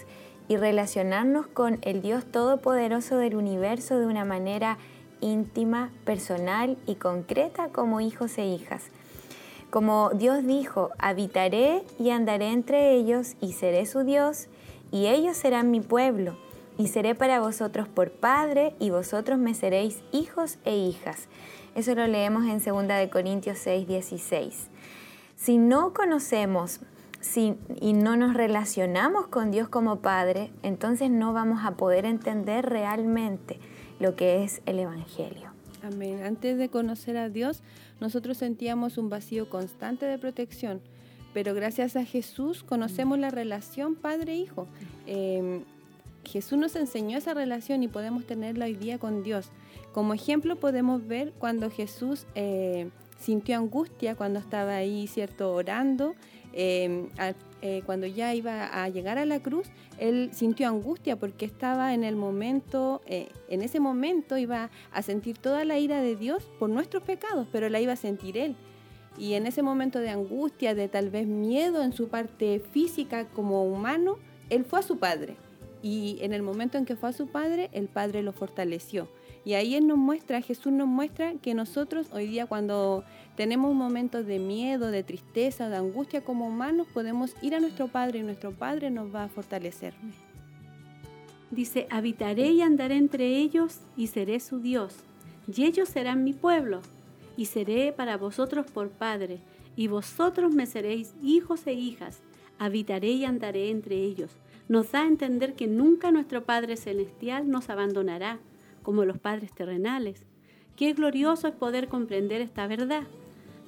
y 0.47 0.57
relacionarnos 0.57 1.47
con 1.47 1.77
el 1.83 2.01
Dios 2.01 2.25
Todopoderoso 2.25 3.17
del 3.17 3.35
universo 3.35 3.99
de 3.99 4.07
una 4.07 4.25
manera 4.25 4.77
íntima, 5.21 5.91
personal 6.05 6.77
y 6.87 6.95
concreta 6.95 7.69
como 7.69 8.01
hijos 8.01 8.37
e 8.37 8.45
hijas. 8.45 8.85
Como 9.69 10.09
Dios 10.15 10.45
dijo, 10.45 10.89
habitaré 10.97 11.83
y 11.99 12.09
andaré 12.09 12.51
entre 12.51 12.95
ellos 12.95 13.35
y 13.39 13.53
seré 13.53 13.85
su 13.85 14.03
Dios 14.03 14.47
y 14.91 15.05
ellos 15.05 15.37
serán 15.37 15.69
mi 15.69 15.81
pueblo 15.81 16.35
y 16.79 16.87
seré 16.87 17.13
para 17.13 17.39
vosotros 17.39 17.87
por 17.87 18.09
Padre 18.09 18.73
y 18.79 18.89
vosotros 18.89 19.37
me 19.37 19.53
seréis 19.53 20.01
hijos 20.11 20.57
e 20.65 20.75
hijas. 20.75 21.27
Eso 21.75 21.93
lo 21.93 22.07
leemos 22.07 22.45
en 22.45 22.63
2 22.63 23.09
Corintios 23.11 23.59
6, 23.59 23.87
16. 23.87 24.69
Si 25.35 25.57
no 25.57 25.93
conocemos 25.93 26.79
si, 27.21 27.55
y 27.79 27.93
no 27.93 28.15
nos 28.15 28.33
relacionamos 28.33 29.27
con 29.27 29.51
Dios 29.51 29.69
como 29.69 29.97
Padre, 29.97 30.51
entonces 30.63 31.09
no 31.09 31.33
vamos 31.33 31.61
a 31.63 31.71
poder 31.71 32.05
entender 32.05 32.65
realmente 32.65 33.59
lo 33.99 34.15
que 34.15 34.43
es 34.43 34.61
el 34.65 34.79
Evangelio. 34.79 35.51
Amén. 35.83 36.23
Antes 36.23 36.57
de 36.57 36.69
conocer 36.69 37.17
a 37.17 37.29
Dios, 37.29 37.61
nosotros 37.99 38.37
sentíamos 38.37 38.97
un 38.97 39.09
vacío 39.09 39.49
constante 39.49 40.05
de 40.05 40.17
protección, 40.17 40.81
pero 41.33 41.53
gracias 41.53 41.95
a 41.95 42.05
Jesús 42.05 42.63
conocemos 42.63 43.19
la 43.19 43.29
relación 43.29 43.95
Padre-Hijo. 43.95 44.67
Em, 45.05 45.63
Jesús 46.25 46.57
nos 46.57 46.75
enseñó 46.75 47.17
esa 47.17 47.33
relación 47.33 47.81
y 47.83 47.87
podemos 47.87 48.25
tenerla 48.25 48.65
hoy 48.65 48.75
día 48.75 48.99
con 48.99 49.23
Dios. 49.23 49.49
Como 49.93 50.13
ejemplo 50.13 50.57
podemos 50.57 51.07
ver 51.07 51.33
cuando 51.37 51.69
Jesús 51.69 52.25
eh, 52.35 52.89
sintió 53.17 53.57
angustia 53.57 54.15
cuando 54.15 54.39
estaba 54.39 54.75
ahí, 54.75 55.07
¿cierto?, 55.07 55.53
orando 55.53 56.15
Em, 56.53 57.07
eh, 57.61 57.83
cuando 57.85 58.07
ya 58.07 58.33
iba 58.33 58.65
a 58.65 58.89
llegar 58.89 59.17
a 59.17 59.25
la 59.25 59.41
cruz, 59.41 59.67
él 59.97 60.29
sintió 60.33 60.67
angustia 60.67 61.17
porque 61.17 61.45
estaba 61.45 61.93
en 61.93 62.03
el 62.03 62.15
momento, 62.15 63.01
eh, 63.05 63.29
en 63.49 63.61
ese 63.61 63.79
momento 63.79 64.37
iba 64.37 64.69
a 64.91 65.01
sentir 65.01 65.37
toda 65.37 65.65
la 65.65 65.77
ira 65.77 66.01
de 66.01 66.15
Dios 66.15 66.49
por 66.57 66.69
nuestros 66.69 67.03
pecados, 67.03 67.47
pero 67.51 67.69
la 67.69 67.81
iba 67.81 67.93
a 67.93 67.97
sentir 67.97 68.37
él. 68.37 68.55
Y 69.17 69.33
en 69.33 69.45
ese 69.45 69.61
momento 69.61 69.99
de 69.99 70.09
angustia, 70.09 70.73
de 70.73 70.87
tal 70.87 71.09
vez 71.09 71.27
miedo 71.27 71.83
en 71.83 71.91
su 71.91 72.07
parte 72.07 72.61
física 72.71 73.25
como 73.27 73.65
humano, 73.65 74.17
él 74.49 74.63
fue 74.63 74.79
a 74.79 74.83
su 74.83 74.97
padre. 74.97 75.35
Y 75.81 76.17
en 76.21 76.33
el 76.33 76.41
momento 76.41 76.77
en 76.77 76.85
que 76.85 76.95
fue 76.95 77.09
a 77.09 77.13
su 77.13 77.27
padre, 77.27 77.69
el 77.73 77.87
padre 77.87 78.23
lo 78.23 78.31
fortaleció. 78.31 79.09
Y 79.45 79.53
ahí 79.53 79.75
Él 79.75 79.87
nos 79.87 79.97
muestra, 79.97 80.41
Jesús 80.41 80.71
nos 80.71 80.87
muestra 80.87 81.33
que 81.35 81.53
nosotros 81.53 82.07
hoy 82.11 82.27
día 82.27 82.45
cuando 82.45 83.03
tenemos 83.35 83.73
momentos 83.73 84.25
de 84.25 84.37
miedo, 84.37 84.91
de 84.91 85.03
tristeza, 85.03 85.69
de 85.69 85.77
angustia 85.77 86.21
como 86.21 86.47
humanos, 86.47 86.87
podemos 86.93 87.35
ir 87.41 87.55
a 87.55 87.59
nuestro 87.59 87.87
Padre 87.87 88.19
y 88.19 88.23
nuestro 88.23 88.51
Padre 88.51 88.91
nos 88.91 89.13
va 89.13 89.23
a 89.23 89.29
fortalecer. 89.29 89.93
Dice, 91.51 91.87
habitaré 91.89 92.51
y 92.51 92.61
andaré 92.61 92.97
entre 92.97 93.37
ellos 93.37 93.79
y 93.97 94.07
seré 94.07 94.39
su 94.39 94.59
Dios, 94.59 94.97
y 95.47 95.65
ellos 95.65 95.89
serán 95.89 96.23
mi 96.23 96.33
pueblo, 96.33 96.81
y 97.37 97.45
seré 97.45 97.91
para 97.91 98.17
vosotros 98.17 98.69
por 98.69 98.89
Padre, 98.89 99.39
y 99.75 99.87
vosotros 99.87 100.53
me 100.53 100.65
seréis 100.65 101.13
hijos 101.23 101.65
e 101.65 101.73
hijas, 101.73 102.19
habitaré 102.59 103.11
y 103.11 103.25
andaré 103.25 103.69
entre 103.69 103.95
ellos. 103.95 104.31
Nos 104.67 104.91
da 104.91 105.03
a 105.03 105.07
entender 105.07 105.55
que 105.55 105.65
nunca 105.65 106.11
nuestro 106.11 106.43
Padre 106.43 106.75
Celestial 106.77 107.49
nos 107.49 107.69
abandonará, 107.69 108.39
como 108.89 109.05
los 109.05 109.19
padres 109.19 109.53
terrenales. 109.53 110.25
Qué 110.75 110.93
glorioso 110.93 111.47
es 111.47 111.53
poder 111.53 111.89
comprender 111.89 112.41
esta 112.41 112.65
verdad. 112.65 113.03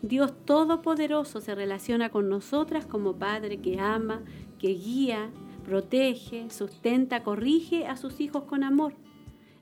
Dios 0.01 0.34
Todopoderoso 0.45 1.41
se 1.41 1.53
relaciona 1.53 2.09
con 2.09 2.28
nosotras 2.28 2.88
como 2.88 3.17
Padre 3.17 3.61
que 3.61 3.80
ama, 3.80 4.24
que 4.57 4.69
guía, 4.69 5.30
protege, 5.63 6.49
sustenta, 6.49 7.22
corrige 7.22 7.86
a 7.86 7.97
sus 7.97 8.19
hijos 8.19 8.45
con 8.45 8.63
amor. 8.63 8.95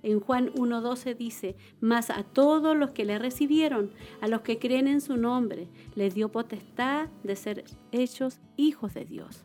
En 0.02 0.22
Juan 0.22 0.54
1.12 0.54 1.18
dice, 1.18 1.58
mas 1.82 2.10
a 2.10 2.24
todos 2.24 2.78
los 2.78 2.92
que 2.92 3.04
le 3.04 3.20
recibieron, 3.20 3.92
a 4.22 4.30
los 4.30 4.40
que 4.40 4.60
creen 4.60 4.88
en 4.88 5.02
su 5.02 5.18
nombre, 5.18 5.68
les 5.94 6.16
dio 6.16 6.30
potestad 6.30 7.10
de 7.26 7.36
ser 7.36 7.66
hechos 7.92 8.40
hijos 8.56 8.94
de 8.94 9.04
Dios. 9.04 9.44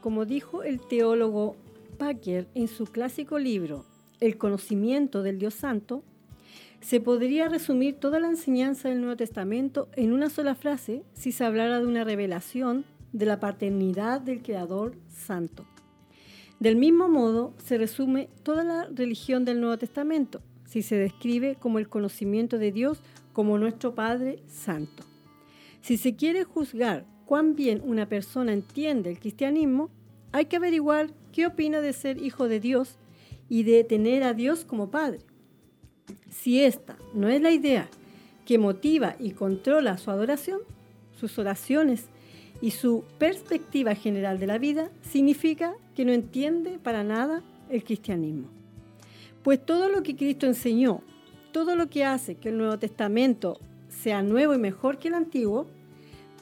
Como 0.00 0.24
dijo 0.24 0.62
el 0.62 0.80
teólogo 0.80 1.56
Packer 1.98 2.46
en 2.54 2.68
su 2.68 2.84
clásico 2.84 3.40
libro, 3.40 3.86
El 4.20 4.38
conocimiento 4.38 5.22
del 5.22 5.38
Dios 5.38 5.54
Santo, 5.54 6.02
se 6.80 7.00
podría 7.00 7.48
resumir 7.48 7.94
toda 7.94 8.20
la 8.20 8.28
enseñanza 8.28 8.88
del 8.88 9.00
Nuevo 9.00 9.16
Testamento 9.16 9.88
en 9.96 10.12
una 10.12 10.28
sola 10.28 10.54
frase 10.54 11.02
si 11.14 11.32
se 11.32 11.44
hablara 11.44 11.80
de 11.80 11.86
una 11.86 12.04
revelación 12.04 12.84
de 13.12 13.26
la 13.26 13.40
paternidad 13.40 14.20
del 14.20 14.42
Creador 14.42 14.96
Santo. 15.08 15.64
Del 16.60 16.76
mismo 16.76 17.08
modo, 17.08 17.54
se 17.56 17.78
resume 17.78 18.28
toda 18.42 18.64
la 18.64 18.88
religión 18.94 19.44
del 19.44 19.60
Nuevo 19.60 19.78
Testamento 19.78 20.42
si 20.66 20.82
se 20.82 20.96
describe 20.96 21.56
como 21.56 21.78
el 21.78 21.88
conocimiento 21.88 22.58
de 22.58 22.72
Dios 22.72 23.00
como 23.32 23.58
nuestro 23.58 23.94
Padre 23.94 24.42
Santo. 24.46 25.04
Si 25.82 25.96
se 25.96 26.16
quiere 26.16 26.44
juzgar 26.44 27.06
cuán 27.26 27.54
bien 27.54 27.80
una 27.84 28.08
persona 28.08 28.52
entiende 28.52 29.10
el 29.10 29.18
cristianismo, 29.18 29.90
hay 30.32 30.46
que 30.46 30.56
averiguar 30.56 31.10
qué 31.32 31.46
opina 31.46 31.80
de 31.80 31.92
ser 31.92 32.20
hijo 32.20 32.48
de 32.48 32.60
Dios 32.60 32.98
y 33.48 33.62
de 33.62 33.84
tener 33.84 34.22
a 34.22 34.34
Dios 34.34 34.64
como 34.64 34.90
Padre. 34.90 35.20
Si 36.30 36.62
esta 36.62 36.96
no 37.12 37.28
es 37.28 37.40
la 37.40 37.52
idea 37.52 37.88
que 38.44 38.58
motiva 38.58 39.16
y 39.18 39.30
controla 39.30 39.98
su 39.98 40.10
adoración, 40.10 40.60
sus 41.18 41.38
oraciones 41.38 42.06
y 42.60 42.72
su 42.72 43.04
perspectiva 43.18 43.94
general 43.94 44.38
de 44.38 44.46
la 44.46 44.58
vida 44.58 44.90
significa 45.02 45.74
que 45.94 46.04
no 46.04 46.12
entiende 46.12 46.78
para 46.82 47.04
nada 47.04 47.42
el 47.70 47.84
cristianismo. 47.84 48.48
Pues 49.42 49.64
todo 49.64 49.88
lo 49.88 50.02
que 50.02 50.16
Cristo 50.16 50.46
enseñó, 50.46 51.02
todo 51.52 51.76
lo 51.76 51.88
que 51.88 52.04
hace 52.04 52.36
que 52.36 52.48
el 52.48 52.58
Nuevo 52.58 52.78
Testamento 52.78 53.60
sea 53.88 54.22
nuevo 54.22 54.54
y 54.54 54.58
mejor 54.58 54.98
que 54.98 55.08
el 55.08 55.14
antiguo, 55.14 55.66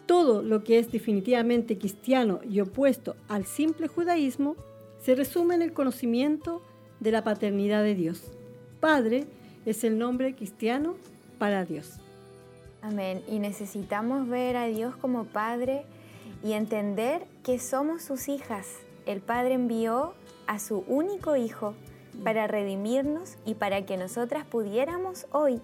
todo 0.07 0.42
lo 0.42 0.64
que 0.64 0.78
es 0.78 0.90
definitivamente 0.90 1.78
cristiano 1.78 2.40
y 2.48 2.61
opuesto 2.61 3.16
al 3.28 3.44
simple 3.44 3.88
judaísmo, 3.88 4.57
se 5.00 5.14
resume 5.14 5.55
en 5.55 5.62
el 5.62 5.72
conocimiento 5.72 6.62
de 7.03 7.11
la 7.11 7.24
paternidad 7.24 7.82
de 7.82 7.96
Dios. 7.96 8.22
Padre 8.80 9.26
es 9.66 9.82
el 9.82 9.98
nombre 9.98 10.34
cristiano 10.34 10.94
para 11.38 11.64
Dios. 11.64 11.98
Amén. 12.80 13.22
Y 13.28 13.40
necesitamos 13.40 14.28
ver 14.28 14.57
a 14.57 14.66
Dios 14.66 14.94
como 14.96 15.24
Padre 15.24 15.84
y 16.44 16.53
entender 16.53 17.24
que 17.42 17.59
somos 17.59 18.03
sus 18.03 18.28
hijas. 18.28 18.68
El 19.05 19.20
Padre 19.20 19.55
envió 19.55 20.14
a 20.46 20.61
su 20.61 20.84
único 20.86 21.36
Hijo 21.36 21.74
para 22.22 22.46
redimirnos 22.46 23.36
y 23.44 23.55
para 23.55 23.84
que 23.84 23.96
nosotras 23.96 24.44
pudiéramos 24.44 25.26
hoy 25.32 25.61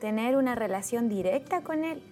tener 0.00 0.36
una 0.36 0.56
relación 0.56 1.08
directa 1.08 1.62
con 1.62 1.84
Él. 1.84 2.02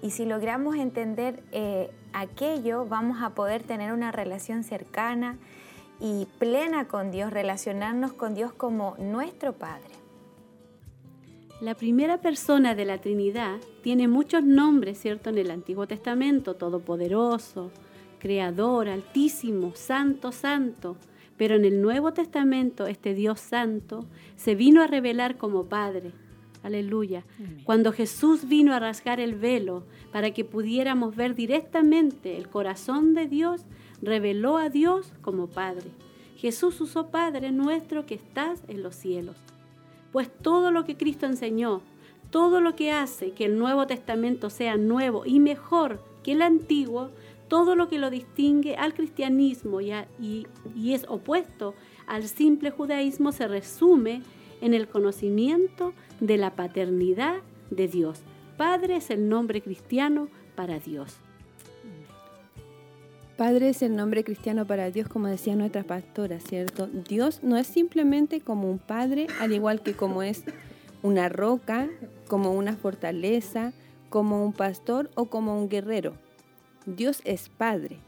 Y 0.00 0.10
si 0.10 0.26
logramos 0.26 0.76
entender 0.76 1.42
eh, 1.50 1.90
aquello, 2.12 2.86
vamos 2.86 3.20
a 3.20 3.30
poder 3.30 3.64
tener 3.64 3.92
una 3.92 4.12
relación 4.12 4.62
cercana 4.62 5.38
y 6.02 6.26
plena 6.40 6.88
con 6.88 7.12
Dios, 7.12 7.32
relacionarnos 7.32 8.12
con 8.12 8.34
Dios 8.34 8.52
como 8.52 8.96
nuestro 8.98 9.52
Padre. 9.52 9.94
La 11.60 11.76
primera 11.76 12.20
persona 12.20 12.74
de 12.74 12.84
la 12.84 12.98
Trinidad 12.98 13.58
tiene 13.84 14.08
muchos 14.08 14.42
nombres, 14.42 14.98
¿cierto? 14.98 15.30
En 15.30 15.38
el 15.38 15.52
Antiguo 15.52 15.86
Testamento, 15.86 16.54
Todopoderoso, 16.56 17.70
Creador, 18.18 18.88
Altísimo, 18.88 19.76
Santo, 19.76 20.32
Santo. 20.32 20.96
Pero 21.36 21.54
en 21.54 21.64
el 21.64 21.80
Nuevo 21.80 22.12
Testamento, 22.12 22.88
este 22.88 23.14
Dios 23.14 23.38
Santo 23.38 24.04
se 24.34 24.56
vino 24.56 24.82
a 24.82 24.88
revelar 24.88 25.38
como 25.38 25.66
Padre. 25.66 26.10
Aleluya. 26.62 27.24
Cuando 27.64 27.92
Jesús 27.92 28.48
vino 28.48 28.72
a 28.72 28.78
rasgar 28.78 29.18
el 29.18 29.34
velo 29.34 29.84
para 30.12 30.30
que 30.30 30.44
pudiéramos 30.44 31.16
ver 31.16 31.34
directamente 31.34 32.36
el 32.36 32.48
corazón 32.48 33.14
de 33.14 33.26
Dios, 33.26 33.62
reveló 34.00 34.58
a 34.58 34.68
Dios 34.68 35.12
como 35.22 35.48
Padre. 35.48 35.90
Jesús 36.36 36.80
usó 36.80 37.08
Padre 37.08 37.52
nuestro 37.52 38.06
que 38.06 38.14
estás 38.14 38.62
en 38.68 38.82
los 38.82 38.94
cielos. 38.94 39.36
Pues 40.12 40.30
todo 40.30 40.70
lo 40.70 40.84
que 40.84 40.96
Cristo 40.96 41.26
enseñó, 41.26 41.82
todo 42.30 42.60
lo 42.60 42.74
que 42.74 42.92
hace 42.92 43.32
que 43.32 43.44
el 43.44 43.58
Nuevo 43.58 43.86
Testamento 43.86 44.50
sea 44.50 44.76
nuevo 44.76 45.24
y 45.26 45.40
mejor 45.40 46.00
que 46.22 46.32
el 46.32 46.42
antiguo, 46.42 47.10
todo 47.48 47.76
lo 47.76 47.88
que 47.88 47.98
lo 47.98 48.10
distingue 48.10 48.76
al 48.76 48.94
cristianismo 48.94 49.80
y, 49.80 49.92
y, 50.18 50.46
es 50.92 51.04
opuesto 51.08 51.74
al 52.06 52.24
simple 52.24 52.70
judaísmo 52.70 53.30
se 53.32 53.46
resume 53.46 54.14
en 54.14 54.22
el 54.62 54.88
conocimiento 54.88 55.92
de 56.20 56.36
la 56.36 56.54
paternidad 56.54 57.40
de 57.70 57.88
Dios. 57.88 58.20
Padre 58.56 58.96
es 58.96 59.10
el 59.10 59.28
nombre 59.28 59.60
cristiano 59.60 60.28
para 60.54 60.78
Dios. 60.78 61.16
Padre 63.36 63.70
es 63.70 63.82
el 63.82 63.96
nombre 63.96 64.24
cristiano 64.24 64.66
para 64.66 64.90
Dios, 64.90 65.08
como 65.08 65.26
decía 65.26 65.56
nuestra 65.56 65.82
pastora, 65.82 66.38
¿cierto? 66.38 66.86
Dios 66.86 67.40
no 67.42 67.56
es 67.56 67.66
simplemente 67.66 68.40
como 68.40 68.70
un 68.70 68.78
padre, 68.78 69.26
al 69.40 69.52
igual 69.52 69.82
que 69.82 69.94
como 69.94 70.22
es 70.22 70.44
una 71.02 71.28
roca, 71.28 71.88
como 72.28 72.52
una 72.52 72.76
fortaleza, 72.76 73.72
como 74.10 74.44
un 74.44 74.52
pastor 74.52 75.10
o 75.16 75.26
como 75.26 75.58
un 75.58 75.68
guerrero. 75.68 76.12
Dios 76.86 77.20
es 77.24 77.48
Padre, 77.48 77.98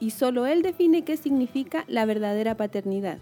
y 0.00 0.10
solo 0.10 0.46
Él 0.46 0.62
define 0.62 1.04
qué 1.04 1.16
significa 1.16 1.84
la 1.86 2.04
verdadera 2.04 2.56
paternidad. 2.56 3.18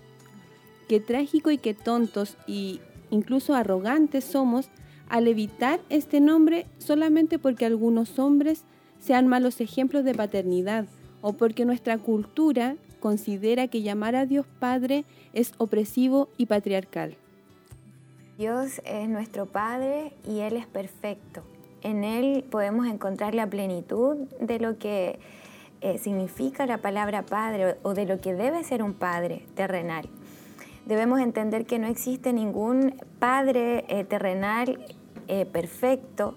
Qué 0.88 1.00
trágico 1.00 1.50
y 1.50 1.58
qué 1.58 1.74
tontos 1.74 2.36
y 2.46 2.80
incluso 3.10 3.54
arrogantes 3.54 4.24
somos 4.24 4.70
al 5.08 5.28
evitar 5.28 5.80
este 5.90 6.20
nombre 6.20 6.66
solamente 6.78 7.38
porque 7.38 7.66
algunos 7.66 8.18
hombres 8.18 8.64
sean 8.98 9.28
malos 9.28 9.60
ejemplos 9.60 10.04
de 10.04 10.14
paternidad 10.14 10.86
o 11.20 11.34
porque 11.34 11.64
nuestra 11.64 11.98
cultura 11.98 12.76
considera 13.00 13.68
que 13.68 13.82
llamar 13.82 14.16
a 14.16 14.26
Dios 14.26 14.46
Padre 14.58 15.04
es 15.32 15.52
opresivo 15.58 16.28
y 16.36 16.46
patriarcal. 16.46 17.16
Dios 18.38 18.80
es 18.84 19.08
nuestro 19.08 19.46
Padre 19.46 20.12
y 20.26 20.40
Él 20.40 20.56
es 20.56 20.66
perfecto. 20.66 21.42
En 21.82 22.04
Él 22.04 22.44
podemos 22.50 22.86
encontrar 22.86 23.34
la 23.34 23.48
plenitud 23.48 24.16
de 24.40 24.58
lo 24.58 24.78
que 24.78 25.18
eh, 25.80 25.98
significa 25.98 26.66
la 26.66 26.78
palabra 26.78 27.24
Padre 27.24 27.76
o 27.82 27.94
de 27.94 28.06
lo 28.06 28.20
que 28.20 28.34
debe 28.34 28.64
ser 28.64 28.82
un 28.82 28.94
Padre 28.94 29.44
terrenal. 29.54 30.08
Debemos 30.88 31.20
entender 31.20 31.66
que 31.66 31.78
no 31.78 31.86
existe 31.86 32.32
ningún 32.32 32.94
Padre 33.18 33.84
eh, 33.88 34.04
terrenal 34.04 34.86
eh, 35.28 35.44
perfecto, 35.44 36.34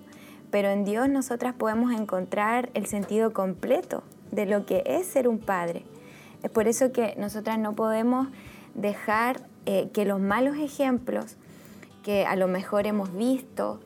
pero 0.52 0.68
en 0.68 0.84
Dios 0.84 1.08
nosotras 1.08 1.56
podemos 1.56 1.94
encontrar 1.94 2.70
el 2.74 2.86
sentido 2.86 3.32
completo 3.32 4.04
de 4.32 4.46
lo 4.46 4.66
que 4.66 4.84
es 4.86 5.08
ser 5.08 5.30
un 5.30 5.40
padre. 5.40 5.86
Es 6.44 6.52
por 6.52 6.68
eso 6.68 6.92
que 6.92 7.16
nosotras 7.18 7.60
no 7.60 7.76
podemos 7.76 8.28
dejar 8.76 9.40
eh, 9.66 9.90
que 9.94 10.04
los 10.04 10.20
malos 10.20 10.58
ejemplos 10.58 11.38
que 12.04 12.26
a 12.26 12.36
lo 12.36 12.50
mejor 12.50 12.88
hemos 12.88 13.16
visto 13.16 13.80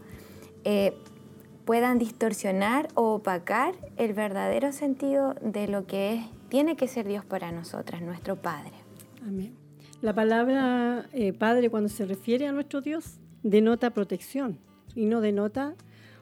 puedan 1.64 2.00
distorsionar 2.00 2.88
o 2.96 3.14
opacar 3.14 3.76
el 3.98 4.14
verdadero 4.14 4.72
sentido 4.72 5.36
de 5.42 5.68
lo 5.68 5.86
que 5.86 6.16
es, 6.16 6.26
tiene 6.50 6.76
que 6.76 6.88
ser 6.88 7.08
Dios 7.08 7.24
para 7.24 7.52
nosotras, 7.52 8.02
nuestro 8.02 8.36
Padre. 8.36 8.74
Amén. 9.22 9.65
La 10.02 10.14
palabra 10.14 11.08
eh, 11.14 11.34
Padre 11.34 11.70
cuando 11.70 11.90
se 11.90 12.06
refiere 12.06 12.48
a 12.48 12.52
nuestro 12.52 12.82
Dios 12.82 13.20
denota 13.44 13.92
protección 13.92 14.58
y 14.96 15.06
no 15.06 15.22
denota 15.22 15.76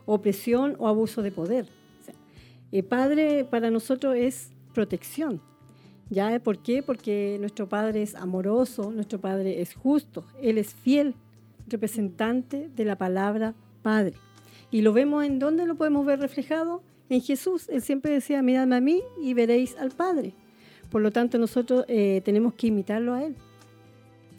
opresión 0.05 0.75
o 0.79 0.87
abuso 0.87 1.21
de 1.21 1.31
poder. 1.31 1.65
O 2.01 2.03
sea, 2.03 2.13
el 2.71 2.83
Padre 2.83 3.45
para 3.45 3.71
nosotros 3.71 4.15
es 4.15 4.51
protección. 4.73 5.41
¿Ya? 6.09 6.37
¿Por 6.39 6.59
qué? 6.59 6.83
Porque 6.83 7.37
nuestro 7.39 7.67
Padre 7.67 8.03
es 8.03 8.13
amoroso, 8.13 8.91
nuestro 8.91 9.19
Padre 9.19 9.61
es 9.61 9.73
justo, 9.73 10.25
Él 10.41 10.57
es 10.57 10.73
fiel 10.73 11.15
representante 11.67 12.69
de 12.75 12.85
la 12.85 12.97
palabra 12.97 13.55
Padre. 13.81 14.13
Y 14.69 14.81
lo 14.81 14.93
vemos 14.93 15.23
en 15.23 15.39
dónde 15.39 15.65
lo 15.65 15.75
podemos 15.75 16.05
ver 16.05 16.19
reflejado 16.19 16.83
en 17.09 17.21
Jesús. 17.21 17.69
Él 17.69 17.81
siempre 17.81 18.11
decía, 18.11 18.41
miradme 18.41 18.75
a 18.75 18.81
mí 18.81 19.01
y 19.21 19.33
veréis 19.33 19.75
al 19.77 19.91
Padre. 19.91 20.33
Por 20.89 21.01
lo 21.01 21.11
tanto, 21.11 21.37
nosotros 21.37 21.85
eh, 21.87 22.21
tenemos 22.23 22.53
que 22.53 22.67
imitarlo 22.67 23.13
a 23.13 23.23
Él. 23.23 23.35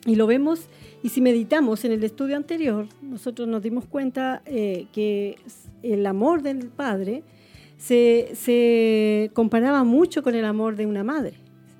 Y 0.07 0.17
lo 0.17 0.27
vemos, 0.27 0.69
y 1.03 1.09
si 1.09 1.21
meditamos 1.21 1.85
en 1.85 1.93
el 1.93 2.05
estudio 2.05 2.37
anterior, 2.37 2.87
nosotros 3.01 3.49
nos 3.49 3.63
dimos 3.63 3.87
cuenta 3.87 4.43
eh, 4.45 4.87
que 4.93 5.37
el 5.83 6.05
amor 6.07 6.43
del 6.43 6.67
Padre 6.69 7.23
se, 7.79 8.31
se, 8.35 9.31
comparaba 9.33 9.85
mucho 9.85 10.23
con 10.23 10.35
el 10.35 10.45
amor 10.45 10.77
de 10.77 10.87
una 10.87 11.05
madre. 11.05 11.35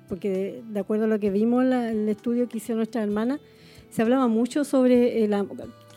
Porque 0.09 0.61
de, 0.67 0.79
acuerdo 0.79 1.05
a 1.05 1.07
lo 1.07 1.19
que 1.19 1.29
vimos 1.29 1.65
en 1.65 1.73
el 1.73 2.09
estudio 2.09 2.47
que 2.47 2.57
hizo 2.57 2.75
nuestra 2.75 3.03
hermana, 3.03 3.39
se 3.89 4.01
hablaba 4.01 4.27
mucho 4.27 4.63
sobre 4.63 5.23
el, 5.23 5.35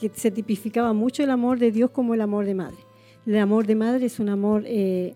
que 0.01 0.11
se 0.14 0.31
tipificaba 0.31 0.93
mucho 0.93 1.22
el 1.22 1.31
amor 1.31 1.59
de 1.59 1.72
Dios 1.72 1.91
como 1.91 2.14
el 2.14 2.20
amor 2.20 2.45
de 2.45 2.55
madre. 2.55 2.79
El 3.26 3.37
amor 3.39 3.66
de 3.66 3.74
madre 3.74 4.07
es 4.07 4.20
un 4.20 4.29
amor 4.29 4.62
eh, 4.66 5.14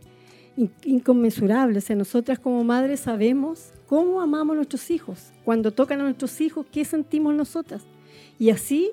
inconmensurable. 0.84 1.78
O 1.78 1.80
sea, 1.80 1.96
nosotras 1.96 2.38
como 2.38 2.62
madres 2.64 3.00
sabemos 3.00 3.70
cómo 3.86 4.20
amamos 4.20 4.54
a 4.54 4.56
nuestros 4.56 4.90
hijos. 4.90 5.32
Cuando 5.44 5.72
tocan 5.72 6.00
a 6.00 6.04
nuestros 6.04 6.40
hijos, 6.40 6.66
¿qué 6.70 6.84
sentimos 6.84 7.34
nosotras? 7.34 7.82
Y 8.38 8.50
así 8.50 8.90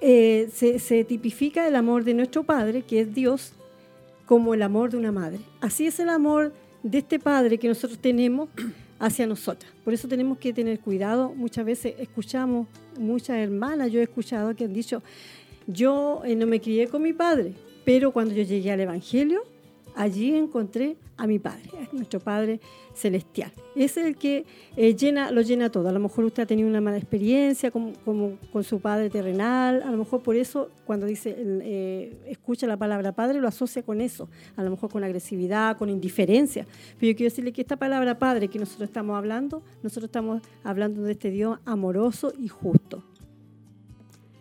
eh, 0.00 0.48
se, 0.52 0.78
se 0.78 1.04
tipifica 1.04 1.66
el 1.66 1.76
amor 1.76 2.04
de 2.04 2.14
nuestro 2.14 2.44
Padre, 2.44 2.82
que 2.82 3.00
es 3.00 3.14
Dios, 3.14 3.52
como 4.26 4.54
el 4.54 4.62
amor 4.62 4.90
de 4.90 4.96
una 4.96 5.12
madre. 5.12 5.40
Así 5.60 5.86
es 5.86 6.00
el 6.00 6.08
amor 6.08 6.52
de 6.82 6.98
este 6.98 7.18
Padre 7.18 7.58
que 7.58 7.68
nosotros 7.68 7.98
tenemos 7.98 8.48
hacia 8.98 9.26
nosotras. 9.26 9.70
Por 9.84 9.92
eso 9.92 10.06
tenemos 10.06 10.38
que 10.38 10.52
tener 10.52 10.78
cuidado. 10.80 11.34
Muchas 11.34 11.64
veces 11.64 11.94
escuchamos, 11.98 12.68
muchas 12.98 13.38
hermanas, 13.38 13.90
yo 13.90 14.00
he 14.00 14.04
escuchado 14.04 14.54
que 14.54 14.64
han 14.64 14.72
dicho, 14.72 15.02
yo 15.66 16.22
eh, 16.24 16.36
no 16.36 16.46
me 16.46 16.60
crié 16.60 16.86
con 16.86 17.02
mi 17.02 17.12
padre, 17.12 17.54
pero 17.84 18.12
cuando 18.12 18.32
yo 18.32 18.44
llegué 18.44 18.70
al 18.70 18.80
Evangelio, 18.80 19.42
allí 19.94 20.34
encontré 20.34 20.96
a 21.16 21.26
mi 21.26 21.38
Padre, 21.38 21.70
nuestro 21.92 22.20
Padre 22.20 22.60
celestial. 22.94 23.52
Es 23.76 23.96
el 23.96 24.16
que 24.16 24.44
eh, 24.76 24.94
llena, 24.94 25.30
lo 25.30 25.40
llena 25.40 25.70
todo. 25.70 25.88
A 25.88 25.92
lo 25.92 26.00
mejor 26.00 26.24
usted 26.24 26.42
ha 26.42 26.46
tenido 26.46 26.68
una 26.68 26.80
mala 26.80 26.96
experiencia 26.96 27.70
con, 27.70 27.92
con 27.94 28.64
su 28.64 28.80
Padre 28.80 29.08
terrenal, 29.10 29.82
a 29.82 29.90
lo 29.90 29.96
mejor 29.96 30.22
por 30.22 30.36
eso 30.36 30.70
cuando 30.84 31.06
dice, 31.06 31.34
eh, 31.38 32.16
escucha 32.26 32.66
la 32.66 32.76
palabra 32.76 33.12
Padre, 33.12 33.40
lo 33.40 33.48
asocia 33.48 33.82
con 33.82 34.00
eso, 34.00 34.28
a 34.56 34.62
lo 34.62 34.70
mejor 34.70 34.90
con 34.90 35.04
agresividad, 35.04 35.76
con 35.76 35.88
indiferencia. 35.88 36.66
Pero 36.98 37.12
yo 37.12 37.16
quiero 37.16 37.30
decirle 37.30 37.52
que 37.52 37.62
esta 37.62 37.76
palabra 37.76 38.18
Padre 38.18 38.48
que 38.48 38.58
nosotros 38.58 38.88
estamos 38.88 39.16
hablando, 39.16 39.62
nosotros 39.82 40.08
estamos 40.08 40.42
hablando 40.64 41.02
de 41.02 41.12
este 41.12 41.30
Dios 41.30 41.58
amoroso 41.64 42.32
y 42.38 42.48
justo. 42.48 43.04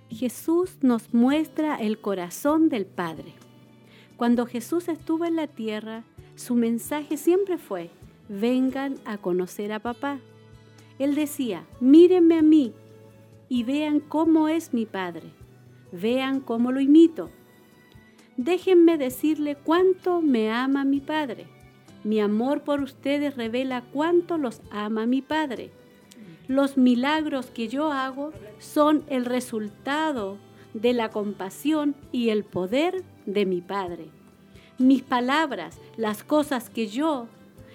Jesús 0.10 0.78
nos 0.82 1.14
muestra 1.14 1.76
el 1.78 2.00
corazón 2.00 2.70
del 2.70 2.86
Padre. 2.86 3.34
Cuando 4.22 4.46
Jesús 4.46 4.88
estuvo 4.88 5.26
en 5.26 5.36
la 5.36 5.48
tierra, 5.48 6.04
su 6.36 6.54
mensaje 6.54 7.18
siempre 7.18 7.58
fue, 7.58 7.90
vengan 8.30 9.00
a 9.04 9.18
conocer 9.18 9.74
a 9.74 9.80
papá. 9.80 10.20
Él 11.00 11.16
decía, 11.16 11.66
mírenme 11.80 12.38
a 12.38 12.44
mí 12.44 12.72
y 13.50 13.64
vean 13.64 14.00
cómo 14.00 14.48
es 14.48 14.76
mi 14.76 14.86
Padre, 14.86 15.32
vean 15.92 16.40
cómo 16.40 16.72
lo 16.72 16.80
imito. 16.80 17.32
Déjenme 18.38 19.00
decirle 19.00 19.56
cuánto 19.56 20.22
me 20.22 20.52
ama 20.52 20.86
mi 20.86 21.00
Padre. 21.00 21.48
Mi 22.04 22.20
amor 22.20 22.62
por 22.62 22.82
ustedes 22.82 23.36
revela 23.36 23.82
cuánto 23.92 24.38
los 24.38 24.62
ama 24.70 25.08
mi 25.08 25.24
Padre. 25.24 25.72
Los 26.48 26.78
milagros 26.78 27.48
que 27.48 27.70
yo 27.70 27.92
hago 27.92 28.34
son 28.60 29.04
el 29.08 29.26
resultado 29.26 30.38
de 30.76 30.94
la 30.94 31.10
compasión 31.10 31.96
y 32.12 32.30
el 32.30 32.44
poder 32.44 33.04
de 33.26 33.46
mi 33.46 33.62
Padre. 33.62 34.08
Mis 34.78 35.04
palabras, 35.04 35.80
las 35.98 36.24
cosas 36.24 36.70
que 36.70 36.88
yo 36.88 37.28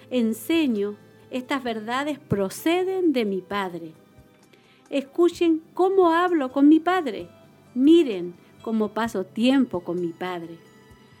enseño, 0.09 0.95
estas 1.29 1.63
verdades 1.63 2.19
proceden 2.19 3.13
de 3.13 3.25
mi 3.25 3.41
Padre. 3.41 3.93
Escuchen 4.89 5.61
cómo 5.73 6.11
hablo 6.11 6.51
con 6.51 6.69
mi 6.69 6.79
Padre. 6.79 7.27
Miren 7.73 8.33
cómo 8.61 8.89
paso 8.89 9.23
tiempo 9.25 9.81
con 9.81 10.01
mi 10.01 10.13
Padre. 10.13 10.57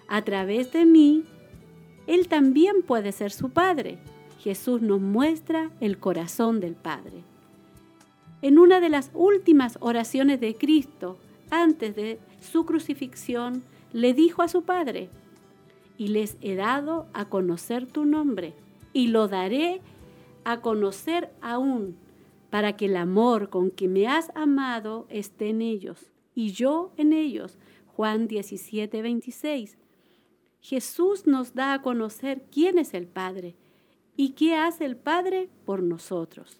A 0.07 0.21
través 0.21 0.71
de 0.71 0.85
mí, 0.85 1.23
Él 2.07 2.27
también 2.27 2.81
puede 2.81 3.11
ser 3.11 3.31
su 3.31 3.49
Padre. 3.49 3.97
Jesús 4.39 4.81
nos 4.81 5.01
muestra 5.01 5.71
el 5.81 5.97
corazón 5.97 6.59
del 6.59 6.75
Padre. 6.75 7.23
En 8.41 8.59
una 8.59 8.79
de 8.79 8.89
las 8.89 9.11
últimas 9.13 9.77
oraciones 9.81 10.39
de 10.39 10.55
Cristo, 10.55 11.17
antes 11.49 11.95
de 11.95 12.19
su 12.39 12.65
crucifixión, 12.65 13.63
le 13.93 14.13
dijo 14.13 14.41
a 14.41 14.47
su 14.47 14.63
Padre, 14.63 15.09
y 15.97 16.09
les 16.09 16.37
he 16.41 16.55
dado 16.55 17.07
a 17.13 17.29
conocer 17.29 17.87
tu 17.87 18.05
nombre, 18.05 18.53
y 18.93 19.07
lo 19.07 19.27
daré 19.27 19.81
a 20.43 20.61
conocer 20.61 21.31
aún, 21.41 21.97
para 22.49 22.77
que 22.77 22.85
el 22.85 22.95
amor 22.95 23.49
con 23.49 23.71
que 23.71 23.87
me 23.87 24.07
has 24.07 24.31
amado 24.35 25.07
esté 25.09 25.49
en 25.49 25.61
ellos, 25.61 26.11
y 26.35 26.51
yo 26.51 26.91
en 26.97 27.13
ellos. 27.13 27.57
Juan 27.87 28.27
17, 28.27 29.01
26. 29.01 29.77
Jesús 30.61 31.25
nos 31.25 31.55
da 31.55 31.73
a 31.73 31.81
conocer 31.81 32.43
quién 32.51 32.77
es 32.77 32.93
el 32.93 33.07
Padre 33.07 33.55
y 34.15 34.29
qué 34.33 34.55
hace 34.55 34.85
el 34.85 34.97
Padre 34.97 35.49
por 35.65 35.81
nosotros. 35.81 36.59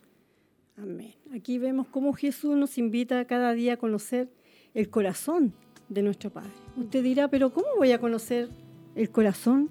Amén. 0.78 1.14
Aquí 1.34 1.58
vemos 1.58 1.88
cómo 1.88 2.14
Jesús 2.14 2.56
nos 2.56 2.78
invita 2.78 3.26
cada 3.26 3.54
día 3.54 3.74
a 3.74 3.78
conocer 3.78 4.32
el 4.74 4.90
corazón 4.90 5.54
de 5.90 6.02
nuestro 6.02 6.30
Padre. 6.30 6.52
Usted 6.76 7.04
dirá, 7.04 7.28
pero 7.28 7.52
¿cómo 7.52 7.68
voy 7.78 7.92
a 7.92 8.00
conocer 8.00 8.50
el 8.96 9.10
corazón 9.10 9.70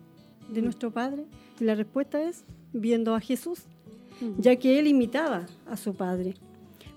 de 0.49 0.63
nuestro 0.63 0.91
Padre? 0.91 1.25
Y 1.61 1.65
la 1.65 1.75
respuesta 1.75 2.23
es 2.23 2.45
viendo 2.73 3.15
a 3.15 3.21
Jesús, 3.21 3.65
ya 4.39 4.57
que 4.57 4.79
Él 4.79 4.87
imitaba 4.87 5.47
a 5.67 5.77
su 5.77 5.95
Padre. 5.95 6.35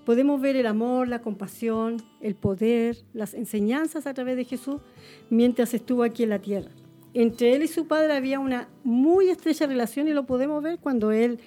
Podemos 0.04 0.40
ver 0.40 0.56
el 0.56 0.66
amor, 0.66 1.08
la 1.08 1.20
compasión, 1.20 1.98
el 2.20 2.34
poder, 2.34 2.98
las 3.12 3.34
enseñanzas 3.34 4.06
a 4.06 4.14
través 4.14 4.36
de 4.36 4.44
Jesús 4.44 4.80
mientras 5.28 5.74
estuvo 5.74 6.02
aquí 6.02 6.22
en 6.22 6.30
la 6.30 6.38
tierra. 6.40 6.70
Entre 7.12 7.54
Él 7.54 7.62
y 7.62 7.68
su 7.68 7.86
Padre 7.86 8.14
había 8.14 8.38
una 8.38 8.68
muy 8.84 9.28
estrecha 9.28 9.66
relación 9.66 10.08
y 10.08 10.12
lo 10.12 10.26
podemos 10.26 10.62
ver 10.62 10.78
cuando 10.78 11.12
Él 11.12 11.38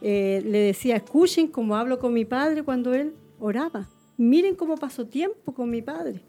eh, 0.00 0.42
le 0.44 0.58
decía, 0.58 0.96
escuchen 0.96 1.48
cómo 1.48 1.76
hablo 1.76 1.98
con 1.98 2.12
mi 2.12 2.24
Padre 2.24 2.62
cuando 2.62 2.94
Él 2.94 3.14
oraba. 3.38 3.88
Miren 4.16 4.54
cómo 4.54 4.76
pasó 4.76 5.06
tiempo 5.06 5.52
con 5.52 5.70
mi 5.70 5.82
Padre. 5.82 6.22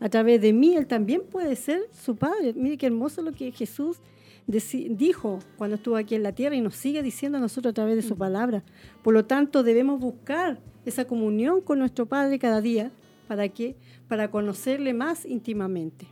A 0.00 0.08
través 0.08 0.40
de 0.40 0.52
mí, 0.52 0.74
Él 0.76 0.86
también 0.86 1.22
puede 1.22 1.56
ser 1.56 1.88
su 1.92 2.16
Padre. 2.16 2.52
Miren 2.54 2.78
qué 2.78 2.86
hermoso 2.86 3.22
lo 3.22 3.32
que 3.32 3.52
Jesús 3.52 4.00
dijo 4.46 5.38
cuando 5.56 5.76
estuvo 5.76 5.96
aquí 5.96 6.14
en 6.14 6.22
la 6.22 6.32
tierra 6.32 6.54
y 6.54 6.60
nos 6.60 6.76
sigue 6.76 7.02
diciendo 7.02 7.38
a 7.38 7.40
nosotros 7.40 7.70
a 7.70 7.74
través 7.74 7.96
de 7.96 8.02
su 8.02 8.16
palabra. 8.16 8.62
Por 9.02 9.14
lo 9.14 9.24
tanto, 9.24 9.62
debemos 9.62 10.00
buscar 10.00 10.60
esa 10.84 11.06
comunión 11.06 11.60
con 11.60 11.78
nuestro 11.78 12.06
Padre 12.06 12.38
cada 12.38 12.60
día. 12.60 12.90
¿Para 13.28 13.48
qué? 13.48 13.76
Para 14.08 14.30
conocerle 14.30 14.92
más 14.92 15.24
íntimamente. 15.24 16.06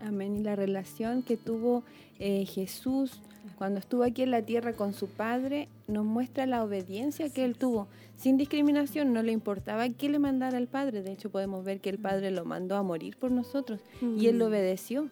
Amén. 0.00 0.36
Y 0.36 0.42
la 0.42 0.56
relación 0.56 1.22
que 1.22 1.36
tuvo 1.36 1.84
eh, 2.18 2.44
Jesús 2.44 3.22
cuando 3.56 3.78
estuvo 3.78 4.04
aquí 4.04 4.22
en 4.22 4.30
la 4.30 4.42
tierra 4.42 4.72
con 4.72 4.92
su 4.92 5.08
padre, 5.08 5.68
nos 5.86 6.04
muestra 6.04 6.46
la 6.46 6.64
obediencia 6.64 7.28
que 7.30 7.44
él 7.44 7.56
tuvo. 7.56 7.88
Sin 8.16 8.36
discriminación, 8.36 9.12
no 9.12 9.22
le 9.22 9.32
importaba 9.32 9.88
qué 9.88 10.08
le 10.08 10.18
mandara 10.18 10.58
al 10.58 10.66
padre. 10.66 11.02
De 11.02 11.12
hecho, 11.12 11.30
podemos 11.30 11.64
ver 11.64 11.80
que 11.80 11.90
el 11.90 11.98
padre 11.98 12.30
lo 12.30 12.44
mandó 12.44 12.76
a 12.76 12.82
morir 12.82 13.16
por 13.16 13.30
nosotros 13.30 13.80
y 14.00 14.26
él 14.26 14.38
lo 14.38 14.46
obedeció. 14.46 15.08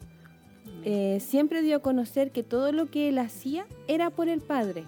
Eh, 0.84 1.18
siempre 1.20 1.62
dio 1.62 1.76
a 1.76 1.80
conocer 1.80 2.30
que 2.30 2.42
todo 2.42 2.72
lo 2.72 2.86
que 2.86 3.08
él 3.08 3.18
hacía 3.18 3.66
era 3.86 4.10
por 4.10 4.28
el 4.28 4.40
padre 4.40 4.84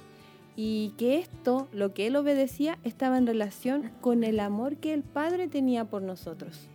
y 0.57 0.91
que 0.99 1.19
esto, 1.19 1.69
lo 1.73 1.95
que 1.95 2.07
él 2.07 2.17
obedecía, 2.17 2.79
estaba 2.85 3.17
en 3.19 3.27
relación 3.27 3.91
con 4.01 4.25
el 4.25 4.41
amor 4.41 4.77
que 4.77 4.93
el 4.93 5.03
padre 5.03 5.49
tenía 5.49 5.87
por 5.87 6.03
nosotros. 6.03 6.69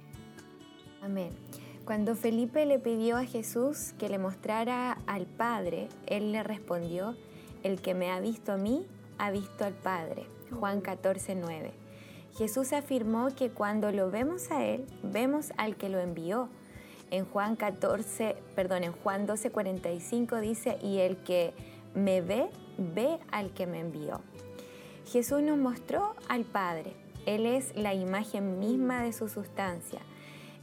Amén. 1.02 1.30
Cuando 1.86 2.16
Felipe 2.16 2.66
le 2.66 2.80
pidió 2.80 3.16
a 3.16 3.26
Jesús 3.26 3.94
que 4.00 4.10
le 4.10 4.18
mostrara 4.18 4.98
al 5.06 5.28
Padre, 5.28 5.88
él 6.08 6.32
le 6.32 6.42
respondió, 6.42 7.16
el 7.62 7.80
que 7.80 7.94
me 7.94 8.10
ha 8.10 8.20
visto 8.20 8.54
a 8.54 8.58
mí, 8.58 8.88
ha 9.20 9.30
visto 9.30 9.66
al 9.66 9.74
Padre. 9.74 10.26
Juan 10.52 10.82
14, 10.82 11.36
9. 11.36 11.74
Jesús 12.36 12.74
afirmó 12.74 13.36
que 13.36 13.52
cuando 13.52 13.92
lo 13.92 14.10
vemos 14.10 14.50
a 14.50 14.66
Él, 14.66 14.88
vemos 15.04 15.54
al 15.58 15.76
que 15.76 15.90
lo 15.90 16.00
envió. 16.00 16.50
En 17.12 17.24
Juan 17.26 17.56
14, 17.56 18.36
perdón, 18.56 18.84
en 18.84 18.92
Juan 18.92 19.28
12, 19.28 19.52
45 19.52 20.42
dice, 20.42 20.80
y 20.82 20.98
el 20.98 21.18
que 21.18 21.54
me 21.94 22.22
ve, 22.22 22.50
ve 22.80 23.20
al 23.30 23.52
que 23.54 23.68
me 23.68 23.80
envió. 23.80 24.22
Jesús 25.06 25.44
nos 25.44 25.60
mostró 25.60 26.16
al 26.30 26.46
Padre. 26.46 26.94
Él 27.28 27.46
es 27.46 27.76
la 27.76 27.94
imagen 27.94 28.58
misma 28.58 29.04
de 29.04 29.14
su 29.14 29.30
sustancia. 29.30 30.02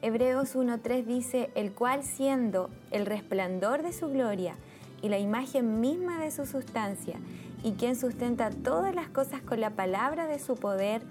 Hebreos 0.02 0.56
1.3 0.56 1.04
dice, 1.04 1.50
el 1.54 1.72
cual 1.72 2.02
siendo 2.02 2.70
el 2.90 3.06
resplandor 3.06 3.82
de 3.82 3.92
su 3.92 4.08
gloria 4.08 4.56
y 5.00 5.08
la 5.08 5.20
imagen 5.20 5.80
misma 5.80 6.18
de 6.18 6.32
su 6.32 6.44
sustancia, 6.44 7.20
y 7.62 7.72
quien 7.74 7.94
sustenta 7.94 8.50
todas 8.50 8.94
las 8.96 9.08
cosas 9.08 9.42
con 9.42 9.60
la 9.60 9.70
palabra 9.70 10.26
de 10.26 10.40
su 10.40 10.56
poder, 10.56 11.02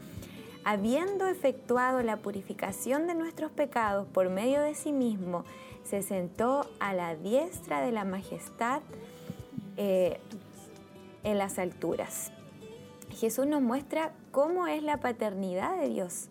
habiendo 0.66 1.26
efectuado 1.28 2.02
la 2.04 2.18
purificación 2.18 3.08
de 3.08 3.16
nuestros 3.16 3.50
pecados 3.52 4.08
por 4.08 4.30
medio 4.30 4.62
de 4.62 4.76
sí 4.76 4.92
mismo, 4.92 5.46
se 5.86 6.02
sentó 6.02 6.70
a 6.80 6.94
la 6.94 7.16
diestra 7.16 7.82
de 7.82 7.94
la 7.94 8.04
majestad 8.04 8.82
eh, 9.78 10.20
en 11.24 11.38
las 11.38 11.60
alturas. 11.60 12.34
Jesús 13.10 13.48
nos 13.48 13.62
muestra 13.62 14.12
cómo 14.32 14.68
es 14.68 14.84
la 14.84 14.98
paternidad 14.98 15.80
de 15.80 15.88
Dios. 15.88 16.28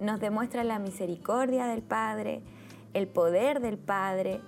Nos 0.00 0.20
demuestra 0.20 0.64
la 0.64 0.78
misericordia 0.78 1.66
del 1.66 1.82
Padre, 1.82 2.42
el 2.94 3.06
poder 3.08 3.60
del 3.60 3.78
Padre, 3.78 4.40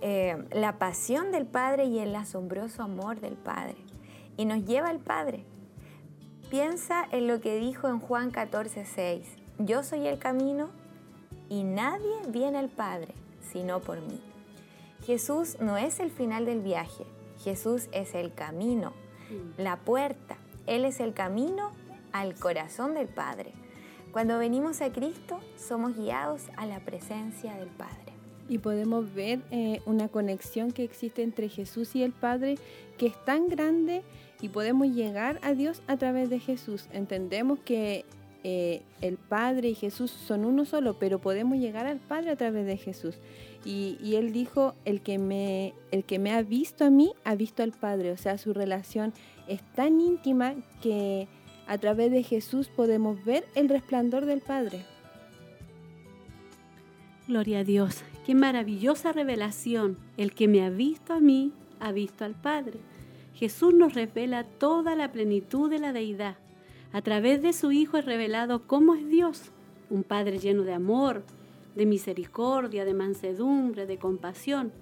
eh, 0.00 0.44
la 0.52 0.78
pasión 0.78 1.30
del 1.30 1.46
Padre 1.46 1.84
y 1.84 1.98
el 1.98 2.14
asombroso 2.14 2.82
amor 2.82 3.20
del 3.20 3.34
Padre. 3.34 3.76
Y 4.36 4.44
nos 4.44 4.64
lleva 4.64 4.88
al 4.88 4.98
Padre. 4.98 5.44
Piensa 6.50 7.06
en 7.12 7.26
lo 7.26 7.40
que 7.40 7.58
dijo 7.58 7.88
en 7.88 7.98
Juan 7.98 8.30
14, 8.30 8.84
6. 8.84 9.26
Yo 9.58 9.82
soy 9.82 10.06
el 10.06 10.18
camino 10.18 10.70
y 11.48 11.64
nadie 11.64 12.12
viene 12.28 12.58
al 12.58 12.68
Padre 12.68 13.14
sino 13.52 13.80
por 13.80 14.00
mí. 14.00 14.20
Jesús 15.04 15.56
no 15.60 15.76
es 15.76 16.00
el 16.00 16.10
final 16.10 16.46
del 16.46 16.60
viaje, 16.60 17.04
Jesús 17.42 17.88
es 17.92 18.14
el 18.14 18.32
camino, 18.32 18.92
la 19.56 19.76
puerta. 19.76 20.36
Él 20.66 20.84
es 20.84 21.00
el 21.00 21.12
camino 21.12 21.72
al 22.12 22.34
corazón 22.34 22.94
del 22.94 23.08
Padre. 23.08 23.52
Cuando 24.12 24.38
venimos 24.38 24.82
a 24.82 24.92
Cristo, 24.92 25.40
somos 25.56 25.96
guiados 25.96 26.42
a 26.58 26.66
la 26.66 26.80
presencia 26.80 27.54
del 27.54 27.68
Padre. 27.68 28.12
Y 28.46 28.58
podemos 28.58 29.14
ver 29.14 29.40
eh, 29.50 29.80
una 29.86 30.08
conexión 30.08 30.70
que 30.70 30.84
existe 30.84 31.22
entre 31.22 31.48
Jesús 31.48 31.96
y 31.96 32.02
el 32.02 32.12
Padre 32.12 32.56
que 32.98 33.06
es 33.06 33.24
tan 33.24 33.48
grande 33.48 34.02
y 34.42 34.50
podemos 34.50 34.88
llegar 34.88 35.40
a 35.42 35.54
Dios 35.54 35.80
a 35.86 35.96
través 35.96 36.28
de 36.28 36.40
Jesús. 36.40 36.88
Entendemos 36.92 37.60
que 37.60 38.04
eh, 38.44 38.82
el 39.00 39.16
Padre 39.16 39.70
y 39.70 39.74
Jesús 39.74 40.10
son 40.10 40.44
uno 40.44 40.66
solo, 40.66 40.98
pero 40.98 41.18
podemos 41.18 41.56
llegar 41.56 41.86
al 41.86 41.98
Padre 41.98 42.32
a 42.32 42.36
través 42.36 42.66
de 42.66 42.76
Jesús. 42.76 43.14
Y, 43.64 44.16
él 44.16 44.32
dijo, 44.32 44.74
el 44.84 45.00
que, 45.00 45.18
me, 45.18 45.72
el 45.90 46.04
que 46.04 46.18
me 46.18 46.32
ha 46.32 46.42
visto 46.42 46.84
a 46.84 46.90
mí, 46.90 47.14
ha 47.24 47.34
visto 47.34 47.62
al 47.62 47.72
Padre. 47.72 48.10
O 48.10 48.18
sea, 48.18 48.36
su 48.36 48.52
relación 48.52 49.14
es 49.48 49.62
tan 49.74 50.00
íntima 50.00 50.54
que 50.82 51.28
a 51.66 51.78
través 51.78 52.10
de 52.10 52.22
Jesús 52.22 52.68
podemos 52.68 53.24
ver 53.24 53.44
el 53.54 53.68
resplandor 53.68 54.26
del 54.26 54.40
Padre. 54.40 54.84
Gloria 57.28 57.60
a 57.60 57.64
Dios, 57.64 58.02
qué 58.26 58.34
maravillosa 58.34 59.12
revelación. 59.12 59.96
El 60.16 60.34
que 60.34 60.48
me 60.48 60.64
ha 60.64 60.70
visto 60.70 61.12
a 61.12 61.20
mí, 61.20 61.52
ha 61.80 61.92
visto 61.92 62.24
al 62.24 62.34
Padre. 62.34 62.80
Jesús 63.34 63.74
nos 63.74 63.94
revela 63.94 64.44
toda 64.44 64.96
la 64.96 65.12
plenitud 65.12 65.70
de 65.70 65.78
la 65.78 65.92
deidad. 65.92 66.36
A 66.92 67.00
través 67.00 67.40
de 67.42 67.52
su 67.52 67.72
Hijo 67.72 67.96
es 67.96 68.04
revelado 68.04 68.66
cómo 68.66 68.94
es 68.94 69.08
Dios, 69.08 69.50
un 69.88 70.02
Padre 70.02 70.38
lleno 70.38 70.62
de 70.62 70.74
amor, 70.74 71.24
de 71.74 71.86
misericordia, 71.86 72.84
de 72.84 72.94
mansedumbre, 72.94 73.86
de 73.86 73.98
compasión, 73.98 74.72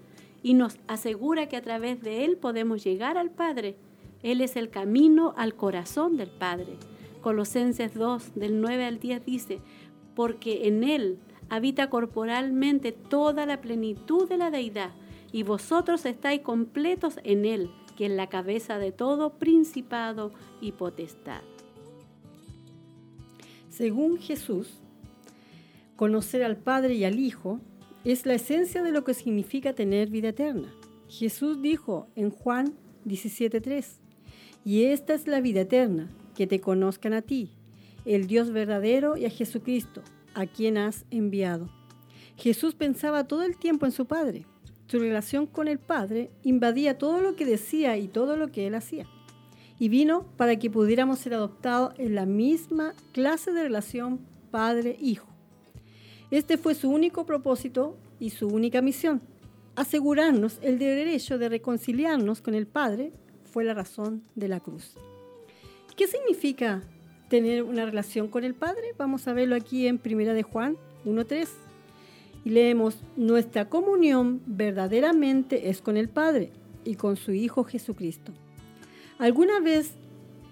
y 0.42 0.54
nos 0.54 0.78
asegura 0.88 1.48
que 1.48 1.56
a 1.56 1.62
través 1.62 2.02
de 2.02 2.24
Él 2.24 2.36
podemos 2.36 2.82
llegar 2.82 3.16
al 3.16 3.30
Padre. 3.30 3.76
Él 4.22 4.40
es 4.40 4.56
el 4.56 4.70
camino 4.70 5.34
al 5.36 5.54
corazón 5.54 6.16
del 6.16 6.28
Padre. 6.28 6.76
Colosenses 7.20 7.94
2, 7.94 8.34
del 8.34 8.60
9 8.60 8.84
al 8.84 8.98
10 8.98 9.24
dice, 9.24 9.60
porque 10.14 10.66
en 10.68 10.84
Él 10.84 11.18
habita 11.48 11.90
corporalmente 11.90 12.92
toda 12.92 13.46
la 13.46 13.60
plenitud 13.60 14.28
de 14.28 14.36
la 14.36 14.50
deidad, 14.50 14.92
y 15.32 15.42
vosotros 15.42 16.06
estáis 16.06 16.40
completos 16.40 17.18
en 17.24 17.44
Él, 17.44 17.70
que 17.96 18.06
es 18.06 18.12
la 18.12 18.28
cabeza 18.28 18.78
de 18.78 18.92
todo 18.92 19.38
principado 19.38 20.32
y 20.60 20.72
potestad. 20.72 21.42
Según 23.68 24.18
Jesús, 24.18 24.80
conocer 25.96 26.42
al 26.42 26.56
Padre 26.56 26.94
y 26.94 27.04
al 27.04 27.18
Hijo 27.18 27.60
es 28.04 28.26
la 28.26 28.34
esencia 28.34 28.82
de 28.82 28.92
lo 28.92 29.04
que 29.04 29.14
significa 29.14 29.74
tener 29.74 30.08
vida 30.10 30.30
eterna. 30.30 30.72
Jesús 31.08 31.60
dijo 31.60 32.08
en 32.16 32.30
Juan 32.30 32.74
17:3, 33.04 34.00
y 34.64 34.84
esta 34.84 35.14
es 35.14 35.26
la 35.26 35.40
vida 35.40 35.62
eterna, 35.62 36.08
que 36.34 36.46
te 36.46 36.60
conozcan 36.60 37.12
a 37.12 37.22
ti, 37.22 37.50
el 38.04 38.26
Dios 38.26 38.50
verdadero 38.50 39.16
y 39.16 39.26
a 39.26 39.30
Jesucristo, 39.30 40.02
a 40.34 40.46
quien 40.46 40.78
has 40.78 41.04
enviado. 41.10 41.68
Jesús 42.36 42.74
pensaba 42.74 43.24
todo 43.24 43.42
el 43.42 43.56
tiempo 43.56 43.86
en 43.86 43.92
su 43.92 44.06
Padre. 44.06 44.46
Su 44.86 44.98
relación 44.98 45.46
con 45.46 45.68
el 45.68 45.78
Padre 45.78 46.30
invadía 46.42 46.98
todo 46.98 47.20
lo 47.20 47.36
que 47.36 47.44
decía 47.44 47.96
y 47.96 48.08
todo 48.08 48.36
lo 48.36 48.48
que 48.48 48.66
él 48.66 48.74
hacía 48.74 49.06
y 49.80 49.88
vino 49.88 50.26
para 50.36 50.56
que 50.56 50.70
pudiéramos 50.70 51.18
ser 51.20 51.34
adoptados 51.34 51.94
en 51.96 52.14
la 52.14 52.26
misma 52.26 52.92
clase 53.12 53.50
de 53.50 53.62
relación 53.62 54.20
padre-hijo. 54.50 55.26
Este 56.30 56.58
fue 56.58 56.74
su 56.74 56.90
único 56.90 57.24
propósito 57.24 57.96
y 58.20 58.30
su 58.30 58.46
única 58.46 58.82
misión. 58.82 59.22
Asegurarnos 59.76 60.58
el 60.60 60.78
derecho 60.78 61.38
de 61.38 61.48
reconciliarnos 61.48 62.42
con 62.42 62.54
el 62.54 62.66
Padre 62.66 63.12
fue 63.50 63.64
la 63.64 63.74
razón 63.74 64.22
de 64.34 64.48
la 64.48 64.60
cruz. 64.60 64.96
¿Qué 65.96 66.06
significa 66.06 66.82
tener 67.28 67.62
una 67.62 67.84
relación 67.84 68.28
con 68.28 68.44
el 68.44 68.54
Padre? 68.54 68.94
Vamos 68.96 69.28
a 69.28 69.32
verlo 69.32 69.54
aquí 69.54 69.86
en 69.86 69.98
Primera 69.98 70.32
de 70.34 70.42
Juan 70.42 70.76
1.3. 71.04 71.48
Y 72.44 72.50
leemos, 72.50 72.96
nuestra 73.16 73.68
comunión 73.68 74.40
verdaderamente 74.46 75.68
es 75.68 75.82
con 75.82 75.96
el 75.96 76.08
Padre 76.08 76.50
y 76.84 76.94
con 76.94 77.16
su 77.16 77.32
Hijo 77.32 77.64
Jesucristo. 77.64 78.32
¿Alguna 79.18 79.60
vez 79.60 79.92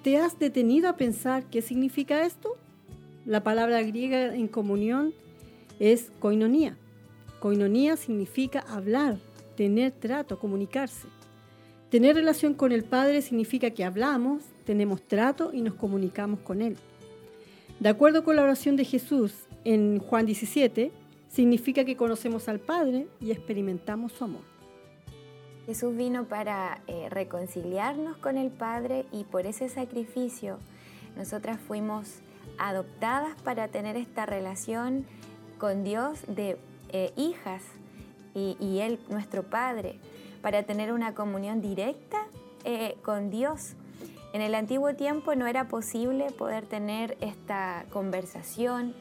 te 0.02 0.18
has 0.18 0.38
detenido 0.38 0.88
a 0.88 0.96
pensar 0.96 1.44
qué 1.44 1.62
significa 1.62 2.26
esto? 2.26 2.56
La 3.24 3.42
palabra 3.42 3.82
griega 3.82 4.34
en 4.34 4.48
comunión 4.48 5.14
es 5.80 6.10
koinonía. 6.18 6.76
Koinonía 7.40 7.96
significa 7.96 8.60
hablar, 8.68 9.18
tener 9.56 9.92
trato, 9.92 10.38
comunicarse. 10.38 11.08
Tener 11.90 12.16
relación 12.16 12.54
con 12.54 12.72
el 12.72 12.84
Padre 12.84 13.22
significa 13.22 13.70
que 13.70 13.84
hablamos, 13.84 14.42
tenemos 14.66 15.00
trato 15.02 15.52
y 15.52 15.62
nos 15.62 15.74
comunicamos 15.74 16.40
con 16.40 16.60
Él. 16.60 16.76
De 17.80 17.88
acuerdo 17.88 18.24
con 18.24 18.36
la 18.36 18.42
oración 18.42 18.76
de 18.76 18.84
Jesús 18.84 19.32
en 19.64 19.98
Juan 19.98 20.26
17, 20.26 20.92
significa 21.30 21.84
que 21.84 21.96
conocemos 21.96 22.48
al 22.48 22.58
Padre 22.58 23.06
y 23.20 23.30
experimentamos 23.30 24.12
su 24.12 24.24
amor. 24.24 24.42
Jesús 25.66 25.96
vino 25.96 26.24
para 26.24 26.80
eh, 26.86 27.08
reconciliarnos 27.10 28.16
con 28.18 28.38
el 28.38 28.50
Padre 28.50 29.06
y 29.12 29.24
por 29.24 29.46
ese 29.46 29.68
sacrificio 29.68 30.58
nosotras 31.16 31.58
fuimos 31.60 32.20
adoptadas 32.58 33.40
para 33.42 33.68
tener 33.68 33.96
esta 33.96 34.24
relación 34.24 35.04
con 35.58 35.84
Dios 35.84 36.20
de 36.26 36.56
eh, 36.90 37.12
hijas 37.16 37.62
y, 38.34 38.78
Él, 38.78 39.00
nuestro 39.08 39.42
Padre, 39.42 39.98
para 40.42 40.62
tener 40.62 40.92
una 40.92 41.14
comunión 41.14 41.60
directa 41.60 42.18
eh, 42.64 42.96
con 43.02 43.30
Dios. 43.30 43.74
En 44.32 44.42
el 44.42 44.54
antiguo 44.54 44.94
tiempo 44.94 45.34
no 45.34 45.46
era 45.46 45.68
posible 45.68 46.30
poder 46.32 46.66
tener 46.66 47.16
esta 47.20 47.86
conversación, 47.90 48.94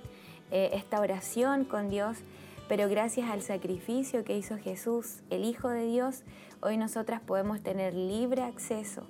esta 0.50 1.02
oración 1.02 1.66
con 1.66 1.90
Dios, 1.90 2.20
pero 2.70 2.88
gracias 2.88 3.30
al 3.30 3.42
sacrificio 3.42 4.24
que 4.24 4.38
hizo 4.38 4.58
Jesús, 4.58 5.20
el 5.30 5.44
Hijo 5.44 5.68
de 5.68 5.86
Dios, 5.86 6.24
Hoy 6.60 6.76
nosotras 6.78 7.22
podemos 7.22 7.62
tener 7.62 7.94
libre 7.94 8.42
acceso 8.42 9.04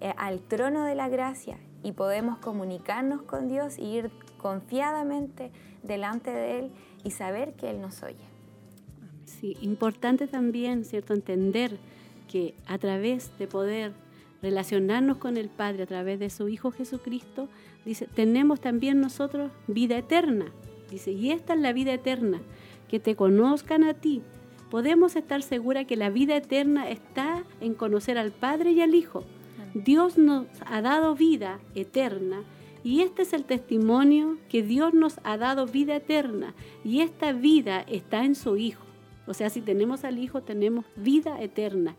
eh, 0.00 0.14
al 0.16 0.40
trono 0.40 0.84
de 0.84 0.94
la 0.94 1.08
gracia 1.08 1.58
y 1.82 1.90
podemos 1.90 2.38
comunicarnos 2.38 3.22
con 3.22 3.48
Dios 3.48 3.78
y 3.78 3.86
ir 3.86 4.12
confiadamente 4.38 5.50
delante 5.82 6.30
de 6.30 6.58
Él 6.60 6.72
y 7.02 7.10
saber 7.10 7.54
que 7.54 7.68
Él 7.68 7.80
nos 7.80 8.02
oye. 8.04 8.33
Sí, 9.44 9.58
importante 9.60 10.26
también, 10.26 10.86
¿cierto?, 10.86 11.12
entender 11.12 11.76
que 12.32 12.54
a 12.66 12.78
través 12.78 13.30
de 13.38 13.46
poder 13.46 13.92
relacionarnos 14.40 15.18
con 15.18 15.36
el 15.36 15.50
Padre, 15.50 15.82
a 15.82 15.86
través 15.86 16.18
de 16.18 16.30
su 16.30 16.48
Hijo 16.48 16.70
Jesucristo, 16.70 17.50
dice, 17.84 18.06
tenemos 18.06 18.62
también 18.62 19.02
nosotros 19.02 19.52
vida 19.66 19.98
eterna. 19.98 20.46
Dice, 20.90 21.12
y 21.12 21.30
esta 21.30 21.52
es 21.52 21.60
la 21.60 21.74
vida 21.74 21.92
eterna, 21.92 22.40
que 22.88 23.00
te 23.00 23.16
conozcan 23.16 23.84
a 23.84 23.92
ti, 23.92 24.22
podemos 24.70 25.14
estar 25.14 25.42
seguras 25.42 25.84
que 25.84 25.98
la 25.98 26.08
vida 26.08 26.38
eterna 26.38 26.88
está 26.88 27.44
en 27.60 27.74
conocer 27.74 28.16
al 28.16 28.32
Padre 28.32 28.72
y 28.72 28.80
al 28.80 28.94
Hijo. 28.94 29.24
Dios 29.74 30.16
nos 30.16 30.46
ha 30.64 30.80
dado 30.80 31.16
vida 31.16 31.60
eterna 31.74 32.44
y 32.82 33.02
este 33.02 33.20
es 33.20 33.34
el 33.34 33.44
testimonio 33.44 34.38
que 34.48 34.62
Dios 34.62 34.94
nos 34.94 35.20
ha 35.22 35.36
dado 35.36 35.66
vida 35.66 35.96
eterna 35.96 36.54
y 36.82 37.02
esta 37.02 37.32
vida 37.32 37.82
está 37.82 38.24
en 38.24 38.36
su 38.36 38.56
Hijo. 38.56 38.83
O 39.26 39.34
sea, 39.34 39.50
si 39.50 39.60
tenemos 39.60 40.04
al 40.04 40.18
Hijo, 40.18 40.42
tenemos 40.42 40.84
vida 40.96 41.40
eterna. 41.40 41.96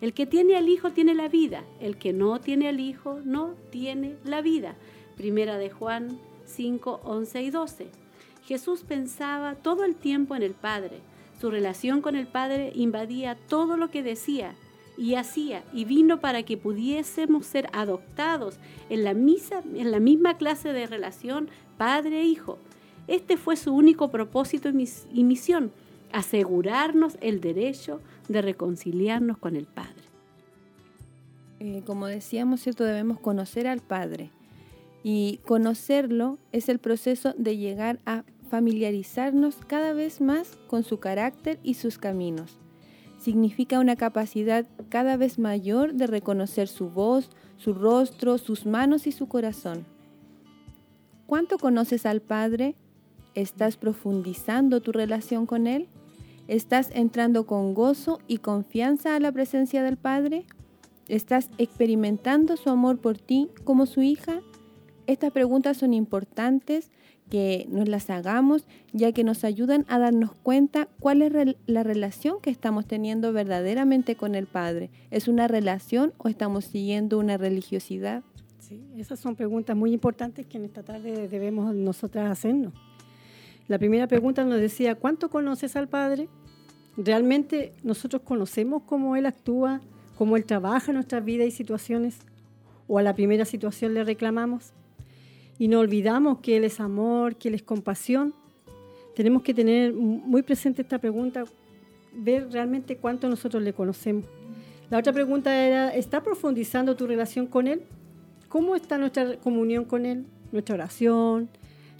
El 0.00 0.12
que 0.12 0.26
tiene 0.26 0.56
al 0.56 0.68
Hijo 0.68 0.90
tiene 0.90 1.14
la 1.14 1.28
vida, 1.28 1.64
el 1.80 1.96
que 1.96 2.12
no 2.12 2.38
tiene 2.40 2.68
al 2.68 2.80
Hijo 2.80 3.20
no 3.24 3.54
tiene 3.70 4.16
la 4.24 4.42
vida. 4.42 4.76
Primera 5.16 5.56
de 5.56 5.70
Juan 5.70 6.18
5, 6.44 7.00
11 7.04 7.42
y 7.42 7.50
12. 7.50 7.86
Jesús 8.44 8.82
pensaba 8.82 9.54
todo 9.54 9.84
el 9.84 9.94
tiempo 9.94 10.36
en 10.36 10.42
el 10.42 10.52
Padre. 10.52 11.00
Su 11.40 11.50
relación 11.50 12.00
con 12.00 12.14
el 12.14 12.26
Padre 12.26 12.72
invadía 12.74 13.36
todo 13.48 13.76
lo 13.76 13.90
que 13.90 14.02
decía 14.02 14.54
y 14.96 15.14
hacía 15.14 15.64
y 15.72 15.84
vino 15.84 16.20
para 16.20 16.42
que 16.42 16.56
pudiésemos 16.56 17.46
ser 17.46 17.68
adoptados 17.72 18.58
en 18.88 19.04
la, 19.04 19.14
misa, 19.14 19.62
en 19.74 19.90
la 19.90 20.00
misma 20.00 20.36
clase 20.36 20.72
de 20.72 20.86
relación 20.86 21.50
padre-hijo. 21.76 22.58
Este 23.06 23.36
fue 23.36 23.56
su 23.56 23.74
único 23.74 24.10
propósito 24.10 24.68
y 24.68 25.24
misión, 25.24 25.72
asegurarnos 26.16 27.18
el 27.20 27.42
derecho 27.42 28.00
de 28.28 28.40
reconciliarnos 28.40 29.36
con 29.36 29.54
el 29.54 29.66
Padre. 29.66 30.02
Eh, 31.60 31.82
como 31.84 32.06
decíamos, 32.06 32.62
¿cierto? 32.62 32.84
debemos 32.84 33.20
conocer 33.20 33.66
al 33.66 33.80
Padre. 33.80 34.30
Y 35.04 35.40
conocerlo 35.44 36.38
es 36.52 36.70
el 36.70 36.78
proceso 36.78 37.34
de 37.36 37.58
llegar 37.58 37.98
a 38.06 38.24
familiarizarnos 38.48 39.56
cada 39.66 39.92
vez 39.92 40.22
más 40.22 40.56
con 40.68 40.84
su 40.84 41.00
carácter 41.00 41.58
y 41.62 41.74
sus 41.74 41.98
caminos. 41.98 42.56
Significa 43.18 43.78
una 43.78 43.96
capacidad 43.96 44.64
cada 44.88 45.18
vez 45.18 45.38
mayor 45.38 45.92
de 45.92 46.06
reconocer 46.06 46.68
su 46.68 46.88
voz, 46.88 47.28
su 47.58 47.74
rostro, 47.74 48.38
sus 48.38 48.64
manos 48.64 49.06
y 49.06 49.12
su 49.12 49.28
corazón. 49.28 49.84
¿Cuánto 51.26 51.58
conoces 51.58 52.06
al 52.06 52.22
Padre? 52.22 52.74
¿Estás 53.34 53.76
profundizando 53.76 54.80
tu 54.80 54.92
relación 54.92 55.44
con 55.44 55.66
Él? 55.66 55.88
¿Estás 56.48 56.90
entrando 56.94 57.44
con 57.44 57.74
gozo 57.74 58.20
y 58.28 58.38
confianza 58.38 59.16
a 59.16 59.20
la 59.20 59.32
presencia 59.32 59.82
del 59.82 59.96
Padre? 59.96 60.44
¿Estás 61.08 61.50
experimentando 61.58 62.56
su 62.56 62.70
amor 62.70 62.98
por 62.98 63.18
ti 63.18 63.48
como 63.64 63.84
su 63.86 64.02
hija? 64.02 64.42
Estas 65.08 65.32
preguntas 65.32 65.76
son 65.78 65.92
importantes 65.92 66.92
que 67.30 67.66
nos 67.68 67.88
las 67.88 68.10
hagamos 68.10 68.68
ya 68.92 69.10
que 69.10 69.24
nos 69.24 69.42
ayudan 69.42 69.84
a 69.88 69.98
darnos 69.98 70.36
cuenta 70.36 70.88
cuál 71.00 71.22
es 71.22 71.56
la 71.66 71.82
relación 71.82 72.40
que 72.40 72.50
estamos 72.50 72.86
teniendo 72.86 73.32
verdaderamente 73.32 74.14
con 74.14 74.36
el 74.36 74.46
Padre. 74.46 74.90
¿Es 75.10 75.26
una 75.26 75.48
relación 75.48 76.12
o 76.18 76.28
estamos 76.28 76.66
siguiendo 76.66 77.18
una 77.18 77.38
religiosidad? 77.38 78.22
Sí, 78.60 78.84
esas 78.96 79.18
son 79.18 79.34
preguntas 79.34 79.76
muy 79.76 79.92
importantes 79.92 80.46
que 80.46 80.58
en 80.58 80.64
esta 80.64 80.84
tarde 80.84 81.26
debemos 81.26 81.74
nosotras 81.74 82.30
hacernos. 82.30 82.72
La 83.68 83.78
primera 83.78 84.06
pregunta 84.06 84.44
nos 84.44 84.60
decía, 84.60 84.94
¿cuánto 84.94 85.28
conoces 85.28 85.76
al 85.76 85.88
Padre? 85.88 86.28
¿Realmente 86.96 87.72
nosotros 87.82 88.22
conocemos 88.22 88.82
cómo 88.86 89.16
Él 89.16 89.26
actúa, 89.26 89.80
cómo 90.16 90.36
Él 90.36 90.44
trabaja 90.44 90.92
en 90.92 90.96
nuestras 90.96 91.24
vidas 91.24 91.48
y 91.48 91.50
situaciones? 91.50 92.18
¿O 92.88 92.98
a 92.98 93.02
la 93.02 93.14
primera 93.14 93.44
situación 93.44 93.94
le 93.94 94.04
reclamamos? 94.04 94.72
y 95.58 95.68
no 95.68 95.80
olvidamos 95.80 96.38
que 96.38 96.56
Él 96.56 96.64
es 96.64 96.80
amor, 96.80 97.36
que 97.36 97.48
Él 97.48 97.54
es 97.54 97.62
compasión. 97.62 98.34
Tenemos 99.14 99.42
que 99.42 99.54
tener 99.54 99.92
muy 99.92 100.42
presente 100.42 100.82
esta 100.82 100.98
pregunta, 100.98 101.44
ver 102.12 102.50
realmente 102.50 102.96
cuánto 102.96 103.28
nosotros 103.28 103.62
le 103.62 103.72
conocemos. 103.72 104.24
La 104.90 104.98
otra 104.98 105.12
pregunta 105.12 105.66
era, 105.66 105.94
¿está 105.94 106.22
profundizando 106.22 106.94
tu 106.94 107.06
relación 107.06 107.46
con 107.46 107.66
Él? 107.66 107.82
¿Cómo 108.48 108.76
está 108.76 108.98
nuestra 108.98 109.36
comunión 109.38 109.84
con 109.84 110.06
Él? 110.06 110.26
Nuestra 110.52 110.74
oración, 110.74 111.48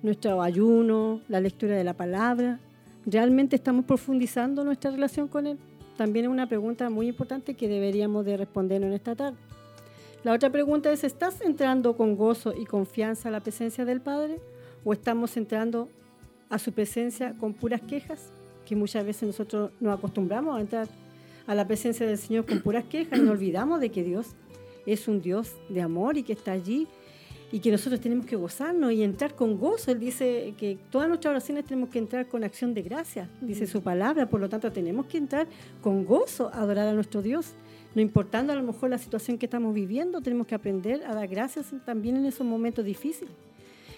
nuestro 0.02 0.42
ayuno, 0.42 1.20
la 1.28 1.40
lectura 1.40 1.76
de 1.76 1.84
la 1.84 1.94
palabra. 1.94 2.60
¿Realmente 3.04 3.56
estamos 3.56 3.84
profundizando 3.84 4.64
nuestra 4.64 4.90
relación 4.90 5.28
con 5.28 5.46
Él? 5.46 5.58
También 5.96 6.26
es 6.26 6.30
una 6.30 6.48
pregunta 6.48 6.90
muy 6.90 7.08
importante 7.08 7.54
que 7.54 7.68
deberíamos 7.68 8.24
de 8.24 8.36
responder 8.36 8.82
en 8.82 8.92
esta 8.92 9.14
tarde. 9.14 9.38
La 10.24 10.32
otra 10.32 10.50
pregunta 10.50 10.92
es, 10.92 11.04
¿estás 11.04 11.40
entrando 11.40 11.96
con 11.96 12.16
gozo 12.16 12.52
y 12.52 12.64
confianza 12.64 13.28
a 13.28 13.32
la 13.32 13.40
presencia 13.40 13.84
del 13.84 14.00
Padre 14.00 14.40
o 14.84 14.92
estamos 14.92 15.36
entrando 15.36 15.88
a 16.50 16.58
su 16.58 16.72
presencia 16.72 17.34
con 17.38 17.54
puras 17.54 17.80
quejas? 17.80 18.30
Que 18.64 18.74
muchas 18.74 19.06
veces 19.06 19.28
nosotros 19.28 19.70
nos 19.80 19.96
acostumbramos 19.96 20.56
a 20.56 20.60
entrar 20.60 20.88
a 21.46 21.54
la 21.54 21.66
presencia 21.66 22.06
del 22.06 22.18
Señor 22.18 22.44
con 22.44 22.60
puras 22.60 22.84
quejas 22.84 23.18
y 23.18 23.22
nos 23.22 23.30
olvidamos 23.30 23.80
de 23.80 23.90
que 23.90 24.02
Dios 24.02 24.34
es 24.84 25.08
un 25.08 25.20
Dios 25.20 25.54
de 25.68 25.80
amor 25.80 26.16
y 26.16 26.22
que 26.22 26.32
está 26.32 26.52
allí 26.52 26.88
y 27.52 27.60
que 27.60 27.70
nosotros 27.70 28.00
tenemos 28.00 28.26
que 28.26 28.36
gozarnos 28.36 28.92
y 28.92 29.02
entrar 29.02 29.34
con 29.34 29.58
gozo. 29.58 29.92
Él 29.92 30.00
dice 30.00 30.54
que 30.58 30.78
todas 30.90 31.08
nuestras 31.08 31.30
oraciones 31.30 31.64
tenemos 31.64 31.90
que 31.90 31.98
entrar 31.98 32.26
con 32.26 32.44
acción 32.44 32.74
de 32.74 32.82
gracia, 32.82 33.28
dice 33.40 33.66
su 33.66 33.82
palabra, 33.82 34.28
por 34.28 34.40
lo 34.40 34.48
tanto 34.48 34.72
tenemos 34.72 35.06
que 35.06 35.18
entrar 35.18 35.46
con 35.82 36.04
gozo 36.04 36.50
a 36.52 36.60
adorar 36.60 36.88
a 36.88 36.92
nuestro 36.92 37.22
Dios. 37.22 37.52
No 37.94 38.02
importando 38.02 38.52
a 38.52 38.56
lo 38.56 38.62
mejor 38.62 38.90
la 38.90 38.98
situación 38.98 39.38
que 39.38 39.46
estamos 39.46 39.74
viviendo, 39.74 40.20
tenemos 40.20 40.46
que 40.46 40.54
aprender 40.54 41.04
a 41.04 41.14
dar 41.14 41.28
gracias 41.28 41.72
también 41.84 42.16
en 42.16 42.26
esos 42.26 42.46
momentos 42.46 42.84
difíciles. 42.84 43.32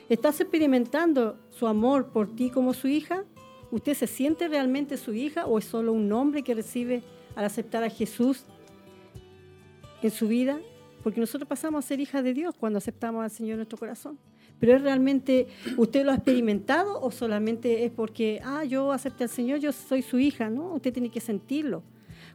¿Estás 0.09 0.41
experimentando 0.41 1.37
su 1.51 1.67
amor 1.67 2.09
por 2.13 2.35
ti 2.35 2.51
como 2.51 2.75
su 2.75 2.89
hija? 2.89 3.25
¿Usted 3.71 3.95
se 3.95 4.07
siente 4.07 4.49
realmente 4.49 4.97
su 4.97 5.13
hija 5.13 5.47
o 5.47 5.59
es 5.59 5.65
solo 5.65 5.93
un 5.93 6.09
nombre 6.09 6.43
que 6.43 6.55
recibe 6.55 7.03
al 7.35 7.45
aceptar 7.45 7.83
a 7.83 7.91
Jesús 7.91 8.45
en 10.03 10.11
su 10.11 10.29
vida? 10.29 10.61
Porque 11.09 11.23
nosotros 11.23 11.49
pasamos 11.49 11.83
a 11.83 11.89
ser 11.89 12.01
hijas 12.01 12.23
de 12.23 12.35
Dios 12.35 12.55
cuando 12.55 12.77
aceptamos 12.77 13.25
al 13.25 13.31
Señor 13.31 13.53
en 13.53 13.57
nuestro 13.61 13.79
corazón. 13.79 14.19
Pero 14.61 14.77
es 14.77 14.83
realmente, 14.83 15.47
¿usted 15.79 16.05
lo 16.05 16.13
ha 16.13 16.17
experimentado 16.17 17.01
o 17.01 17.11
solamente 17.11 17.87
es 17.87 17.91
porque, 17.91 18.43
ah, 18.45 18.63
yo 18.65 18.93
acepté 18.93 19.25
al 19.25 19.31
Señor, 19.31 19.59
yo 19.59 19.73
soy 19.73 20.03
su 20.03 20.19
hija? 20.19 20.51
No, 20.51 20.75
usted 20.75 20.93
tiene 20.93 21.09
que 21.09 21.21
sentirlo. 21.21 21.83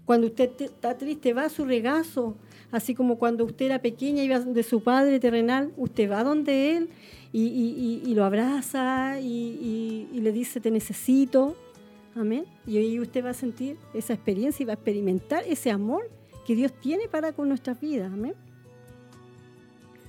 Cuando 0.06 0.26
usted 0.26 0.60
está 0.60 0.98
triste, 0.98 1.34
va 1.34 1.46
a 1.46 1.50
su 1.50 1.66
regazo, 1.66 2.36
así 2.72 2.96
como 2.96 3.20
cuando 3.20 3.46
usted 3.46 3.68
era 3.68 3.80
pequeña 3.80 4.24
y 4.24 4.26
iba 4.26 4.40
de 4.40 4.64
su 4.64 4.82
padre 4.82 5.20
terrenal, 5.20 5.72
usted 5.78 6.10
va 6.10 6.24
donde 6.24 6.76
él 6.76 6.90
y, 7.32 8.12
lo 8.16 8.26
abraza 8.26 9.20
y, 9.20 10.08
le 10.12 10.32
dice, 10.32 10.60
te 10.60 10.72
necesito. 10.72 11.56
Amén. 12.16 12.46
Y 12.66 12.78
ahí 12.78 13.00
usted 13.00 13.24
va 13.24 13.30
a 13.30 13.36
sentir 13.36 13.78
esa 13.94 14.14
experiencia 14.14 14.64
y 14.64 14.66
va 14.66 14.74
a 14.74 14.78
experimentar 14.78 15.44
ese 15.48 15.70
amor 15.70 16.10
que 16.48 16.56
Dios 16.56 16.74
tiene 16.74 17.08
para 17.08 17.34
con 17.34 17.48
nuestras 17.48 17.80
vidas. 17.80 18.12
Amén. 18.12 18.34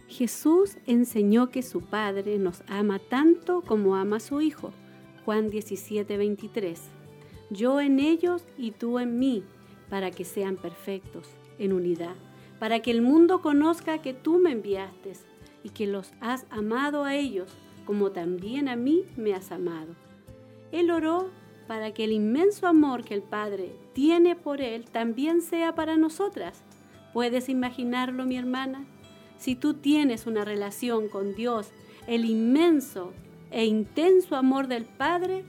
Jesús 0.08 0.76
enseñó 0.86 1.50
que 1.50 1.62
su 1.62 1.80
Padre 1.80 2.38
nos 2.38 2.62
ama 2.68 2.98
tanto 2.98 3.62
como 3.62 3.96
ama 3.96 4.16
a 4.16 4.20
su 4.20 4.40
Hijo. 4.40 4.72
Juan 5.24 5.48
17, 5.50 6.16
23. 6.16 6.80
Yo 7.50 7.80
en 7.80 7.98
ellos 7.98 8.44
y 8.58 8.72
tú 8.72 8.98
en 8.98 9.18
mí, 9.18 9.42
para 9.88 10.10
que 10.10 10.24
sean 10.24 10.56
perfectos 10.56 11.28
en 11.58 11.72
unidad, 11.72 12.14
para 12.58 12.80
que 12.80 12.90
el 12.90 13.00
mundo 13.00 13.40
conozca 13.40 14.02
que 14.02 14.12
tú 14.12 14.38
me 14.38 14.52
enviaste 14.52 15.12
y 15.62 15.70
que 15.70 15.86
los 15.86 16.12
has 16.20 16.46
amado 16.50 17.04
a 17.04 17.14
ellos 17.14 17.50
como 17.84 18.12
también 18.12 18.68
a 18.68 18.76
mí 18.76 19.04
me 19.16 19.34
has 19.34 19.52
amado. 19.52 19.94
Él 20.72 20.90
oró 20.90 21.30
para 21.66 21.92
que 21.92 22.04
el 22.04 22.12
inmenso 22.12 22.66
amor 22.66 23.04
que 23.04 23.14
el 23.14 23.22
Padre 23.22 23.74
tiene 23.92 24.36
por 24.36 24.60
Él 24.60 24.84
también 24.90 25.40
sea 25.40 25.74
para 25.74 25.96
nosotras. 25.96 26.62
¿Puedes 27.12 27.48
imaginarlo, 27.48 28.26
mi 28.26 28.36
hermana? 28.36 28.84
Si 29.44 29.56
tú 29.56 29.74
tienes 29.74 30.26
una 30.26 30.42
relación 30.42 31.10
con 31.10 31.34
Dios, 31.34 31.70
el 32.06 32.24
inmenso 32.24 33.12
e 33.50 33.66
intenso 33.66 34.36
amor 34.36 34.68
del 34.68 34.86
Padre 34.86 35.44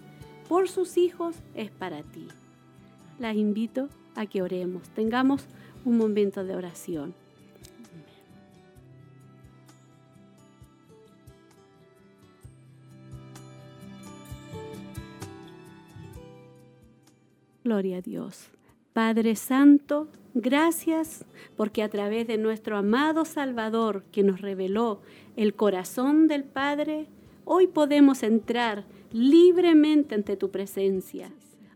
por 0.50 0.68
sus 0.68 0.98
hijos 0.98 1.38
es 1.54 1.72
para 1.72 2.04
ti. 2.04 2.28
Las 3.20 3.38
invito 3.38 3.88
a 4.16 4.26
que 4.26 4.41
oremos, 4.41 4.89
tengamos 4.89 5.46
un 5.86 5.98
momento 5.98 6.43
de 6.43 6.58
oración. 6.58 7.16
Gloria 17.64 18.00
a 18.00 18.02
Dios. 18.02 18.50
Padre 18.91 19.38
Santo, 19.38 20.10
gracias 20.36 21.25
porque 21.57 21.81
a 21.81 21.89
través 21.89 22.27
de 22.27 22.38
nuestro 22.38 22.77
amado 22.77 23.25
Salvador 23.25 24.03
que 24.11 24.21
nos 24.21 24.41
reveló 24.41 25.01
el 25.36 25.55
corazón 25.55 26.27
del 26.27 26.43
Padre, 26.43 27.07
hoy 27.45 27.65
podemos 27.67 28.21
entrar 28.21 28.86
libremente 29.11 30.13
ante 30.13 30.38
tu 30.38 30.51
presencia. 30.51 31.31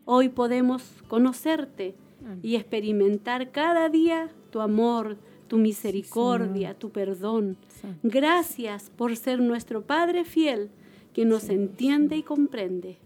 Hoy 0.06 0.30
podemos 0.30 0.84
conocerte 1.08 1.96
y 2.44 2.56
experimentar 2.56 3.52
cada 3.52 3.90
día 3.90 4.30
tu 4.52 4.60
amor, 4.60 5.18
tu 5.48 5.58
misericordia, 5.58 6.74
tu 6.74 6.90
perdón. 6.90 7.58
Gracias 8.04 8.92
por 8.96 9.16
ser 9.16 9.40
nuestro 9.42 9.82
Padre 9.82 10.26
fiel 10.26 10.70
que 11.14 11.26
nos 11.26 11.50
entiende 11.50 12.18
y 12.18 12.24
comprende. 12.24 12.98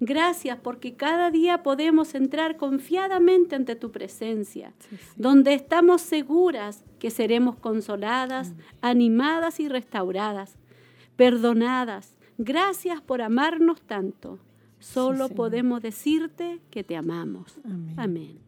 Gracias 0.00 0.58
porque 0.62 0.94
cada 0.94 1.30
día 1.30 1.62
podemos 1.62 2.14
entrar 2.14 2.56
confiadamente 2.56 3.56
ante 3.56 3.74
tu 3.74 3.90
presencia, 3.90 4.72
donde 5.16 5.54
estamos 5.54 6.02
seguras 6.02 6.84
que 6.98 7.10
seremos 7.10 7.56
consoladas, 7.56 8.52
animadas 8.80 9.58
y 9.58 9.68
restauradas, 9.68 10.56
perdonadas. 11.16 12.16
Gracias 12.38 13.00
por 13.00 13.22
amarnos 13.22 13.80
tanto. 13.82 14.38
Solo 14.78 15.28
podemos 15.28 15.82
decirte 15.82 16.60
que 16.70 16.84
te 16.84 16.96
amamos. 16.96 17.58
Amén. 17.96 18.47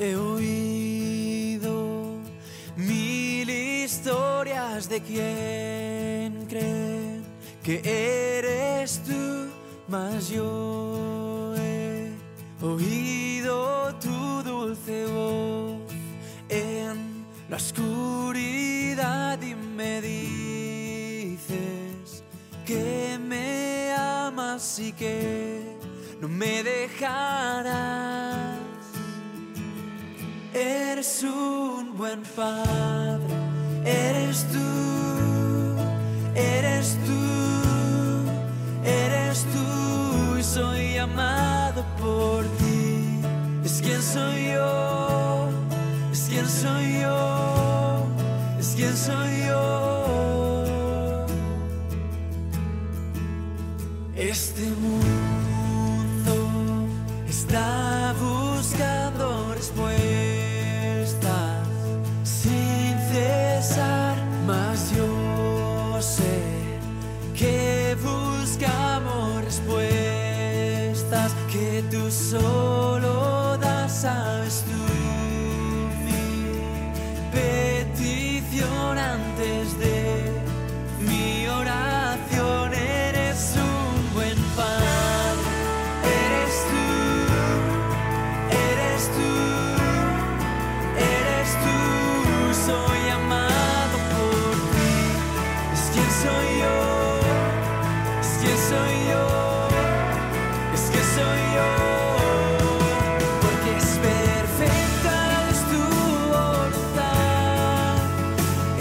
He 0.00 0.14
oído 0.14 2.18
mil 2.76 3.50
historias 3.50 4.88
de 4.88 5.00
quien 5.00 6.46
cree 6.46 7.20
que 7.64 7.80
eres 8.38 9.02
tú, 9.04 9.50
mas 9.88 10.28
yo 10.28 11.52
he 11.56 12.12
oído 12.62 13.92
tu 13.96 14.44
dulce 14.44 15.04
voz 15.06 15.80
en 16.48 17.26
la 17.48 17.56
oscuridad 17.56 19.42
y 19.42 19.56
me 19.56 20.00
dices 20.00 21.42
que 22.64 23.18
me 23.18 23.94
amas 23.94 24.78
y 24.78 24.92
que 24.92 25.76
no 26.20 26.28
me 26.28 26.62
dejarás. 26.62 28.57
Eres 30.60 31.22
un 31.22 31.96
buen 31.96 32.20
padre, 32.34 33.32
eres 33.84 34.44
tú, 34.52 34.58
eres 36.34 36.98
tú, 37.06 37.22
eres 38.84 39.46
tú 39.54 40.36
y 40.36 40.42
soy 40.42 40.96
amado 40.96 41.84
por 42.00 42.44
ti. 42.58 43.20
Es 43.64 43.80
quien 43.80 44.02
soy 44.02 44.54
yo, 44.54 45.48
es 46.10 46.26
quien 46.28 46.48
soy 46.48 47.02
yo, 47.02 48.04
es 48.58 48.74
quien 48.74 48.96
soy 48.96 49.46
yo. 49.46 51.26
Este 54.16 54.62
mundo 54.62 55.17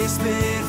es 0.08 0.18
perfecta 0.20 0.67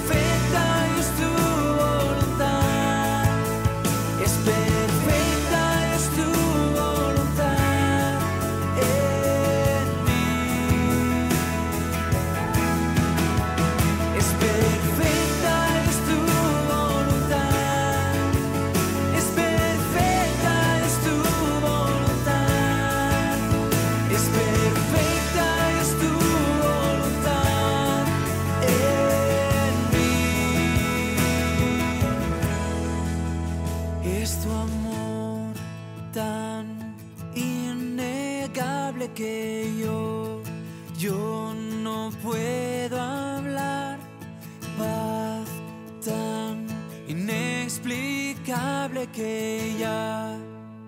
que 49.19 49.75
ya 49.81 50.39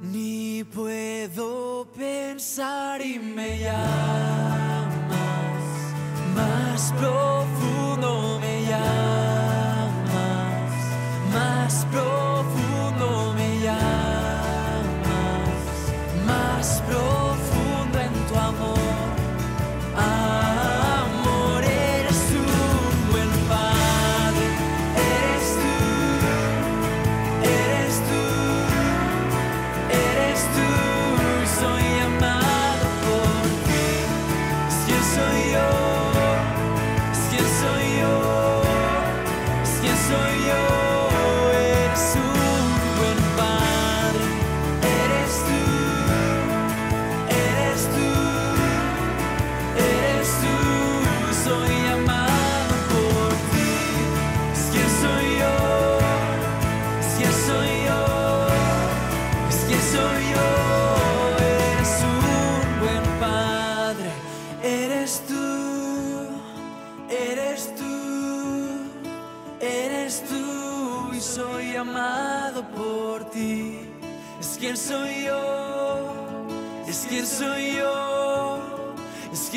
ni 0.00 0.62
puedo 0.62 1.84
pensar 1.98 3.02
y 3.02 3.18
me 3.18 3.58
llamas 3.58 5.00
más 6.36 6.92
profundo 6.92 7.49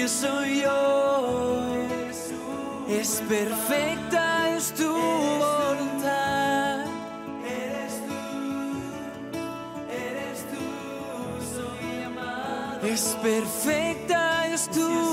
que 0.03 0.09
soy 0.09 0.61
yo. 0.61 1.65
Es 2.89 3.23
perfecta, 3.29 4.49
es 4.57 4.73
tu 4.73 4.91
voluntad. 4.91 6.85
Eres 7.45 7.93
tú, 8.07 8.23
eres 9.89 10.39
tú, 10.51 10.65
soy 11.55 12.03
amado. 12.03 12.85
Es 12.85 13.17
perfecta, 13.21 14.47
es 14.47 14.69
tu 14.69 15.12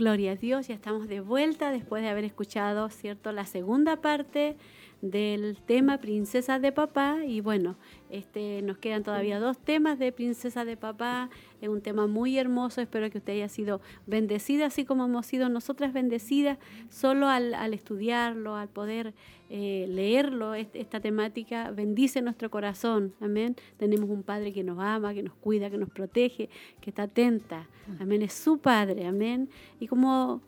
Gloria 0.00 0.32
a 0.32 0.36
Dios, 0.36 0.66
ya 0.66 0.74
estamos 0.74 1.08
de 1.08 1.20
vuelta 1.20 1.70
después 1.70 2.02
de 2.02 2.08
haber 2.08 2.24
escuchado, 2.24 2.88
¿cierto?, 2.88 3.32
la 3.32 3.44
segunda 3.44 3.96
parte 3.96 4.56
del 5.02 5.56
tema 5.64 5.98
Princesa 5.98 6.58
de 6.58 6.72
Papá. 6.72 7.18
Y 7.26 7.40
bueno, 7.40 7.76
este, 8.10 8.60
nos 8.62 8.78
quedan 8.78 9.02
todavía 9.02 9.38
dos 9.40 9.58
temas 9.58 9.98
de 9.98 10.12
Princesa 10.12 10.64
de 10.64 10.76
Papá. 10.76 11.30
Es 11.60 11.68
un 11.68 11.80
tema 11.80 12.06
muy 12.06 12.36
hermoso. 12.38 12.80
Espero 12.80 13.10
que 13.10 13.18
usted 13.18 13.32
haya 13.34 13.48
sido 13.48 13.80
bendecida, 14.06 14.66
así 14.66 14.84
como 14.84 15.06
hemos 15.06 15.26
sido 15.26 15.48
nosotras 15.48 15.92
bendecidas, 15.92 16.58
solo 16.88 17.28
al, 17.28 17.54
estudiarlo, 17.74 18.56
al 18.56 18.68
poder 18.68 19.14
eh, 19.48 19.86
leerlo, 19.88 20.54
est- 20.54 20.76
esta 20.76 21.00
temática, 21.00 21.70
bendice 21.70 22.22
nuestro 22.22 22.50
corazón. 22.50 23.14
Amén. 23.20 23.56
Tenemos 23.78 24.08
un 24.08 24.22
Padre 24.22 24.52
que 24.52 24.62
nos 24.62 24.78
ama, 24.78 25.12
que 25.14 25.22
nos 25.22 25.34
cuida, 25.34 25.70
que 25.70 25.78
nos 25.78 25.90
protege, 25.90 26.48
que 26.80 26.90
está 26.90 27.04
atenta. 27.04 27.68
Amén. 27.98 28.22
Es 28.22 28.32
su 28.34 28.58
Padre. 28.58 29.06
Amén. 29.06 29.48
Y 29.80 29.86
como 29.88 30.40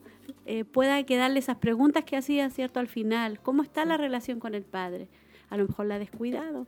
eh, 0.47 0.65
pueda 0.65 1.03
quedarle 1.05 1.39
esas 1.39 1.57
preguntas 1.57 2.05
que 2.05 2.17
hacía, 2.17 2.51
¿cierto? 2.51 2.81
Al 2.81 2.89
final, 2.89 3.41
¿cómo 3.41 3.63
está 3.63 3.85
la 3.85 3.97
relación 3.97 4.41
con 4.41 4.55
el 4.55 4.65
Padre? 4.65 5.09
A 5.51 5.57
lo 5.57 5.67
mejor 5.67 5.87
la 5.87 5.97
ha 5.97 5.99
descuidado, 5.99 6.67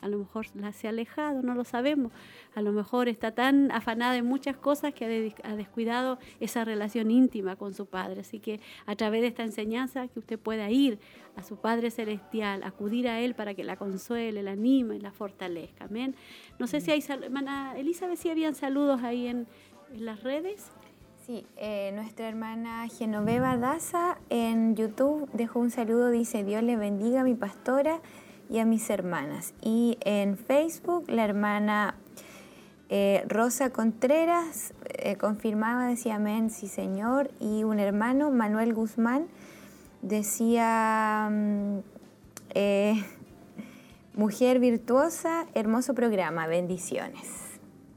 a 0.00 0.08
lo 0.08 0.16
mejor 0.18 0.46
la 0.54 0.72
se 0.72 0.86
ha 0.86 0.90
alejado, 0.90 1.42
no 1.42 1.54
lo 1.54 1.64
sabemos. 1.64 2.10
A 2.54 2.62
lo 2.62 2.72
mejor 2.72 3.08
está 3.08 3.32
tan 3.32 3.70
afanada 3.70 4.16
en 4.16 4.24
muchas 4.24 4.56
cosas 4.56 4.94
que 4.94 5.04
ha, 5.04 5.08
de- 5.08 5.34
ha 5.42 5.56
descuidado 5.56 6.18
esa 6.40 6.64
relación 6.64 7.10
íntima 7.10 7.56
con 7.56 7.74
su 7.74 7.84
Padre. 7.84 8.20
Así 8.22 8.38
que 8.40 8.60
a 8.86 8.96
través 8.96 9.20
de 9.20 9.26
esta 9.26 9.42
enseñanza 9.42 10.08
que 10.08 10.18
usted 10.18 10.38
pueda 10.38 10.70
ir 10.70 10.98
a 11.36 11.42
su 11.42 11.56
Padre 11.56 11.90
Celestial, 11.90 12.62
acudir 12.62 13.08
a 13.08 13.20
Él 13.20 13.34
para 13.34 13.52
que 13.54 13.62
la 13.62 13.76
consuele, 13.76 14.42
la 14.42 14.52
anime, 14.52 14.98
la 15.00 15.12
fortalezca. 15.12 15.84
Amén. 15.84 16.14
No 16.58 16.66
sé 16.66 16.80
si 16.80 16.90
hay, 16.92 17.04
hermana 17.06 17.74
Elizabeth, 17.76 18.16
si 18.18 18.30
habían 18.30 18.54
saludos 18.54 19.02
ahí 19.02 19.26
en, 19.26 19.46
en 19.92 20.04
las 20.06 20.22
redes. 20.22 20.72
Sí, 21.30 21.46
eh, 21.58 21.92
nuestra 21.94 22.26
hermana 22.26 22.88
Genoveva 22.88 23.56
Daza 23.56 24.18
en 24.30 24.74
YouTube 24.74 25.30
dejó 25.32 25.60
un 25.60 25.70
saludo, 25.70 26.10
dice 26.10 26.42
Dios 26.42 26.60
le 26.64 26.74
bendiga 26.76 27.20
a 27.20 27.22
mi 27.22 27.36
pastora 27.36 28.00
y 28.48 28.58
a 28.58 28.64
mis 28.64 28.90
hermanas. 28.90 29.54
Y 29.62 29.96
en 30.00 30.36
Facebook 30.36 31.04
la 31.08 31.24
hermana 31.24 31.94
eh, 32.88 33.24
Rosa 33.28 33.70
Contreras 33.70 34.74
eh, 34.88 35.14
confirmaba, 35.14 35.86
decía 35.86 36.16
amén, 36.16 36.50
sí 36.50 36.66
señor. 36.66 37.30
Y 37.38 37.62
un 37.62 37.78
hermano, 37.78 38.32
Manuel 38.32 38.74
Guzmán, 38.74 39.28
decía, 40.02 41.28
mm, 41.30 41.78
mujer 44.14 44.58
virtuosa, 44.58 45.46
hermoso 45.54 45.94
programa, 45.94 46.48
bendiciones. 46.48 47.49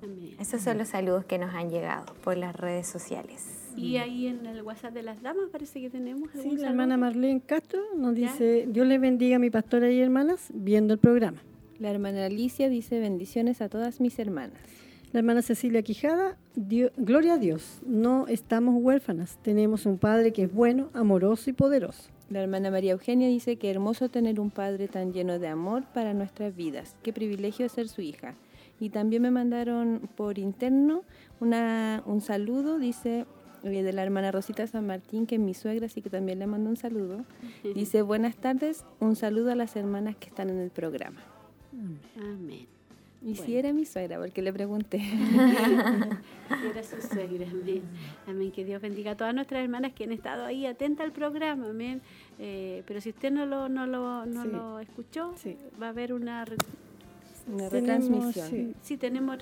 Amén. 0.03 0.35
Esos 0.39 0.61
son 0.61 0.77
los 0.77 0.89
saludos 0.89 1.25
que 1.25 1.37
nos 1.37 1.53
han 1.53 1.69
llegado 1.69 2.13
por 2.23 2.37
las 2.37 2.55
redes 2.55 2.87
sociales. 2.87 3.59
Y 3.75 3.97
ahí 3.97 4.27
en 4.27 4.45
el 4.45 4.61
WhatsApp 4.61 4.93
de 4.93 5.01
las 5.03 5.21
damas 5.21 5.45
parece 5.51 5.81
que 5.81 5.89
tenemos 5.89 6.29
Sí, 6.31 6.37
la 6.37 6.43
saludo. 6.43 6.65
hermana 6.67 6.97
Marlene 6.97 7.41
Castro 7.41 7.81
nos 7.97 8.15
Ya. 8.15 8.31
dice, 8.31 8.65
Dios 8.67 8.85
les 8.85 8.99
bendiga 9.01 9.37
a 9.37 9.39
mi 9.39 9.49
pastora 9.49 9.89
y 9.89 9.99
hermanas 9.99 10.49
viendo 10.53 10.93
el 10.93 10.99
programa. 10.99 11.41
La 11.79 11.89
hermana 11.89 12.25
Alicia 12.25 12.69
dice 12.69 12.99
bendiciones 12.99 13.61
a 13.61 13.69
todas 13.69 13.99
mis 13.99 14.19
hermanas. 14.19 14.59
La 15.11 15.19
hermana 15.19 15.41
Cecilia 15.41 15.81
Quijada, 15.83 16.37
Dio- 16.55 16.91
gloria 16.97 17.33
a 17.35 17.37
Dios, 17.37 17.79
no 17.85 18.27
estamos 18.27 18.75
huérfanas, 18.79 19.37
tenemos 19.41 19.85
un 19.85 19.97
Padre 19.97 20.33
que 20.33 20.43
es 20.43 20.53
bueno, 20.53 20.89
amoroso 20.93 21.49
y 21.49 21.53
poderoso. 21.53 22.09
La 22.29 22.41
hermana 22.41 22.71
María 22.71 22.93
Eugenia 22.93 23.27
dice 23.27 23.57
que 23.57 23.69
hermoso 23.69 24.09
tener 24.09 24.39
un 24.39 24.49
padre 24.49 24.87
tan 24.87 25.13
lleno 25.13 25.37
de 25.39 25.47
amor 25.47 25.83
para 25.93 26.13
nuestras 26.15 26.55
vidas. 26.55 26.95
Qué 27.03 27.13
privilegio 27.13 27.69
ser 27.69 27.89
su 27.89 28.01
hija. 28.01 28.33
Y 28.79 28.89
también 28.89 29.21
me 29.21 29.31
mandaron 29.31 30.09
por 30.15 30.37
interno 30.39 31.03
una, 31.39 32.03
un 32.05 32.21
saludo, 32.21 32.79
dice 32.79 33.25
eh, 33.63 33.83
de 33.83 33.93
la 33.93 34.03
hermana 34.03 34.31
Rosita 34.31 34.65
San 34.67 34.85
Martín, 34.87 35.25
que 35.25 35.35
es 35.35 35.41
mi 35.41 35.53
suegra, 35.53 35.85
así 35.85 36.01
que 36.01 36.09
también 36.09 36.39
le 36.39 36.47
mando 36.47 36.69
un 36.69 36.75
saludo. 36.77 37.23
Dice, 37.75 38.01
buenas 38.01 38.35
tardes, 38.35 38.83
un 38.99 39.15
saludo 39.15 39.51
a 39.51 39.55
las 39.55 39.75
hermanas 39.75 40.15
que 40.17 40.27
están 40.27 40.49
en 40.49 40.59
el 40.59 40.69
programa. 40.69 41.21
Amén. 42.17 42.67
Y 43.25 43.35
si 43.35 43.55
era 43.55 43.71
mi 43.71 43.85
suegra, 43.85 44.19
porque 44.19 44.41
le 44.41 44.51
pregunté. 44.51 44.97
Era 46.69 46.83
su 46.83 47.01
suegra, 47.01 47.47
amén. 47.49 47.81
Amén. 48.27 48.51
Que 48.51 48.65
Dios 48.65 48.81
bendiga 48.81 49.11
a 49.11 49.15
todas 49.17 49.33
nuestras 49.33 49.63
hermanas 49.63 49.93
que 49.93 50.03
han 50.03 50.11
estado 50.11 50.45
ahí 50.45 50.65
atentas 50.65 51.05
al 51.05 51.13
programa, 51.13 51.69
amén. 51.69 52.01
Eh, 52.37 52.83
pero 52.85 52.99
si 52.99 53.09
usted 53.11 53.31
no 53.31 53.45
lo, 53.45 53.69
no 53.69 53.87
lo, 53.87 54.25
no 54.25 54.43
Sí. 54.43 54.49
lo 54.51 54.79
escuchó, 54.79 55.33
Sí. 55.37 55.55
va 55.81 55.87
a 55.87 55.89
haber 55.89 56.13
una... 56.13 56.45
Una 57.47 57.69
Tenemos, 57.69 57.71
retransmisión. 58.33 58.49
sí. 58.49 58.75
Sí, 58.81 58.97
tenemos 58.97 59.37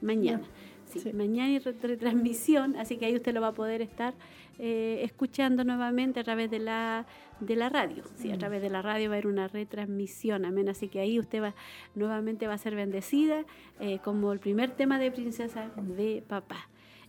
mañana. 0.00 0.42
Sí, 0.86 1.00
Sí. 1.00 1.12
mañana 1.12 1.50
y 1.50 1.58
re- 1.58 1.74
retransmisión, 1.82 2.76
así 2.76 2.96
que 2.96 3.06
ahí 3.06 3.14
usted 3.16 3.34
lo 3.34 3.40
va 3.40 3.48
a 3.48 3.54
poder 3.54 3.82
estar 3.82 4.14
eh, 4.58 5.00
escuchando 5.04 5.64
nuevamente 5.64 6.20
a 6.20 6.24
través 6.24 6.50
de 6.50 6.58
la 6.60 7.04
de 7.40 7.54
la 7.56 7.68
radio. 7.68 8.02
Sí, 8.14 8.30
a 8.32 8.38
través 8.38 8.62
de 8.62 8.70
la 8.70 8.80
radio 8.80 9.10
va 9.10 9.16
a 9.16 9.18
haber 9.18 9.26
una 9.26 9.48
retransmisión, 9.48 10.46
amén. 10.46 10.70
Así 10.70 10.88
que 10.88 11.00
ahí 11.00 11.18
usted 11.18 11.42
va 11.42 11.54
nuevamente 11.94 12.46
va 12.46 12.54
a 12.54 12.58
ser 12.58 12.74
bendecida 12.74 13.44
eh, 13.80 13.98
como 14.02 14.32
el 14.32 14.38
primer 14.38 14.70
tema 14.70 14.98
de 14.98 15.10
Princesa 15.10 15.70
de 15.76 16.22
Papá. 16.26 16.68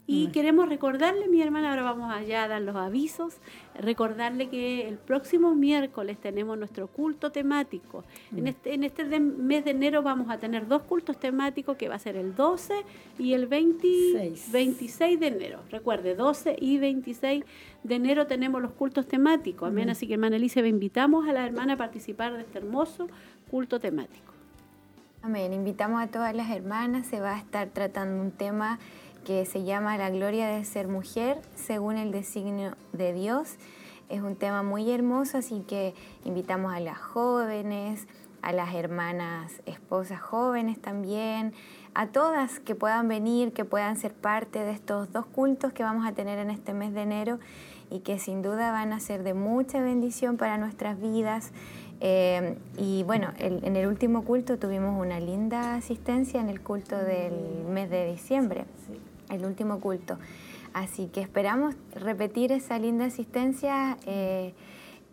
Y 0.09 0.27
queremos 0.27 0.69
recordarle, 0.69 1.27
mi 1.27 1.41
hermana, 1.41 1.69
ahora 1.71 1.83
vamos 1.83 2.13
allá 2.13 2.45
a 2.45 2.47
dar 2.47 2.61
los 2.61 2.77
avisos, 2.77 3.39
recordarle 3.77 4.47
que 4.47 4.87
el 4.87 4.97
próximo 4.97 5.53
miércoles 5.53 6.17
tenemos 6.17 6.57
nuestro 6.57 6.87
culto 6.87 7.29
temático. 7.33 8.05
En 8.33 8.47
este, 8.47 8.73
en 8.73 8.85
este 8.85 9.03
de- 9.03 9.19
mes 9.19 9.65
de 9.65 9.71
enero 9.71 10.03
vamos 10.03 10.29
a 10.29 10.37
tener 10.37 10.65
dos 10.65 10.83
cultos 10.83 11.19
temáticos, 11.19 11.75
que 11.75 11.89
va 11.89 11.95
a 11.95 11.99
ser 11.99 12.15
el 12.15 12.35
12 12.35 12.73
y 13.19 13.33
el 13.33 13.47
20 13.47 13.85
Seis. 14.13 14.49
26 14.53 15.19
de 15.19 15.27
enero. 15.27 15.59
Recuerde, 15.71 16.15
12 16.15 16.55
y 16.57 16.77
26 16.77 17.43
de 17.83 17.95
enero 17.95 18.27
tenemos 18.27 18.61
los 18.61 18.71
cultos 18.71 19.07
temáticos. 19.07 19.67
Amén. 19.67 19.89
Así 19.89 20.07
que, 20.07 20.13
hermana 20.13 20.37
Elizabeth, 20.37 20.69
invitamos 20.69 21.27
a 21.27 21.33
la 21.33 21.45
hermana 21.45 21.73
a 21.73 21.77
participar 21.77 22.33
de 22.33 22.43
este 22.43 22.59
hermoso 22.59 23.09
culto 23.51 23.81
temático. 23.81 24.31
Amén. 25.21 25.51
Invitamos 25.51 26.01
a 26.01 26.07
todas 26.07 26.33
las 26.33 26.49
hermanas. 26.49 27.07
Se 27.07 27.19
va 27.19 27.33
a 27.35 27.37
estar 27.39 27.67
tratando 27.69 28.21
un 28.21 28.31
tema 28.31 28.79
que 29.27 29.45
se 29.45 29.65
llama 29.65 29.97
La 29.97 30.09
gloria 30.09 30.47
de 30.47 30.63
ser 30.63 30.87
mujer 30.87 31.41
según 31.53 31.97
el 31.97 32.13
designio 32.13 32.75
de 32.93 33.11
Dios. 33.11 33.57
Es 34.07 34.21
un 34.21 34.37
tema 34.37 34.63
muy 34.63 34.89
hermoso, 34.89 35.39
así 35.39 35.65
que 35.67 35.93
invitamos 36.23 36.73
a 36.73 36.79
las 36.79 36.97
jóvenes, 36.97 38.07
a 38.41 38.53
las 38.53 38.73
hermanas 38.73 39.61
esposas 39.65 40.21
jóvenes 40.21 40.79
también, 40.81 41.51
a 41.93 42.07
todas 42.07 42.61
que 42.61 42.73
puedan 42.73 43.09
venir, 43.09 43.51
que 43.51 43.65
puedan 43.65 43.97
ser 43.97 44.13
parte 44.13 44.59
de 44.59 44.71
estos 44.71 45.11
dos 45.11 45.25
cultos 45.25 45.73
que 45.73 45.83
vamos 45.83 46.07
a 46.07 46.13
tener 46.13 46.39
en 46.39 46.49
este 46.49 46.73
mes 46.73 46.93
de 46.93 47.01
enero 47.01 47.37
y 47.91 47.99
que 47.99 48.19
sin 48.19 48.41
duda 48.41 48.71
van 48.71 48.93
a 48.93 49.01
ser 49.01 49.23
de 49.23 49.33
mucha 49.33 49.81
bendición 49.81 50.37
para 50.37 50.57
nuestras 50.57 51.01
vidas. 51.01 51.51
Eh, 51.99 52.57
y 52.77 53.03
bueno, 53.03 53.33
el- 53.39 53.61
en 53.65 53.75
el 53.75 53.87
último 53.87 54.23
culto 54.23 54.57
tuvimos 54.57 54.97
una 54.97 55.19
linda 55.19 55.75
asistencia 55.75 56.39
en 56.39 56.47
el 56.47 56.61
culto 56.61 56.95
del 56.95 57.33
mes 57.67 57.89
de 57.89 58.09
diciembre, 58.09 58.63
el 59.29 59.45
último 59.45 59.79
culto. 59.79 60.17
Así 60.73 61.07
que 61.07 61.21
esperamos 61.21 61.75
repetir 61.95 62.51
esa 62.51 62.77
linda 62.77 63.05
asistencia 63.05 63.97
eh, 64.05 64.53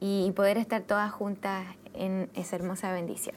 y, 0.01 0.31
poder 0.33 0.59
estar 0.59 0.83
todas 0.83 1.11
juntas 1.13 1.65
en 1.95 2.29
esa 2.35 2.57
hermosa 2.57 2.93
bendición. 2.93 3.37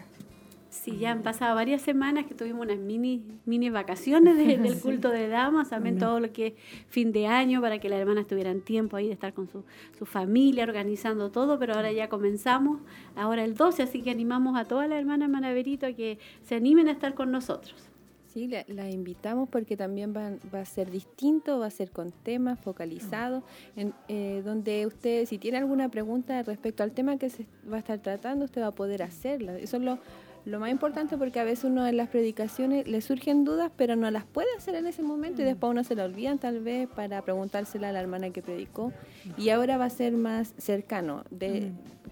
Sí, 0.70 0.98
ya 0.98 1.12
han 1.12 1.24
pasado 1.24 1.56
varias 1.56 1.82
semanas 1.82 2.26
que 2.26 2.36
tuvimos 2.36 2.66
unas 2.66 2.78
mini, 2.78 3.24
mini 3.46 3.70
vacaciones 3.70 4.38
de- 4.38 4.58
del 4.58 4.80
culto 4.82 5.10
de 5.10 5.28
damas, 5.28 5.70
también 5.70 5.98
todo 5.98 6.20
lo 6.20 6.34
que 6.34 6.48
es 6.48 6.54
fin 6.90 7.14
de 7.14 7.28
año 7.28 7.62
para 7.62 7.80
que 7.80 7.88
las 7.88 8.00
hermanas 8.00 8.28
tuvieran 8.28 8.62
tiempo 8.62 8.98
ahí 8.98 9.08
de 9.08 9.14
estar 9.14 9.34
con 9.34 9.48
su, 9.48 9.64
su 9.98 10.06
familia, 10.06 10.64
organizando 10.66 11.32
todo, 11.32 11.58
pero 11.58 11.76
ahora 11.76 11.92
ya 11.94 12.10
comenzamos, 12.10 12.82
ahora 13.16 13.44
el 13.46 13.56
12, 13.56 13.84
así 13.84 14.02
que 14.02 14.12
animamos 14.12 14.58
a 14.58 14.66
todas 14.66 14.90
las 14.90 15.00
hermanas 15.00 15.30
Manaverito 15.30 15.86
a 15.86 15.94
que 15.94 16.20
se 16.44 16.56
animen 16.56 16.90
a 16.90 16.92
estar 16.92 17.14
con 17.14 17.32
nosotros. 17.32 17.90
Sí, 18.38 18.48
la, 18.48 18.64
la 18.68 18.88
invitamos 18.88 19.50
porque 19.50 19.76
también 19.76 20.14
van- 20.14 20.40
va 20.54 20.60
a 20.60 20.66
ser 20.66 20.92
distinto, 20.92 21.58
va 21.58 21.66
a 21.66 21.70
ser 21.72 21.90
con 21.90 22.12
temas 22.12 22.60
focalizados, 22.60 23.44
en, 23.76 23.96
eh, 24.10 24.44
donde 24.46 24.86
usted, 24.86 25.26
si 25.26 25.40
tiene 25.40 25.58
alguna 25.58 25.90
pregunta 25.90 26.44
respecto 26.44 26.84
al 26.84 26.92
tema 26.92 27.18
que 27.18 27.32
se 27.32 27.48
va 27.72 27.78
a 27.78 27.80
estar 27.80 27.98
tratando, 27.98 28.46
usted 28.46 28.62
va 28.62 28.68
a 28.68 28.76
poder 28.76 29.02
hacerla. 29.02 29.58
Eso 29.58 29.78
es 29.78 29.84
lo, 29.84 29.98
lo 30.46 30.60
más 30.60 30.70
importante 30.70 31.18
porque 31.18 31.40
a 31.40 31.44
veces 31.44 31.66
uno 31.66 31.88
en 31.88 31.98
las 31.98 32.10
predicaciones 32.10 32.88
le 32.88 33.02
surgen 33.02 33.44
dudas, 33.44 33.72
pero 33.76 33.96
no 33.96 34.12
las 34.12 34.26
puede 34.26 34.50
hacer 34.56 34.76
en 34.76 34.86
ese 34.86 35.02
momento 35.02 35.42
y 35.42 35.46
después 35.46 35.72
uno 35.72 35.84
se 35.84 35.96
la 35.96 36.06
olvidan 36.06 36.38
tal 36.38 36.60
vez 36.60 36.88
para 36.88 37.24
preguntársela 37.24 37.90
a 37.90 37.92
la 37.92 38.02
hermana 38.02 38.30
que 38.30 38.44
predicó. 38.44 38.94
Y 39.36 39.50
ahora 39.50 39.78
va 39.78 39.86
a 39.86 39.90
ser 39.90 40.14
más 40.14 40.54
cercano, 40.60 41.24
de, 41.32 41.72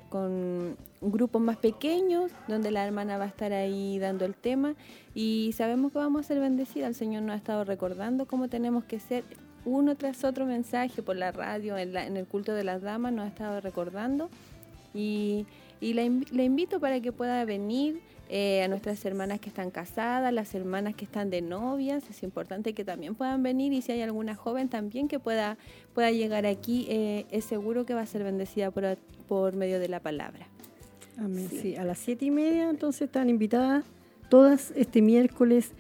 con 0.10 0.76
grupos 1.12 1.42
más 1.42 1.58
pequeños, 1.58 2.32
donde 2.48 2.72
la 2.72 2.86
hermana 2.86 3.18
va 3.18 3.26
a 3.26 3.28
estar 3.28 3.54
ahí 3.54 4.00
dando 4.00 4.26
el 4.26 4.34
tema 4.36 4.76
y 5.14 5.54
sabemos 5.56 5.92
que 5.92 5.98
vamos 6.00 6.22
a 6.22 6.28
ser 6.28 6.40
bendecidas. 6.40 6.90
El 6.90 6.96
Señor 6.96 7.24
nos 7.24 7.34
ha 7.34 7.38
estado 7.38 7.64
recordando 7.64 8.26
cómo 8.26 8.48
tenemos 8.48 8.84
que 8.86 9.00
ser 9.00 9.24
uno 9.66 9.96
tras 9.96 10.24
otro 10.24 10.46
mensaje 10.46 11.02
por 11.02 11.16
la 11.16 11.32
radio, 11.32 11.78
en, 11.78 11.94
la- 11.94 12.06
en 12.06 12.18
el 12.18 12.26
culto 12.28 12.54
de 12.54 12.64
las 12.64 12.82
damas, 12.82 13.14
nos 13.14 13.26
ha 13.26 13.30
estado 13.30 13.62
recordando. 13.62 14.30
Y, 14.94 15.46
la 15.82 16.44
invito 16.44 16.80
para 16.80 17.00
que 17.00 17.12
pueda 17.12 17.44
venir 17.46 18.00
eh, 18.30 18.64
a 18.64 18.68
nuestras 18.68 19.04
hermanas 19.06 19.40
que 19.40 19.50
están 19.50 19.70
casadas, 19.70 20.34
las 20.34 20.56
hermanas 20.56 20.96
que 20.96 21.06
están 21.06 21.30
de 21.30 21.42
novias. 21.42 22.10
Es 22.10 22.24
importante 22.24 22.74
que 22.74 22.84
también 22.86 23.14
puedan 23.14 23.44
venir 23.44 23.72
y 23.74 23.82
si 23.84 23.92
hay 23.92 24.02
alguna 24.02 24.36
joven 24.36 24.68
también 24.70 25.08
que 25.08 25.20
pueda, 25.20 25.58
pueda 25.94 26.10
llegar 26.12 26.46
aquí, 26.48 26.88
eh, 26.90 27.26
es 27.30 27.44
seguro 27.46 27.86
que 27.86 27.94
va 27.94 28.02
a 28.02 28.06
ser 28.08 28.24
bendecida 28.24 28.72
por, 28.72 28.98
por 29.28 29.56
medio 29.56 29.80
de 29.80 29.90
la 29.90 30.00
palabra. 30.00 30.48
Amén. 31.18 31.48
Sí. 31.50 31.76
a 31.76 31.84
las 31.84 31.98
siete 31.98 32.26
y 32.26 32.32
media 32.32 32.70
entonces 32.70 33.04
están 33.04 33.30
invitadas 33.30 33.86
todas 34.30 34.72
este 34.76 35.02
miércoles 35.02 35.72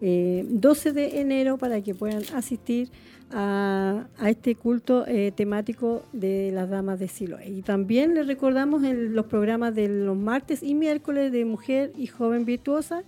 eh, 0.00 0.44
12 0.48 0.92
de 0.92 1.20
enero 1.20 1.56
para 1.58 1.80
que 1.80 1.94
puedan 1.94 2.22
asistir 2.34 2.90
a, 3.30 4.06
a 4.18 4.30
este 4.30 4.54
culto 4.54 5.04
eh, 5.06 5.32
temático 5.34 6.02
de 6.12 6.50
las 6.52 6.68
damas 6.68 6.98
de 6.98 7.08
Siloé. 7.08 7.48
Y 7.48 7.62
también 7.62 8.14
les 8.14 8.26
recordamos 8.26 8.84
en 8.84 9.14
los 9.14 9.26
programas 9.26 9.74
de 9.74 9.88
los 9.88 10.16
martes 10.16 10.62
y 10.62 10.74
miércoles 10.74 11.32
de 11.32 11.44
Mujer 11.44 11.92
y 11.96 12.08
Joven 12.08 12.44
Virtuosa, 12.44 13.04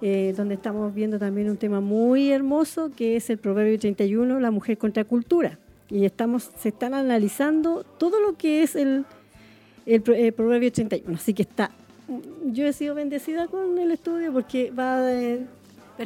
eh, 0.00 0.34
donde 0.36 0.54
estamos 0.54 0.94
viendo 0.94 1.18
también 1.18 1.50
un 1.50 1.56
tema 1.56 1.80
muy 1.80 2.30
hermoso 2.30 2.92
que 2.94 3.16
es 3.16 3.30
el 3.30 3.38
Proverbio 3.38 3.78
31, 3.78 4.38
la 4.38 4.50
mujer 4.50 4.78
contra 4.78 5.04
cultura. 5.04 5.58
Y 5.90 6.04
estamos, 6.04 6.50
se 6.56 6.68
están 6.68 6.92
analizando 6.92 7.84
todo 7.98 8.20
lo 8.20 8.36
que 8.36 8.62
es 8.62 8.76
el, 8.76 9.06
el, 9.88 10.02
el 10.14 10.32
Proverbio 10.32 10.70
31. 10.70 11.16
Así 11.16 11.34
que 11.34 11.42
está, 11.42 11.70
yo 12.44 12.66
he 12.66 12.72
sido 12.72 12.94
bendecida 12.94 13.46
con 13.48 13.78
el 13.78 13.90
estudio 13.90 14.32
porque 14.32 14.70
va 14.70 15.00
de 15.00 15.46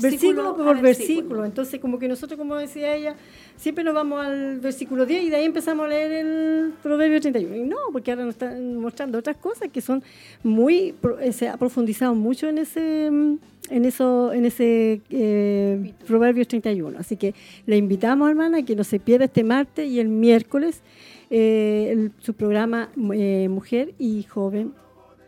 versículo, 0.00 0.56
por 0.56 0.76
a 0.76 0.80
versículo. 0.80 1.44
Entonces, 1.44 1.80
como 1.80 1.98
que 1.98 2.08
nosotros, 2.08 2.38
como 2.38 2.56
decía 2.56 2.94
ella, 2.94 3.14
siempre 3.56 3.84
nos 3.84 3.94
vamos 3.94 4.24
al 4.24 4.60
versículo 4.60 5.06
10 5.06 5.24
y 5.24 5.30
de 5.30 5.36
ahí 5.36 5.44
empezamos 5.44 5.86
a 5.86 5.88
leer 5.88 6.12
el 6.12 6.72
Proverbio 6.82 7.20
31. 7.20 7.56
Y 7.56 7.68
no, 7.68 7.76
porque 7.92 8.10
ahora 8.10 8.24
nos 8.24 8.34
están 8.34 8.76
mostrando 8.76 9.18
otras 9.18 9.36
cosas 9.36 9.68
que 9.70 9.80
son 9.80 10.02
muy, 10.42 10.94
eh, 11.20 11.32
se 11.32 11.48
ha 11.48 11.56
profundizado 11.56 12.14
mucho 12.14 12.48
en 12.48 12.58
ese, 12.58 13.06
en 13.06 13.84
eso, 13.84 14.32
en 14.32 14.46
ese 14.46 15.00
eh, 15.10 15.92
Proverbios 16.06 16.48
31. 16.48 16.98
Así 16.98 17.16
que 17.16 17.34
le 17.66 17.76
invitamos, 17.76 18.28
hermana, 18.28 18.58
a 18.58 18.62
que 18.62 18.76
no 18.76 18.84
se 18.84 18.98
pierda 18.98 19.26
este 19.26 19.44
martes 19.44 19.88
y 19.88 20.00
el 20.00 20.08
miércoles 20.08 20.82
eh, 21.32 21.88
el- 21.92 22.12
su 22.20 22.34
programa 22.34 22.90
eh, 23.14 23.48
Mujer 23.48 23.94
y 23.98 24.22
Joven 24.24 24.72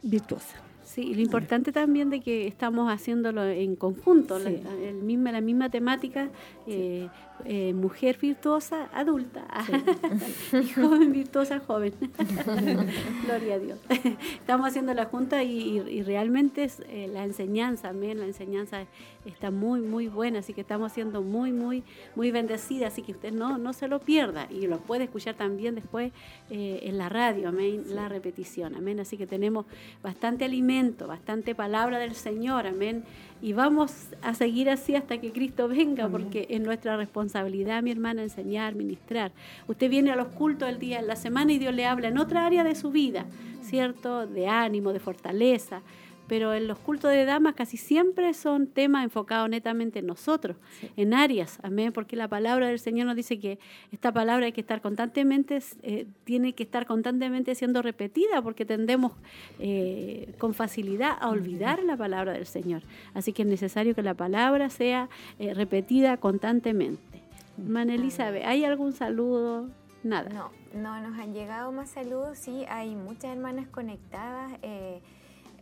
Virtuosa. 0.02 0.60
Sí, 0.84 1.12
lo 1.12 1.22
importante 1.22 1.72
también 1.72 2.08
de 2.10 2.20
que 2.20 2.46
estamos 2.46 2.88
haciéndolo 2.92 3.42
en 3.44 3.74
conjunto, 3.74 4.38
la, 4.38 4.50
el 4.50 5.02
misma, 5.02 5.32
la 5.32 5.40
misma 5.40 5.68
temática, 5.68 6.28
eh, 6.68 7.08
eh, 7.46 7.72
mujer 7.74 8.16
virtuosa 8.22 8.88
adulta 8.94 9.44
y 10.52 10.68
joven 10.68 11.10
virtuosa 11.12 11.58
joven. 11.58 11.94
Gloria 13.26 13.54
a 13.54 13.58
Dios. 13.58 13.78
Estamos 14.38 14.68
haciendo 14.68 14.94
la 14.94 15.06
junta 15.06 15.42
y, 15.42 15.80
y- 15.80 15.90
y 15.98 16.02
realmente 16.02 16.62
es, 16.64 16.80
la 17.12 17.24
enseñanza, 17.24 17.88
amén, 17.88 18.20
la 18.20 18.26
enseñanza 18.26 18.86
está 19.24 19.50
muy, 19.50 19.80
muy 19.80 20.08
buena, 20.08 20.40
así 20.40 20.52
que 20.52 20.60
estamos 20.60 20.92
siendo 20.92 21.22
muy, 21.22 21.52
muy, 21.52 21.82
muy 22.14 22.30
bendecidas, 22.30 22.92
así 22.92 23.02
que 23.02 23.12
usted 23.12 23.32
no, 23.32 23.58
no 23.58 23.72
se 23.72 23.88
lo 23.88 24.00
pierda 24.00 24.46
y 24.50 24.66
lo 24.66 24.78
puede 24.78 25.04
escuchar 25.04 25.34
también 25.34 25.74
después 25.74 26.12
eh, 26.50 26.80
en 26.82 26.98
la 26.98 27.08
radio, 27.08 27.48
amén, 27.48 27.84
la 27.88 28.08
repetición, 28.08 28.74
amén, 28.74 29.00
así 29.00 29.16
que 29.16 29.26
tenemos 29.26 29.66
bastante 30.02 30.44
alimento, 30.44 31.06
bastante 31.06 31.54
palabra 31.54 31.98
del 31.98 32.14
Señor, 32.14 32.66
amén, 32.66 33.04
y 33.42 33.52
vamos 33.52 33.92
a 34.22 34.34
seguir 34.34 34.70
así 34.70 34.94
hasta 34.94 35.18
que 35.18 35.32
Cristo 35.32 35.68
venga, 35.68 36.08
porque 36.08 36.46
es 36.48 36.60
nuestra 36.60 36.96
responsabilidad, 36.96 37.82
mi 37.82 37.90
hermana, 37.90 38.22
enseñar, 38.22 38.74
ministrar. 38.74 39.32
Usted 39.66 39.90
viene 39.90 40.12
a 40.12 40.16
los 40.16 40.28
cultos 40.28 40.68
del 40.68 40.78
día, 40.78 41.02
la 41.02 41.16
semana 41.16 41.52
y 41.52 41.58
Dios 41.58 41.74
le 41.74 41.84
habla 41.84 42.08
en 42.08 42.16
otra 42.16 42.46
área 42.46 42.64
de 42.64 42.74
su 42.74 42.90
vida, 42.90 43.26
¿cierto? 43.62 44.26
De 44.26 44.48
ánimo, 44.48 44.92
de 44.92 45.00
fortaleza. 45.00 45.82
Pero 46.26 46.54
en 46.54 46.66
los 46.66 46.78
cultos 46.78 47.10
de 47.10 47.24
damas 47.24 47.54
casi 47.54 47.76
siempre 47.76 48.32
son 48.34 48.66
temas 48.66 49.04
enfocados 49.04 49.48
netamente 49.48 49.98
en 49.98 50.06
nosotros, 50.06 50.56
en 50.96 51.14
áreas, 51.14 51.58
amén, 51.62 51.92
porque 51.92 52.16
la 52.16 52.28
palabra 52.28 52.68
del 52.68 52.78
Señor 52.78 53.06
nos 53.06 53.16
dice 53.16 53.38
que 53.38 53.58
esta 53.92 54.12
palabra 54.12 54.46
hay 54.46 54.52
que 54.52 54.60
estar 54.60 54.80
constantemente, 54.80 55.58
eh, 55.82 56.06
tiene 56.24 56.54
que 56.54 56.62
estar 56.62 56.86
constantemente 56.86 57.54
siendo 57.54 57.82
repetida, 57.82 58.40
porque 58.42 58.64
tendemos 58.64 59.12
eh, 59.58 60.34
con 60.38 60.54
facilidad 60.54 61.16
a 61.20 61.28
olvidar 61.28 61.82
la 61.82 61.96
palabra 61.96 62.32
del 62.32 62.46
Señor. 62.46 62.82
Así 63.12 63.32
que 63.32 63.42
es 63.42 63.48
necesario 63.48 63.94
que 63.94 64.02
la 64.02 64.14
palabra 64.14 64.70
sea 64.70 65.08
eh, 65.38 65.54
repetida 65.54 66.16
constantemente. 66.16 67.22
Hermana 67.58 67.94
Elizabeth, 67.94 68.44
¿hay 68.44 68.64
algún 68.64 68.92
saludo? 68.92 69.68
Nada. 70.02 70.28
No, 70.30 70.50
no 70.74 71.00
nos 71.00 71.18
han 71.18 71.32
llegado 71.32 71.72
más 71.72 71.90
saludos, 71.90 72.36
sí, 72.38 72.64
hay 72.68 72.94
muchas 72.94 73.36
hermanas 73.36 73.66
conectadas, 73.68 74.52
eh, 74.62 75.00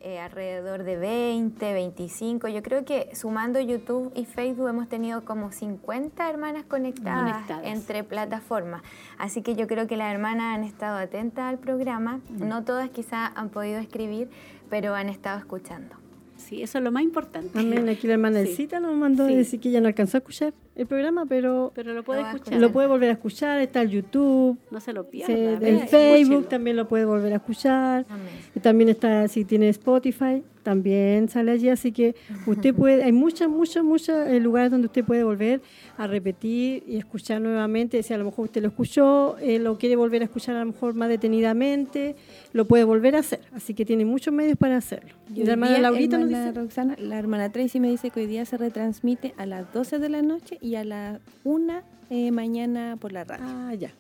eh, 0.03 0.19
alrededor 0.19 0.83
de 0.83 0.97
20, 0.97 1.73
25, 1.73 2.49
yo 2.49 2.63
creo 2.63 2.85
que 2.85 3.15
sumando 3.15 3.61
YouTube 3.61 4.13
y 4.15 4.25
Facebook 4.25 4.69
hemos 4.69 4.89
tenido 4.89 5.25
como 5.25 5.53
50 5.53 6.29
hermanas 6.29 6.65
conectadas, 6.65 7.33
Conectadas, 7.33 7.67
entre 7.67 8.05
plataformas, 8.05 8.83
así 9.19 9.43
que 9.43 9.55
yo 9.55 9.67
creo 9.67 9.87
que 9.87 9.97
las 9.97 10.13
hermanas 10.13 10.57
han 10.57 10.65
estado 10.65 10.99
atentas 10.99 11.45
al 11.45 11.59
programa, 11.59 12.21
no 12.31 12.65
todas 12.65 12.91
quizás 12.91 13.31
han 13.35 13.49
podido 13.51 13.79
escribir, 13.79 14.29
pero 14.69 14.95
han 14.95 15.09
estado 15.09 15.39
escuchando. 15.39 16.02
Sí, 16.43 16.63
eso 16.63 16.79
es 16.79 16.85
lo 16.85 16.91
más 16.93 17.03
importante. 17.03 17.59
Amén. 17.59 17.89
Aquí 17.89 18.07
la 18.07 18.15
hermana 18.15 18.43
Sí. 18.43 18.51
Elcita 18.51 18.81
nos 18.81 18.95
mandó 18.95 19.27
Sí. 19.27 19.33
a 19.33 19.37
decir 19.37 19.61
que 19.61 19.69
ella 19.71 19.81
no 19.81 19.89
alcanzó 19.89 20.17
a 20.17 20.21
escuchar 20.21 20.53
el 20.77 20.87
programa, 20.87 21.25
pero 21.27 21.73
Pero 21.75 21.95
lo 21.95 22.03
puede 22.03 22.23
Lo 22.23 22.29
escuchar. 22.29 22.61
lo 22.61 22.73
puede 22.73 22.89
volver 22.89 23.11
a 23.11 23.13
escuchar. 23.13 23.61
Está 23.61 23.81
el 23.83 23.91
YouTube, 23.91 24.59
No 24.71 24.81
se 24.81 24.93
lo 24.93 25.09
pierda. 25.09 25.27
se- 25.27 25.55
el 25.55 25.79
Facebook 25.89 26.15
escúchelo. 26.17 26.43
también 26.49 26.77
lo 26.77 26.89
puede 26.89 27.05
volver 27.05 27.33
a 27.33 27.37
escuchar. 27.37 28.05
Amén. 28.09 28.27
Y 28.55 28.61
También 28.61 28.89
está, 28.91 29.27
si 29.29 29.45
tiene 29.45 29.69
Spotify, 29.71 30.43
también 30.63 31.29
sale 31.29 31.53
allí. 31.53 31.69
Así 31.69 31.93
que 31.93 32.15
usted 32.47 32.75
puede, 32.75 33.05
hay 33.05 33.13
muchas, 33.13 33.49
muchas, 33.49 33.85
muchos 33.85 34.29
lugares 34.41 34.71
donde 34.71 34.87
usted 34.87 35.05
puede 35.05 35.25
volver 35.25 35.61
a 35.97 36.07
repetir 36.07 36.83
y 36.87 36.97
escuchar 36.97 37.41
nuevamente. 37.41 38.03
Si 38.03 38.15
a 38.15 38.19
lo 38.19 38.25
mejor 38.25 38.47
usted 38.47 38.63
lo 38.63 38.69
escuchó, 38.69 39.37
eh, 39.39 39.59
lo 39.59 39.79
quiere 39.79 39.97
volver 39.97 40.23
a 40.23 40.25
escuchar 40.27 40.57
a 40.57 40.61
lo 40.61 40.67
mejor 40.67 40.95
más 40.95 41.09
detenidamente, 41.09 42.17
lo 42.53 42.67
puede 42.67 42.85
volver 42.85 43.17
a 43.17 43.21
hacer. 43.21 43.41
Así 43.53 43.75
que 43.75 43.85
tiene 43.85 44.05
muchos 44.05 44.33
medios 44.33 44.57
para 44.57 44.77
hacerlo. 44.77 45.15
Y 45.35 45.45
la 45.45 45.53
hermana 45.53 45.79
Laurita 45.79 46.19
nos 46.19 46.27
hermana 46.27 46.47
dice, 46.47 46.61
Roxana, 46.61 46.97
la 46.99 47.19
hermana 47.19 47.51
Tracy 47.51 47.81
me 47.81 47.89
dice 47.89 48.11
que 48.11 48.21
hoy 48.21 48.27
día 48.27 48.45
se 48.45 48.57
retransmite 48.57 49.35
a 49.37 49.47
las 49.47 49.73
12 49.73 49.99
de 49.99 50.09
la 50.09 50.23
noche 50.23 50.59
y 50.61 50.75
a 50.77 50.85
las 50.85 51.21
1 51.45 51.83
eh, 52.11 52.31
mañana 52.31 52.97
por 53.01 53.13
la 53.13 53.25
radio. 53.25 53.45
ah, 53.49 53.75
ya. 53.75 53.91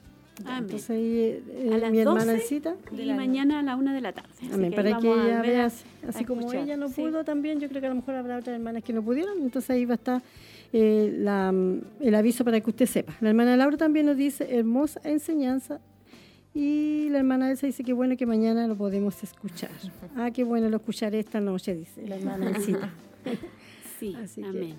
Amén. 0.45 0.63
Entonces 0.65 0.91
ahí 0.91 1.43
eh, 1.51 1.71
A 1.75 1.79
las 1.79 1.91
mi 1.93 1.99
hermana 2.01 2.21
12 2.25 2.35
Elcita. 2.37 2.77
Y 2.97 3.13
mañana 3.13 3.61
a 3.61 3.63
la 3.63 3.77
una 3.77 3.93
de 3.95 4.01
la 4.01 4.13
tarde. 4.13 4.29
Así 4.39 4.51
Amén, 4.53 4.71
que 4.71 4.77
para 4.77 4.99
que 4.99 5.13
ella 5.13 5.43
vea, 5.43 5.65
a- 5.65 6.09
así 6.09 6.25
a 6.25 6.27
como 6.27 6.53
ella 6.53 6.77
no 6.77 6.89
Sí. 6.89 7.01
pudo 7.03 7.23
también, 7.25 7.61
yo 7.61 7.69
creo 7.69 7.81
que 7.81 7.87
a 7.87 7.91
lo 7.91 7.97
mejor 7.97 8.15
habrá 8.15 8.39
otras 8.39 8.55
hermanas 8.55 8.83
que 8.83 8.93
no 8.93 9.03
pudieron, 9.03 9.41
entonces 9.43 9.69
ahí 9.71 9.85
va 9.85 9.93
a 9.93 9.97
estar 9.97 10.23
eh, 10.73 11.15
la, 11.19 11.53
el 12.01 12.15
aviso 12.15 12.45
para 12.47 12.59
que 12.61 12.71
usted 12.71 12.87
sepa. 12.87 13.15
La 13.21 13.29
hermana 13.29 13.57
Laura 13.59 13.77
también 13.77 14.07
nos 14.07 14.17
dice 14.17 14.57
hermosa 14.59 15.01
enseñanza 15.05 15.81
y 16.55 17.09
la 17.11 17.19
hermana 17.19 17.51
Elsa 17.51 17.67
dice 17.67 17.85
que 17.85 17.93
bueno 17.93 18.17
que 18.17 18.25
mañana 18.27 18.67
lo 18.67 18.75
podemos 18.77 19.23
escuchar. 19.23 19.71
Ah, 20.17 20.31
qué 20.31 20.45
bueno 20.45 20.69
lo 20.71 20.77
escucharé 20.79 21.19
esta 21.19 21.41
noche, 21.41 21.75
dice 21.75 22.07
la 22.07 22.17
hermana 22.17 22.51
Elcita. 22.51 22.91
Sí, 24.01 24.17
Así 24.17 24.41
que- 24.43 24.49
amén. 24.49 24.75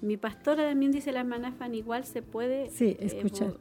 Mi 0.00 0.16
pastora 0.16 0.62
también 0.68 0.92
dice 0.92 1.10
la 1.12 1.20
hermana 1.20 1.52
Fan, 1.52 1.74
igual 1.74 2.04
se 2.04 2.22
puede 2.22 2.70
Sí, 2.70 2.96
eh, 2.98 2.98
escuchar. 3.00 3.48
vo- 3.48 3.56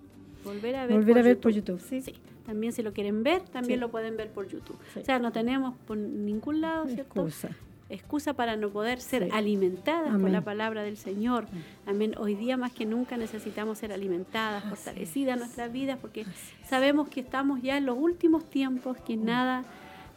volver 0.46 0.76
a 0.76 0.86
ver, 0.86 0.96
Volver 0.98 1.14
por, 1.14 1.20
a 1.20 1.24
ver 1.24 1.34
YouTube. 1.36 1.42
por 1.44 1.52
YouTube, 1.52 1.80
sí. 1.82 2.02
Sí, 2.02 2.14
también 2.46 2.72
si 2.74 2.84
lo 2.84 2.94
quieren 2.94 3.24
ver, 3.24 3.42
también 3.42 3.78
Sí. 3.80 3.82
lo 3.82 3.90
pueden 3.90 4.16
ver 4.18 4.30
por 4.30 4.48
YouTube. 4.48 4.78
Sí. 4.94 5.00
O 5.00 5.06
sea, 5.06 5.20
no 5.20 5.32
tenemos 5.32 5.76
por 5.88 5.98
ningún 5.98 6.62
lado, 6.62 6.86
¿cierto? 6.88 7.22
Excusa. 7.22 7.50
excusa 7.88 8.34
para 8.34 8.56
no 8.56 8.70
poder 8.70 9.00
ser 9.00 9.30
alimentadas 9.32 10.08
por 10.08 10.16
Amén. 10.16 10.32
la 10.34 10.42
palabra 10.42 10.82
del 10.84 10.98
Señor. 10.98 11.46
Amén. 11.86 12.16
Hoy 12.18 12.34
día 12.36 12.58
más 12.58 12.72
que 12.72 12.86
nunca 12.86 13.16
necesitamos 13.18 13.78
ser 13.78 13.92
alimentadas, 13.94 14.64
fortalecidas 14.64 15.34
en 15.34 15.40
nuestras 15.42 15.72
vidas, 15.72 16.00
porque 16.02 16.26
sabemos 16.68 17.10
que 17.10 17.20
estamos 17.20 17.62
ya 17.62 17.78
en 17.78 17.86
los 17.86 17.96
últimos 17.98 18.50
tiempos, 18.50 18.98
que 19.06 19.18
nada, 19.18 19.64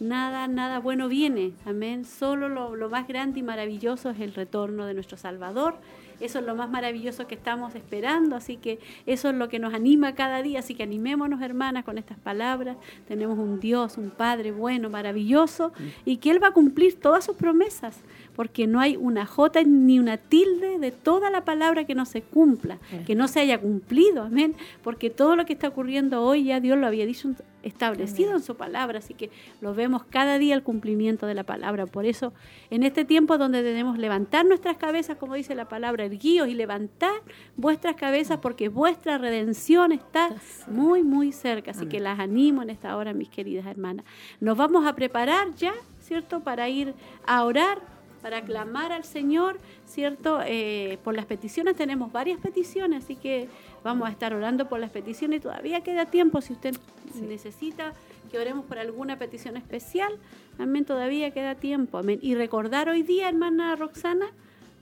nada, 0.00 0.48
nada 0.48 0.78
bueno 0.80 1.08
viene. 1.08 1.52
Amén. 1.66 2.04
Solo 2.06 2.48
lo, 2.48 2.74
lo 2.74 2.88
más 2.88 3.06
grande 3.06 3.40
y 3.40 3.42
maravilloso 3.42 4.10
es 4.10 4.20
el 4.20 4.32
retorno 4.34 4.86
de 4.86 4.94
nuestro 4.94 5.18
Salvador. 5.18 5.76
Eso 6.20 6.38
es 6.40 6.44
lo 6.44 6.54
más 6.54 6.68
maravilloso 6.70 7.26
que 7.26 7.34
estamos 7.34 7.74
esperando, 7.74 8.36
así 8.36 8.56
que 8.56 8.78
eso 9.06 9.30
es 9.30 9.36
lo 9.36 9.48
que 9.48 9.58
nos 9.58 9.74
anima 9.74 10.14
cada 10.14 10.42
día, 10.42 10.60
así 10.60 10.74
que 10.74 10.82
animémonos 10.82 11.40
hermanas 11.42 11.84
con 11.84 11.98
estas 11.98 12.18
palabras. 12.18 12.76
Tenemos 13.06 13.38
un 13.38 13.60
Dios, 13.60 13.98
un 13.98 14.10
Padre 14.10 14.50
bueno, 14.52 14.90
maravilloso, 14.90 15.72
y 16.04 16.16
que 16.16 16.30
Él 16.30 16.42
va 16.42 16.48
a 16.48 16.52
cumplir 16.52 17.00
todas 17.00 17.24
sus 17.24 17.36
promesas, 17.36 18.00
porque 18.38 18.68
no 18.68 18.78
hay 18.78 18.96
una 18.96 19.26
jota 19.26 19.64
ni 19.64 19.98
una 19.98 20.16
tilde 20.16 20.78
de 20.78 20.92
toda 20.92 21.28
la 21.28 21.44
palabra 21.44 21.86
que 21.86 21.96
no 21.96 22.04
se 22.04 22.22
cumpla, 22.22 22.78
que 23.04 23.16
no 23.16 23.26
se 23.26 23.40
haya 23.40 23.60
cumplido, 23.60 24.22
amén, 24.22 24.54
porque 24.84 25.10
todo 25.10 25.34
lo 25.34 25.44
que 25.44 25.54
está 25.54 25.66
ocurriendo 25.66 26.22
hoy 26.22 26.44
ya 26.44 26.60
Dios 26.60 26.78
lo 26.78 26.86
había 26.86 27.04
dicho 27.04 27.30
establecido 27.64 28.34
en 28.34 28.40
su 28.40 28.54
palabra, 28.56 29.00
así 29.00 29.12
que 29.12 29.30
lo 29.60 29.74
vemos 29.74 30.04
cada 30.04 30.38
día 30.38 30.54
el 30.54 30.62
cumplimiento 30.62 31.26
de 31.26 31.34
la 31.34 31.42
palabra. 31.42 31.86
Por 31.86 32.06
eso, 32.06 32.32
en 32.70 32.84
este 32.84 33.04
tiempo 33.04 33.38
donde 33.38 33.64
debemos 33.64 33.98
levantar 33.98 34.46
nuestras 34.46 34.76
cabezas, 34.76 35.16
como 35.16 35.34
dice 35.34 35.56
la 35.56 35.68
palabra, 35.68 36.04
erguíos 36.04 36.46
y 36.46 36.54
levantar 36.54 37.20
vuestras 37.56 37.96
cabezas, 37.96 38.38
porque 38.38 38.68
vuestra 38.68 39.18
redención 39.18 39.90
está 39.90 40.30
muy, 40.68 41.02
muy 41.02 41.32
cerca. 41.32 41.72
Así 41.72 41.86
que 41.86 41.98
las 41.98 42.20
animo 42.20 42.62
en 42.62 42.70
esta 42.70 42.96
hora, 42.96 43.12
mis 43.12 43.30
queridas 43.30 43.66
hermanas. 43.66 44.06
Nos 44.38 44.56
vamos 44.56 44.86
a 44.86 44.94
preparar 44.94 45.56
ya, 45.56 45.72
¿cierto?, 45.98 46.38
para 46.38 46.68
ir 46.68 46.94
a 47.26 47.42
orar 47.42 47.97
para 48.22 48.42
clamar 48.42 48.92
al 48.92 49.04
Señor, 49.04 49.58
¿cierto? 49.86 50.40
Eh, 50.44 50.98
por 51.04 51.14
las 51.14 51.26
peticiones, 51.26 51.76
tenemos 51.76 52.12
varias 52.12 52.38
peticiones, 52.40 53.04
así 53.04 53.16
que 53.16 53.48
vamos 53.84 54.08
a 54.08 54.10
estar 54.12 54.34
orando 54.34 54.68
por 54.68 54.80
las 54.80 54.90
peticiones. 54.90 55.40
Todavía 55.42 55.80
queda 55.82 56.06
tiempo 56.06 56.40
si 56.40 56.52
usted 56.52 56.74
necesita 57.22 57.92
que 58.30 58.38
oremos 58.38 58.64
por 58.66 58.78
alguna 58.78 59.18
petición 59.18 59.56
especial. 59.56 60.12
Amén, 60.58 60.84
todavía 60.84 61.30
queda 61.30 61.54
tiempo. 61.54 61.98
Amén. 61.98 62.18
Y 62.22 62.34
recordar 62.34 62.88
hoy 62.88 63.02
día, 63.02 63.28
hermana 63.28 63.74
Roxana, 63.76 64.26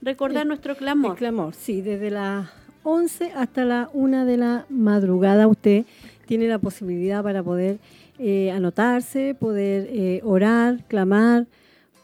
recordar 0.01 0.43
El- 0.43 0.47
nuestro 0.49 0.75
clamor. 0.75 1.11
El 1.11 1.17
clamor, 1.17 1.53
sí, 1.55 1.81
desde 1.81 2.09
las 2.11 2.49
11 2.83 3.31
hasta 3.35 3.65
la 3.65 3.89
1 3.93 4.25
de 4.25 4.37
la 4.37 4.65
madrugada 4.69 5.47
usted 5.47 5.85
tiene 6.25 6.47
la 6.47 6.59
posibilidad 6.59 7.23
para 7.23 7.43
poder 7.43 7.79
eh, 8.19 8.51
anotarse, 8.51 9.35
poder 9.39 9.87
eh, 9.89 10.21
orar, 10.23 10.83
clamar 10.87 11.45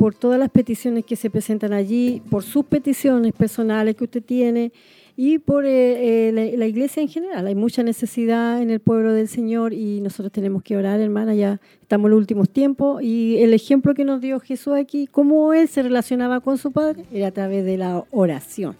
por 0.03 0.13
todas 0.13 0.37
las 0.37 0.49
peticiones 0.49 1.05
que 1.05 1.15
se 1.15 1.29
presentan 1.29 1.71
allí, 1.71 2.21
por 2.29 2.43
sus 2.43 2.65
peticiones 2.65 3.31
personales 3.31 3.95
que 3.95 4.03
usted 4.03 4.21
tiene 4.21 4.73
y 5.15 5.37
por 5.37 5.65
eh, 5.65 6.27
eh, 6.27 6.31
la, 6.33 6.57
la 6.57 6.67
iglesia 6.67 7.01
en 7.01 7.07
general. 7.07 7.47
Hay 7.47 7.55
mucha 7.55 7.83
necesidad 7.83 8.61
en 8.61 8.69
el 8.69 8.81
pueblo 8.81 9.13
del 9.13 9.29
Señor 9.29 9.71
y 9.71 10.01
nosotros 10.01 10.33
tenemos 10.33 10.61
que 10.61 10.75
orar, 10.75 10.99
hermana, 10.99 11.35
ya 11.35 11.61
estamos 11.81 12.07
en 12.07 12.11
los 12.11 12.17
últimos 12.17 12.49
tiempos 12.49 13.01
y 13.01 13.37
el 13.37 13.53
ejemplo 13.53 13.93
que 13.93 14.03
nos 14.03 14.19
dio 14.19 14.41
Jesús 14.41 14.73
aquí, 14.73 15.07
cómo 15.07 15.53
él 15.53 15.69
se 15.69 15.81
relacionaba 15.81 16.41
con 16.41 16.57
su 16.57 16.73
Padre, 16.73 17.05
era 17.13 17.27
a 17.27 17.31
través 17.31 17.63
de 17.63 17.77
la 17.77 18.03
oración. 18.11 18.75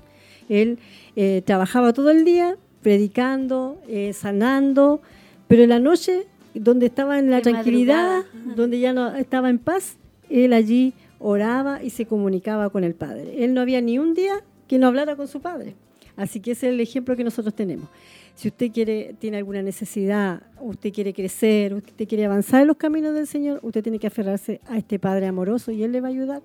Él 0.50 0.78
eh, 1.16 1.42
trabajaba 1.46 1.94
todo 1.94 2.10
el 2.12 2.26
día 2.26 2.58
predicando, 2.82 3.78
sanando, 4.12 5.02
pero 5.48 5.64
en 5.64 5.70
la 5.70 5.80
noche, 5.80 6.26
donde 6.54 6.88
estaba 6.88 7.18
en 7.18 7.30
la 7.30 7.38
De 7.38 7.44
tranquilidad, 7.44 8.26
madrugada. 8.26 8.56
donde 8.58 8.80
ya 8.82 8.92
no 8.92 9.16
estaba 9.16 9.50
en 9.50 9.60
paz, 9.60 9.96
él 10.30 10.52
allí 10.52 10.94
oraba 11.24 11.82
y 11.82 11.90
se 11.90 12.06
comunicaba 12.06 12.70
con 12.70 12.84
el 12.84 12.94
Padre. 12.94 13.44
Él 13.44 13.54
no 13.54 13.62
había 13.62 13.82
ni 13.82 13.98
un 13.98 14.14
día 14.14 14.44
que 14.68 14.78
no 14.78 14.88
hablara 14.88 15.16
con 15.16 15.28
su 15.28 15.42
Padre. 15.42 15.76
Así 16.16 16.40
que 16.40 16.52
ese 16.52 16.68
es 16.68 16.74
el 16.74 16.80
ejemplo 16.80 17.16
que 17.16 17.24
nosotros 17.24 17.56
tenemos. 17.56 17.88
Si 18.36 18.50
usted 18.50 18.72
quiere, 18.72 19.16
tiene 19.20 19.38
alguna 19.38 19.62
necesidad, 19.62 20.44
usted 20.60 20.92
quiere 20.92 21.14
crecer, 21.14 21.74
usted 21.74 22.08
quiere 22.08 22.26
avanzar 22.26 22.62
en 22.62 22.68
los 22.68 22.78
caminos 22.78 23.14
del 23.14 23.26
Señor, 23.26 23.60
usted 23.64 23.82
tiene 23.82 24.00
que 24.00 24.08
aferrarse 24.08 24.60
a 24.68 24.78
este 24.78 25.00
Padre 25.00 25.28
amoroso 25.28 25.72
y 25.72 25.84
Él 25.84 25.92
le 25.92 26.02
va 26.02 26.08
a 26.08 26.12
ayudar. 26.12 26.42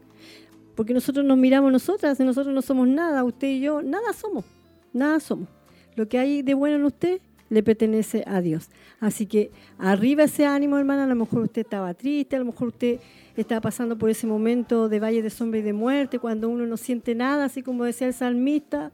Porque 0.75 0.95
nosotros 0.95 1.25
nos 1.25 1.37
miramos 1.37 1.73
nosotras, 1.73 2.21
nosotros 2.21 2.55
no 2.55 2.63
somos 2.63 2.87
nada, 2.87 3.25
usted 3.25 3.49
y 3.49 3.61
yo, 3.61 3.83
nada 3.83 4.13
somos, 4.13 4.45
nada 4.93 5.19
somos. 5.19 5.49
Lo 5.97 6.09
que 6.09 6.19
hay 6.19 6.43
de 6.43 6.55
bueno 6.55 6.77
en 6.77 6.85
usted 6.85 7.21
le 7.51 7.63
pertenece 7.63 8.25
a 8.27 8.41
Dios. 8.41 8.69
Así 9.01 9.27
que 9.27 9.51
arriba 9.79 10.25
ese 10.25 10.47
ánimo, 10.47 10.79
hermana, 10.79 11.05
a 11.05 11.07
lo 11.07 11.15
mejor 11.15 11.43
usted 11.43 11.63
estaba 11.63 11.95
triste, 11.95 12.37
a 12.37 12.39
lo 12.41 12.47
mejor 12.47 12.69
usted 12.69 13.01
estaba 13.37 13.61
pasando 13.61 13.97
por 13.97 14.11
ese 14.11 14.27
momento 14.27 14.89
de 14.89 15.01
valle 15.01 15.23
de 15.23 15.31
sombra 15.31 15.61
y 15.61 15.63
de 15.63 15.73
muerte, 15.73 16.19
cuando 16.19 16.49
uno 16.49 16.67
no 16.67 16.77
siente 16.77 17.15
nada, 17.15 17.45
así 17.45 17.63
como 17.63 17.85
decía 17.85 18.07
el 18.07 18.15
salmista, 18.15 18.93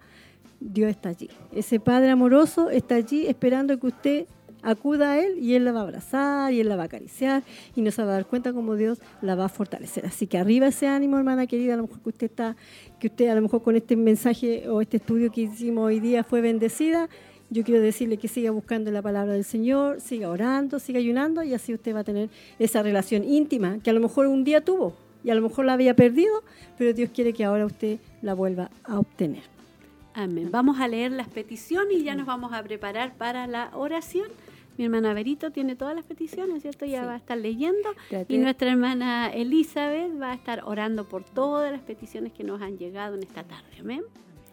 Dios 0.60 0.90
está 0.90 1.10
allí. 1.10 1.28
Ese 1.52 1.81
Padre 1.81 2.10
amoroso 2.10 2.70
está 2.70 2.94
allí 2.94 3.26
esperando 3.26 3.78
que 3.78 3.86
usted 3.86 4.26
acuda 4.64 5.12
a 5.12 5.20
Él 5.20 5.39
y 5.39 5.55
Él 5.55 5.64
la 5.64 5.72
va 5.72 5.81
a 5.81 5.82
abrazar 5.82 6.52
y 6.52 6.60
Él 6.60 6.68
la 6.68 6.76
va 6.76 6.82
a 6.82 6.86
acariciar 6.86 7.43
y 7.76 7.82
nos 7.82 7.98
va 7.98 8.05
a 8.05 8.06
dar 8.06 8.26
cuenta 8.26 8.52
cómo 8.52 8.74
Dios 8.74 8.98
la 9.20 9.35
va 9.35 9.44
a 9.44 9.48
fortalecer. 9.48 10.06
Así 10.06 10.26
que 10.26 10.39
arriba 10.39 10.66
ese 10.66 10.89
ánimo, 10.89 11.18
hermana 11.18 11.47
querida, 11.47 11.74
a 11.74 11.76
lo 11.76 11.85
mejor 11.85 12.01
que 12.01 12.09
usted 12.09 12.26
está, 12.26 12.56
que 12.98 13.09
usted 13.09 13.28
a 13.28 13.35
lo 13.35 13.43
mejor 13.43 13.62
con 13.62 13.76
este 13.76 13.97
mensaje 13.97 14.68
o 14.68 14.81
este 14.81 14.97
estudio 14.97 15.31
que 15.31 15.43
hicimos 15.43 15.85
hoy 15.85 16.01
día 16.01 16.24
fue 16.24 16.40
bendecida. 16.40 17.09
Yo 17.55 17.62
quiero 17.62 17.81
decirle 17.81 18.16
que 18.16 18.26
siga 18.26 18.51
buscando 18.51 18.90
la 18.90 19.01
palabra 19.01 19.32
del 19.35 19.44
Señor, 19.44 20.01
siga 20.01 20.28
orando, 20.28 20.81
siga 20.81 20.98
ayunando 20.98 21.44
y 21.44 21.55
así 21.55 21.72
usted 21.72 21.94
va 21.94 22.01
a 22.01 22.05
tener 22.05 22.28
esa 22.59 22.82
relación 22.82 23.22
íntima 23.22 23.78
que 23.78 23.90
a 23.90 23.93
lo 23.93 24.01
mejor 24.01 24.26
un 24.26 24.43
día 24.43 24.60
tuvo 24.60 24.97
y 25.22 25.31
a 25.31 25.36
lo 25.36 25.40
mejor 25.40 25.64
la 25.64 25.74
había 25.74 25.94
perdido, 25.94 26.43
pero 26.76 26.93
Dios 26.93 27.10
quiere 27.14 27.32
que 27.32 27.44
ahora 27.44 27.64
usted 27.64 28.01
la 28.22 28.35
vuelva 28.35 28.72
a 28.82 28.98
obtener. 28.98 29.44
Amén. 30.14 30.48
Vamos 30.51 30.81
a 30.81 30.89
leer 30.89 31.12
las 31.12 31.28
peticiones 31.28 31.97
y 31.97 32.02
ya 32.02 32.16
nos 32.16 32.26
vamos 32.26 32.52
a 32.52 32.60
preparar 32.64 33.14
para 33.14 33.47
la 33.47 33.70
oración. 33.72 34.26
Mi 34.76 34.86
hermana 34.86 35.14
Verito 35.14 35.52
tiene 35.52 35.76
todas 35.76 35.94
las 35.94 36.05
peticiones, 36.05 36.62
¿cierto? 36.62 36.86
Ya 36.86 37.02
Sí. 37.02 37.06
va 37.06 37.14
a 37.14 37.18
estar 37.18 37.39
leyendo. 37.39 37.89
Y 38.26 38.39
nuestra 38.39 38.68
hermana 38.72 39.31
Elizabeth 39.32 40.20
va 40.20 40.32
a 40.32 40.35
estar 40.35 40.64
orando 40.64 41.09
por 41.09 41.22
todas 41.22 41.70
las 41.70 41.82
peticiones 41.82 42.32
que 42.32 42.43
nos 42.43 42.60
han 42.60 42.78
llegado 42.78 43.14
en 43.14 43.22
esta 43.22 43.44
tarde. 43.44 43.68
Amén. 43.78 44.02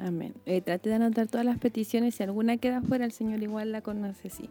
Amén. 0.03 0.33
Eh, 0.47 0.61
trate 0.61 0.89
de 0.89 0.95
anotar 0.95 1.27
todas 1.27 1.45
las 1.45 1.59
peticiones. 1.59 2.15
Si 2.15 2.23
alguna 2.23 2.57
queda 2.57 2.81
fuera, 2.81 3.05
el 3.05 3.11
Señor 3.11 3.43
igual 3.43 3.71
la 3.71 3.81
conoce, 3.81 4.29
sí. 4.29 4.49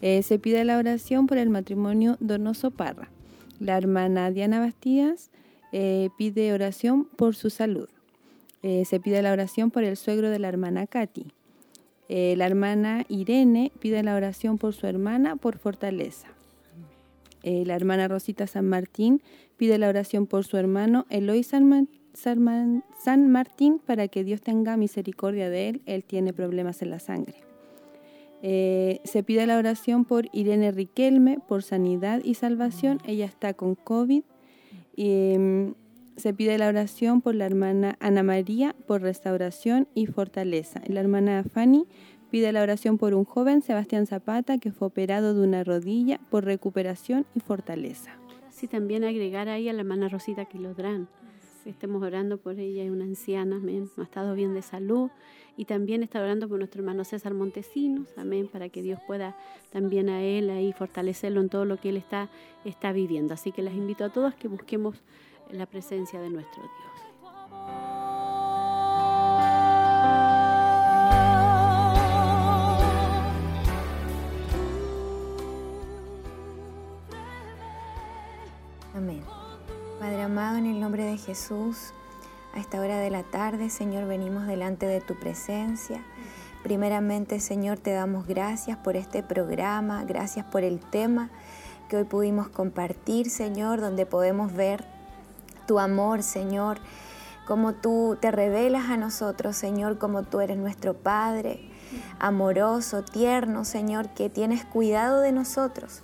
Eh, 0.00 0.22
se 0.22 0.38
pide 0.38 0.64
la 0.64 0.78
oración 0.78 1.26
por 1.26 1.38
el 1.38 1.50
matrimonio 1.50 2.16
Donoso 2.20 2.70
Parra. 2.70 3.08
La 3.58 3.76
hermana 3.76 4.30
Diana 4.30 4.60
Bastías 4.60 5.30
eh, 5.72 6.08
pide 6.16 6.52
oración 6.52 7.04
por 7.16 7.34
su 7.34 7.50
salud. 7.50 7.88
Se 8.62 9.00
pide 9.00 9.22
la 9.22 9.32
oración 9.32 9.72
por 9.72 9.82
el 9.82 9.96
suegro 9.96 10.30
de 10.30 10.38
la 10.38 10.48
hermana 10.48 10.86
Katy. 10.86 11.32
La 12.08 12.46
hermana 12.46 13.04
Irene 13.08 13.72
pide 13.80 14.04
la 14.04 14.14
oración 14.14 14.56
por 14.56 14.72
su 14.72 14.86
hermana 14.86 15.34
por 15.34 15.58
fortaleza. 15.58 16.28
La 17.42 17.74
hermana 17.74 18.06
Rosita 18.06 18.46
San 18.46 18.68
Martín 18.68 19.20
pide 19.56 19.78
la 19.78 19.88
oración 19.88 20.28
por 20.28 20.44
su 20.44 20.58
hermano 20.58 21.06
Eloy 21.10 21.42
San, 21.42 21.68
Ma- 21.68 21.86
San 22.14 23.30
Martín 23.30 23.80
para 23.84 24.08
que 24.08 24.24
Dios 24.24 24.40
tenga 24.42 24.76
misericordia 24.76 25.48
de 25.50 25.68
él. 25.68 25.82
Él 25.86 26.04
tiene 26.04 26.32
problemas 26.32 26.82
en 26.82 26.90
la 26.90 26.98
sangre. 26.98 27.36
Eh, 28.42 29.00
se 29.04 29.22
pide 29.22 29.46
la 29.46 29.56
oración 29.56 30.04
por 30.04 30.28
Irene 30.32 30.72
Riquelme 30.72 31.38
por 31.46 31.62
sanidad 31.62 32.20
y 32.24 32.34
salvación. 32.34 32.98
Ella 33.06 33.24
está 33.24 33.54
con 33.54 33.76
COVID. 33.76 34.24
Mm, 34.96 35.70
se 36.16 36.34
pide 36.34 36.58
la 36.58 36.68
oración 36.68 37.20
por 37.20 37.34
la 37.34 37.46
hermana 37.46 37.96
Ana 38.00 38.22
María 38.22 38.74
por 38.86 39.00
restauración 39.00 39.88
y 39.94 40.06
fortaleza. 40.06 40.82
La 40.86 41.00
hermana 41.00 41.44
Fanny 41.44 41.86
pide 42.30 42.52
la 42.52 42.62
oración 42.62 42.98
por 42.98 43.14
un 43.14 43.24
joven, 43.24 43.62
Sebastián 43.62 44.06
Zapata, 44.06 44.58
que 44.58 44.72
fue 44.72 44.88
operado 44.88 45.34
de 45.34 45.46
una 45.46 45.64
rodilla 45.64 46.20
por 46.30 46.44
recuperación 46.44 47.26
y 47.34 47.40
fortaleza. 47.40 48.12
Sí, 48.50 48.66
también 48.66 49.04
agregar 49.04 49.48
ahí 49.48 49.68
a 49.68 49.72
la 49.72 49.80
hermana 49.80 50.08
Rosita 50.08 50.44
Quilodrán. 50.44 51.08
Estemos 51.64 52.02
orando 52.02 52.38
por 52.38 52.58
ella, 52.58 52.82
es 52.82 52.90
una 52.90 53.04
anciana, 53.04 53.56
amén. 53.56 53.88
Ha 53.96 54.02
estado 54.02 54.34
bien 54.34 54.54
de 54.54 54.62
salud. 54.62 55.10
Y 55.56 55.66
también 55.66 56.02
está 56.02 56.20
orando 56.20 56.48
por 56.48 56.58
nuestro 56.58 56.80
hermano 56.80 57.04
César 57.04 57.34
Montesinos, 57.34 58.08
amén, 58.16 58.48
para 58.48 58.68
que 58.70 58.82
Dios 58.82 58.98
pueda 59.06 59.36
también 59.70 60.08
a 60.08 60.22
él 60.22 60.48
ahí 60.50 60.72
fortalecerlo 60.72 61.40
en 61.40 61.50
todo 61.50 61.64
lo 61.64 61.76
que 61.76 61.90
él 61.90 61.98
está, 61.98 62.30
está 62.64 62.92
viviendo. 62.92 63.34
Así 63.34 63.52
que 63.52 63.62
les 63.62 63.74
invito 63.74 64.04
a 64.04 64.08
todos 64.08 64.34
que 64.34 64.48
busquemos 64.48 64.96
la 65.50 65.66
presencia 65.66 66.20
de 66.20 66.30
nuestro 66.30 66.62
Dios. 66.62 66.91
Amado, 80.32 80.56
en 80.56 80.64
el 80.64 80.80
nombre 80.80 81.04
de 81.04 81.18
Jesús, 81.18 81.92
a 82.54 82.58
esta 82.58 82.80
hora 82.80 82.96
de 82.96 83.10
la 83.10 83.22
tarde, 83.22 83.68
Señor, 83.68 84.06
venimos 84.06 84.46
delante 84.46 84.86
de 84.86 85.02
tu 85.02 85.14
presencia. 85.14 86.02
Primeramente, 86.62 87.38
Señor, 87.38 87.76
te 87.76 87.92
damos 87.92 88.26
gracias 88.26 88.78
por 88.78 88.96
este 88.96 89.22
programa, 89.22 90.04
gracias 90.04 90.46
por 90.46 90.64
el 90.64 90.80
tema 90.80 91.28
que 91.90 91.98
hoy 91.98 92.04
pudimos 92.04 92.48
compartir, 92.48 93.28
Señor, 93.28 93.82
donde 93.82 94.06
podemos 94.06 94.54
ver 94.54 94.86
tu 95.66 95.78
amor, 95.78 96.22
Señor, 96.22 96.78
como 97.46 97.74
tú 97.74 98.16
te 98.18 98.30
revelas 98.30 98.88
a 98.88 98.96
nosotros, 98.96 99.54
Señor, 99.54 99.98
como 99.98 100.22
tú 100.22 100.40
eres 100.40 100.56
nuestro 100.56 100.94
Padre, 100.94 101.60
amoroso, 102.18 103.04
tierno, 103.04 103.66
Señor, 103.66 104.08
que 104.14 104.30
tienes 104.30 104.64
cuidado 104.64 105.20
de 105.20 105.32
nosotros. 105.32 106.02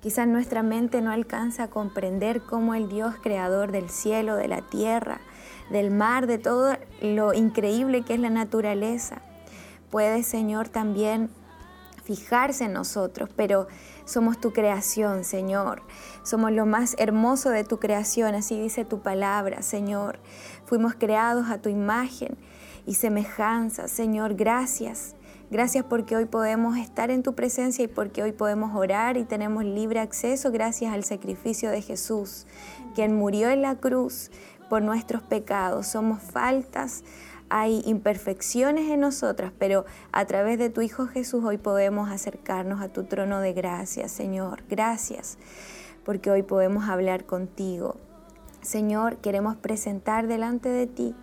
Quizás 0.00 0.28
nuestra 0.28 0.62
mente 0.62 1.00
no 1.00 1.10
alcanza 1.10 1.64
a 1.64 1.70
comprender 1.70 2.40
cómo 2.42 2.74
el 2.74 2.88
Dios 2.88 3.14
creador 3.20 3.72
del 3.72 3.90
cielo, 3.90 4.36
de 4.36 4.48
la 4.48 4.62
tierra, 4.62 5.20
del 5.70 5.90
mar, 5.90 6.26
de 6.26 6.38
todo 6.38 6.76
lo 7.02 7.34
increíble 7.34 8.02
que 8.02 8.14
es 8.14 8.20
la 8.20 8.30
naturaleza, 8.30 9.22
puede, 9.90 10.22
Señor, 10.22 10.68
también 10.68 11.30
fijarse 12.04 12.64
en 12.64 12.72
nosotros, 12.72 13.28
pero 13.36 13.66
somos 14.06 14.40
tu 14.40 14.54
creación, 14.54 15.24
Señor. 15.24 15.82
Somos 16.22 16.52
lo 16.52 16.64
más 16.64 16.94
hermoso 16.98 17.50
de 17.50 17.64
tu 17.64 17.78
creación, 17.78 18.34
así 18.34 18.58
dice 18.58 18.86
tu 18.86 19.00
palabra, 19.00 19.60
Señor. 19.60 20.18
Fuimos 20.64 20.94
creados 20.94 21.50
a 21.50 21.58
tu 21.58 21.68
imagen 21.68 22.38
y 22.86 22.94
semejanza, 22.94 23.88
Señor. 23.88 24.36
Gracias. 24.36 25.14
Gracias 25.50 25.82
porque 25.82 26.14
hoy 26.14 26.26
podemos 26.26 26.76
estar 26.76 27.10
en 27.10 27.22
tu 27.22 27.34
presencia 27.34 27.82
y 27.82 27.88
porque 27.88 28.22
hoy 28.22 28.32
podemos 28.32 28.74
orar 28.74 29.16
y 29.16 29.24
tenemos 29.24 29.64
libre 29.64 29.98
acceso 29.98 30.52
gracias 30.52 30.92
al 30.92 31.04
sacrificio 31.04 31.70
de 31.70 31.80
Jesús, 31.80 32.46
quien 32.94 33.16
murió 33.16 33.48
en 33.48 33.62
la 33.62 33.76
cruz 33.76 34.30
por 34.68 34.82
nuestros 34.82 35.22
pecados. 35.22 35.86
Somos 35.86 36.22
faltas, 36.22 37.02
hay 37.48 37.82
imperfecciones 37.86 38.90
en 38.90 39.00
nosotras, 39.00 39.50
pero 39.58 39.86
a 40.12 40.26
través 40.26 40.58
de 40.58 40.68
tu 40.68 40.82
Hijo 40.82 41.06
Jesús 41.06 41.42
hoy 41.42 41.56
podemos 41.56 42.10
acercarnos 42.10 42.82
a 42.82 42.88
tu 42.88 43.04
trono 43.04 43.40
de 43.40 43.54
gracia, 43.54 44.08
Señor. 44.08 44.64
Gracias 44.68 45.38
porque 46.04 46.30
hoy 46.30 46.42
podemos 46.42 46.90
hablar 46.90 47.24
contigo. 47.24 47.96
Señor, 48.60 49.16
queremos 49.16 49.56
presentar 49.56 50.26
delante 50.26 50.68
de 50.68 50.86
ti 50.86 51.14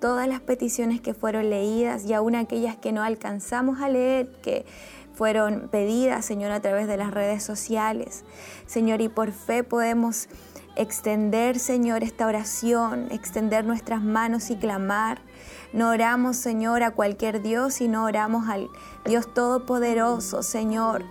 todas 0.00 0.28
las 0.28 0.40
peticiones 0.40 1.00
que 1.00 1.14
fueron 1.14 1.50
leídas 1.50 2.04
y 2.04 2.12
aún 2.12 2.34
aquellas 2.34 2.76
que 2.76 2.92
no 2.92 3.02
alcanzamos 3.02 3.80
a 3.80 3.88
leer, 3.88 4.30
que 4.42 4.66
fueron 5.14 5.68
pedidas, 5.70 6.24
Señor, 6.24 6.52
a 6.52 6.60
través 6.60 6.86
de 6.86 6.96
las 6.96 7.10
redes 7.10 7.42
sociales. 7.42 8.24
Señor, 8.66 9.00
y 9.00 9.08
por 9.08 9.32
fe 9.32 9.64
podemos 9.64 10.28
extender, 10.76 11.58
Señor, 11.58 12.02
esta 12.02 12.26
oración, 12.26 13.08
extender 13.10 13.64
nuestras 13.64 14.02
manos 14.02 14.50
y 14.50 14.56
clamar. 14.56 15.20
No 15.72 15.90
oramos, 15.90 16.36
Señor, 16.36 16.82
a 16.82 16.92
cualquier 16.92 17.42
Dios, 17.42 17.74
sino 17.74 18.04
oramos 18.04 18.48
al 18.48 18.68
Dios 19.06 19.32
Todopoderoso, 19.32 20.42
Señor, 20.42 21.04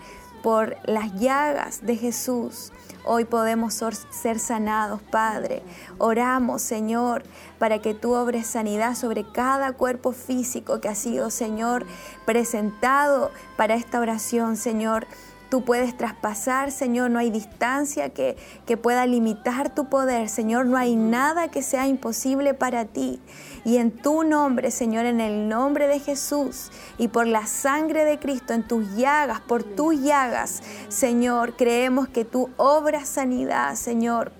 por 0.43 0.77
las 0.85 1.13
llagas 1.15 1.85
de 1.85 1.97
Jesús. 1.97 2.71
Hoy 3.07 3.25
podemos 3.25 3.79
ser 4.09 4.39
sanados, 4.39 4.99
Padre. 4.99 5.61
Oramos, 5.99 6.63
Señor, 6.63 7.21
para 7.59 7.79
que 7.79 7.93
tú 7.93 8.15
obres 8.15 8.47
sanidad 8.47 8.95
sobre 8.95 9.23
cada 9.31 9.73
cuerpo 9.73 10.11
físico 10.11 10.81
que 10.81 10.89
ha 10.89 10.95
sido, 10.95 11.29
Señor, 11.29 11.85
presentado 12.25 13.29
para 13.57 13.75
esta 13.75 13.99
oración, 13.99 14.57
Señor. 14.57 15.05
Tú 15.51 15.63
puedes 15.63 15.95
traspasar, 15.95 16.71
Señor, 16.71 17.11
no 17.11 17.19
hay 17.19 17.29
distancia 17.29 18.09
que, 18.09 18.37
que 18.65 18.75
pueda 18.75 19.05
limitar 19.05 19.73
tu 19.75 19.87
poder, 19.87 20.27
Señor, 20.27 20.65
no 20.65 20.75
hay 20.75 20.95
nada 20.95 21.49
que 21.49 21.61
sea 21.61 21.87
imposible 21.87 22.55
para 22.55 22.85
ti. 22.85 23.21
Y 23.65 23.77
en 23.77 23.89
tu 23.91 24.23
nombre, 24.23 24.69
Señor, 24.69 25.05
en 25.05 25.19
el 25.19 25.49
nombre 25.49 25.87
de 25.87 25.99
Jesús 25.99 26.69
y 26.99 27.07
por 27.07 27.25
la 27.25 27.47
sangre 27.47 28.05
de 28.05 28.19
Cristo, 28.19 28.53
en 28.53 28.61
tus 28.67 28.95
llagas, 28.95 29.41
por 29.41 29.63
tus 29.63 29.99
llagas, 29.99 30.61
Señor, 30.87 31.55
creemos 31.55 32.07
que 32.07 32.25
tú 32.25 32.51
obras 32.57 33.09
sanidad, 33.09 33.75
Señor, 33.75 34.31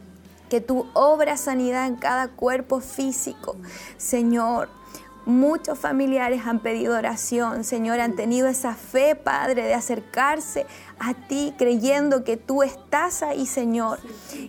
que 0.48 0.62
tú 0.62 0.86
obras 0.94 1.42
sanidad 1.42 1.88
en 1.88 1.96
cada 1.96 2.28
cuerpo 2.28 2.80
físico, 2.82 3.58
Señor. 3.98 4.70
Muchos 5.26 5.80
familiares 5.80 6.44
han 6.46 6.60
pedido 6.60 6.96
oración, 6.96 7.64
Señor, 7.64 8.00
han 8.00 8.16
tenido 8.16 8.48
esa 8.48 8.76
fe, 8.76 9.16
Padre, 9.16 9.64
de 9.64 9.74
acercarse 9.74 10.68
a 11.00 11.16
ti, 11.16 11.52
creyendo 11.58 12.24
que 12.24 12.38
tú 12.38 12.62
estás 12.62 13.24
ahí, 13.24 13.48
Señor. 13.48 13.98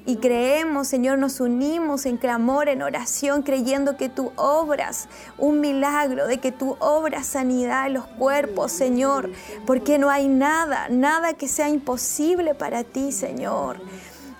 Y 0.04 0.16
creemos, 0.16 0.86
Señor, 0.86 1.18
nos 1.18 1.40
unimos 1.40 2.04
en 2.04 2.18
clamor, 2.18 2.68
en 2.68 2.82
oración, 2.82 3.42
creyendo 3.42 3.96
que 3.96 4.10
tú 4.10 4.32
obras 4.36 5.08
un 5.38 5.60
milagro, 5.60 6.26
de 6.26 6.40
que 6.40 6.52
tú 6.52 6.76
obras 6.78 7.26
sanidad 7.26 7.86
en 7.86 7.94
los 7.94 8.06
cuerpos, 8.06 8.70
Señor, 8.70 9.30
porque 9.64 9.98
no 9.98 10.10
hay 10.10 10.28
nada, 10.28 10.90
nada 10.90 11.32
que 11.32 11.48
sea 11.48 11.70
imposible 11.70 12.54
para 12.54 12.84
ti, 12.84 13.12
Señor. 13.12 13.80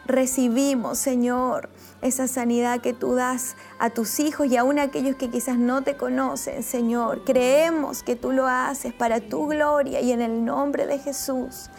Recibimos, 0.04 0.98
Señor, 0.98 1.70
esa 2.06 2.28
sanidad 2.28 2.80
que 2.80 2.92
tú 2.92 3.14
das 3.14 3.56
a 3.78 3.90
tus 3.90 4.20
hijos 4.20 4.46
y 4.46 4.56
aún 4.56 4.78
a 4.78 4.84
aquellos 4.84 5.16
que 5.16 5.30
quizás 5.30 5.58
no 5.58 5.82
te 5.82 5.96
conocen, 5.96 6.62
Señor. 6.62 7.24
Creemos 7.24 8.02
que 8.02 8.16
tú 8.16 8.32
lo 8.32 8.46
haces 8.46 8.94
para 8.94 9.20
tu 9.20 9.46
gloria 9.46 10.00
y 10.00 10.12
en 10.12 10.22
el 10.22 10.44
nombre 10.44 10.86
de 10.86 10.98
Jesús. 10.98 11.70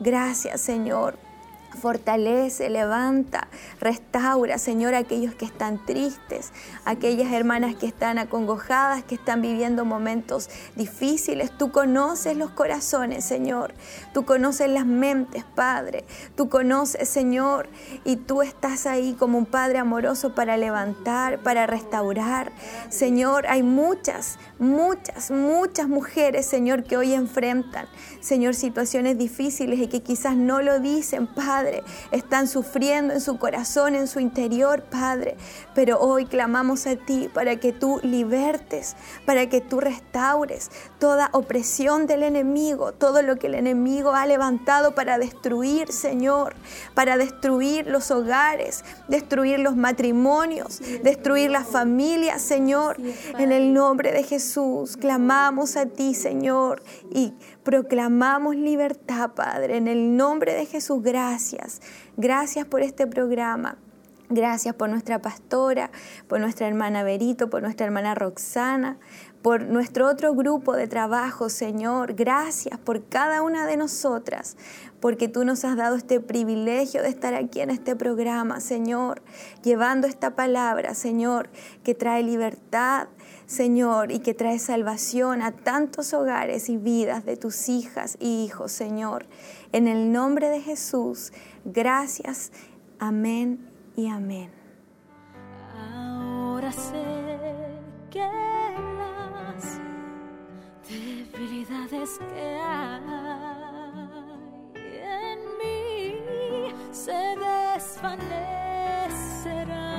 Gracias, 0.00 0.60
Señor. 0.60 1.31
Fortalece, 1.80 2.68
levanta, 2.68 3.48
restaura, 3.80 4.58
Señor, 4.58 4.94
aquellos 4.94 5.34
que 5.34 5.44
están 5.44 5.84
tristes, 5.84 6.52
aquellas 6.84 7.32
hermanas 7.32 7.74
que 7.76 7.86
están 7.86 8.18
acongojadas, 8.18 9.02
que 9.04 9.14
están 9.14 9.40
viviendo 9.42 9.84
momentos 9.84 10.50
difíciles. 10.76 11.50
Tú 11.56 11.72
conoces 11.72 12.36
los 12.36 12.50
corazones, 12.50 13.24
Señor. 13.24 13.74
Tú 14.12 14.24
conoces 14.24 14.68
las 14.68 14.86
mentes, 14.86 15.44
Padre. 15.44 16.04
Tú 16.36 16.48
conoces, 16.48 17.08
Señor, 17.08 17.68
y 18.04 18.16
tú 18.16 18.42
estás 18.42 18.86
ahí 18.86 19.14
como 19.18 19.38
un 19.38 19.46
Padre 19.46 19.78
amoroso 19.78 20.34
para 20.34 20.56
levantar, 20.56 21.42
para 21.42 21.66
restaurar. 21.66 22.52
Señor, 22.90 23.46
hay 23.46 23.62
muchas, 23.62 24.38
muchas, 24.58 25.30
muchas 25.30 25.88
mujeres, 25.88 26.46
Señor, 26.46 26.84
que 26.84 26.96
hoy 26.96 27.14
enfrentan, 27.14 27.86
Señor, 28.20 28.54
situaciones 28.54 29.16
difíciles 29.18 29.78
y 29.78 29.88
que 29.88 30.02
quizás 30.02 30.36
no 30.36 30.60
lo 30.60 30.78
dicen, 30.78 31.26
Padre 31.26 31.61
están 32.10 32.48
sufriendo 32.48 33.14
en 33.14 33.20
su 33.20 33.38
corazón, 33.38 33.94
en 33.94 34.06
su 34.06 34.20
interior, 34.20 34.82
Padre. 34.82 35.36
Pero 35.74 36.00
hoy 36.00 36.26
clamamos 36.26 36.86
a 36.86 36.96
ti 36.96 37.30
para 37.32 37.56
que 37.56 37.72
tú 37.72 38.00
libertes, 38.02 38.96
para 39.26 39.48
que 39.48 39.60
tú 39.60 39.80
restaures 39.80 40.70
toda 40.98 41.30
opresión 41.32 42.06
del 42.06 42.22
enemigo, 42.22 42.92
todo 42.92 43.22
lo 43.22 43.36
que 43.36 43.46
el 43.46 43.54
enemigo 43.54 44.12
ha 44.12 44.26
levantado 44.26 44.94
para 44.94 45.18
destruir, 45.18 45.92
Señor, 45.92 46.54
para 46.94 47.16
destruir 47.16 47.86
los 47.86 48.10
hogares, 48.10 48.84
destruir 49.08 49.58
los 49.58 49.76
matrimonios, 49.76 50.80
destruir 51.02 51.50
las 51.50 51.66
familias, 51.66 52.42
Señor. 52.42 52.96
En 53.38 53.52
el 53.52 53.72
nombre 53.72 54.12
de 54.12 54.22
Jesús, 54.22 54.96
clamamos 54.96 55.76
a 55.76 55.86
ti, 55.86 56.14
Señor, 56.14 56.82
y 57.10 57.34
proclamamos 57.62 58.56
libertad, 58.56 59.32
Padre. 59.34 59.76
En 59.76 59.88
el 59.88 60.16
nombre 60.16 60.54
de 60.54 60.66
Jesús, 60.66 61.02
gracias. 61.02 61.80
Gracias 62.16 62.66
por 62.66 62.82
este 62.82 63.06
programa. 63.06 63.78
Gracias 64.34 64.74
por 64.74 64.88
nuestra 64.88 65.20
pastora, 65.20 65.90
por 66.26 66.40
nuestra 66.40 66.66
hermana 66.66 67.02
Berito, 67.02 67.50
por 67.50 67.60
nuestra 67.60 67.84
hermana 67.84 68.14
Roxana, 68.14 68.96
por 69.42 69.60
nuestro 69.62 70.08
otro 70.08 70.34
grupo 70.34 70.74
de 70.74 70.88
trabajo, 70.88 71.50
Señor. 71.50 72.14
Gracias 72.14 72.78
por 72.78 73.06
cada 73.08 73.42
una 73.42 73.66
de 73.66 73.76
nosotras, 73.76 74.56
porque 75.00 75.28
tú 75.28 75.44
nos 75.44 75.66
has 75.66 75.76
dado 75.76 75.96
este 75.96 76.18
privilegio 76.18 77.02
de 77.02 77.10
estar 77.10 77.34
aquí 77.34 77.60
en 77.60 77.68
este 77.68 77.94
programa, 77.94 78.60
Señor, 78.60 79.20
llevando 79.62 80.06
esta 80.06 80.34
palabra, 80.34 80.94
Señor, 80.94 81.50
que 81.84 81.94
trae 81.94 82.22
libertad, 82.22 83.08
Señor, 83.52 84.10
y 84.12 84.20
que 84.20 84.32
trae 84.32 84.58
salvación 84.58 85.42
a 85.42 85.52
tantos 85.52 86.14
hogares 86.14 86.70
y 86.70 86.78
vidas 86.78 87.26
de 87.26 87.36
tus 87.36 87.68
hijas 87.68 88.16
y 88.18 88.44
hijos, 88.44 88.72
Señor. 88.72 89.26
En 89.72 89.88
el 89.88 90.10
nombre 90.10 90.48
de 90.48 90.62
Jesús, 90.62 91.34
gracias. 91.62 92.50
Amén 92.98 93.68
y 93.94 94.08
amén. 94.08 94.50
Ahora 95.76 96.72
sé 96.72 97.04
que 98.10 98.20
las 98.20 99.78
debilidades 100.88 102.18
que 102.18 102.58
hay 102.58 103.02
en 105.02 105.40
mí 105.58 106.14
se 106.90 107.12
desvanecerán. 107.12 109.91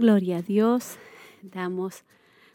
Gloria 0.00 0.38
a 0.38 0.40
Dios. 0.40 0.96
Damos 1.42 2.04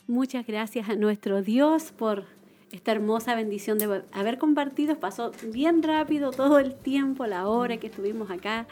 muchas 0.08 0.48
gracias 0.48 0.90
a 0.90 0.96
nuestro 0.96 1.44
Dios 1.44 1.92
por 1.96 2.26
esta 2.72 2.92
hermosa 2.92 3.36
bendición 3.36 3.78
de 3.78 4.02
haber 4.14 4.40
compartido. 4.40 5.00
Pasó 5.00 5.32
bien 5.54 5.84
rápido 5.84 6.32
todo 6.32 6.58
el 6.58 6.74
tiempo, 6.74 7.28
la 7.28 7.48
hora 7.48 7.78
que 7.78 7.86
estuvimos 7.86 8.32
acá 8.32 8.66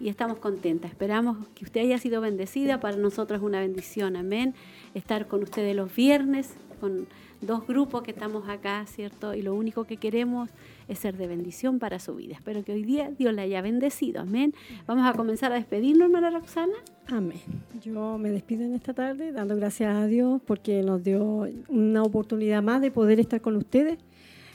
y 0.00 0.08
estamos 0.08 0.38
contentas. 0.38 0.92
Esperamos 0.92 1.46
que 1.54 1.66
usted 1.66 1.82
haya 1.82 1.98
sido 1.98 2.22
bendecida. 2.22 2.80
Para 2.80 2.96
nosotros 2.96 3.40
es 3.40 3.44
una 3.44 3.60
bendición. 3.60 4.16
Amén. 4.16 4.54
Estar 4.94 5.28
con 5.28 5.42
ustedes 5.42 5.76
los 5.76 5.94
viernes 5.94 6.54
con 6.80 7.06
dos 7.42 7.66
grupos 7.66 8.02
que 8.02 8.12
estamos 8.12 8.48
acá, 8.48 8.86
¿cierto? 8.86 9.34
Y 9.34 9.42
lo 9.42 9.54
único 9.54 9.84
que 9.84 9.98
queremos 9.98 10.48
es 10.88 10.98
ser 10.98 11.16
de 11.16 11.26
bendición 11.26 11.78
para 11.78 11.98
su 11.98 12.14
vida. 12.14 12.34
Espero 12.34 12.64
que 12.64 12.72
hoy 12.72 12.84
día 12.84 13.10
Dios 13.10 13.34
la 13.34 13.42
haya 13.42 13.60
bendecido. 13.62 14.20
Amén. 14.20 14.54
Vamos 14.86 15.06
a 15.06 15.12
comenzar 15.14 15.52
a 15.52 15.56
despedirnos, 15.56 16.06
hermana 16.06 16.30
Roxana. 16.30 16.74
Amén. 17.08 17.40
Yo 17.82 18.18
me 18.18 18.30
despido 18.30 18.64
en 18.64 18.74
esta 18.74 18.94
tarde 18.94 19.32
dando 19.32 19.56
gracias 19.56 19.94
a 19.94 20.06
Dios 20.06 20.40
porque 20.46 20.82
nos 20.82 21.02
dio 21.02 21.48
una 21.68 22.02
oportunidad 22.02 22.62
más 22.62 22.80
de 22.80 22.90
poder 22.90 23.20
estar 23.20 23.40
con 23.40 23.56
ustedes 23.56 23.98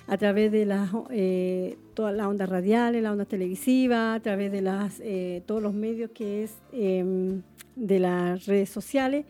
a 0.08 0.18
través 0.18 0.52
de 0.52 0.66
las 0.66 0.90
eh, 1.12 1.78
todas 1.94 2.16
las 2.16 2.28
ondas 2.28 2.50
radiales, 2.50 3.02
las 3.02 3.12
ondas 3.12 3.28
televisivas, 3.28 4.18
a 4.18 4.20
través 4.20 4.52
de 4.52 4.62
las 4.62 5.00
eh, 5.00 5.44
todos 5.46 5.62
los 5.62 5.74
medios 5.74 6.12
que 6.12 6.44
es 6.44 6.58
em, 6.74 7.42
de 7.76 8.00
las 8.00 8.46
redes 8.46 8.70
sociales. 8.70 9.26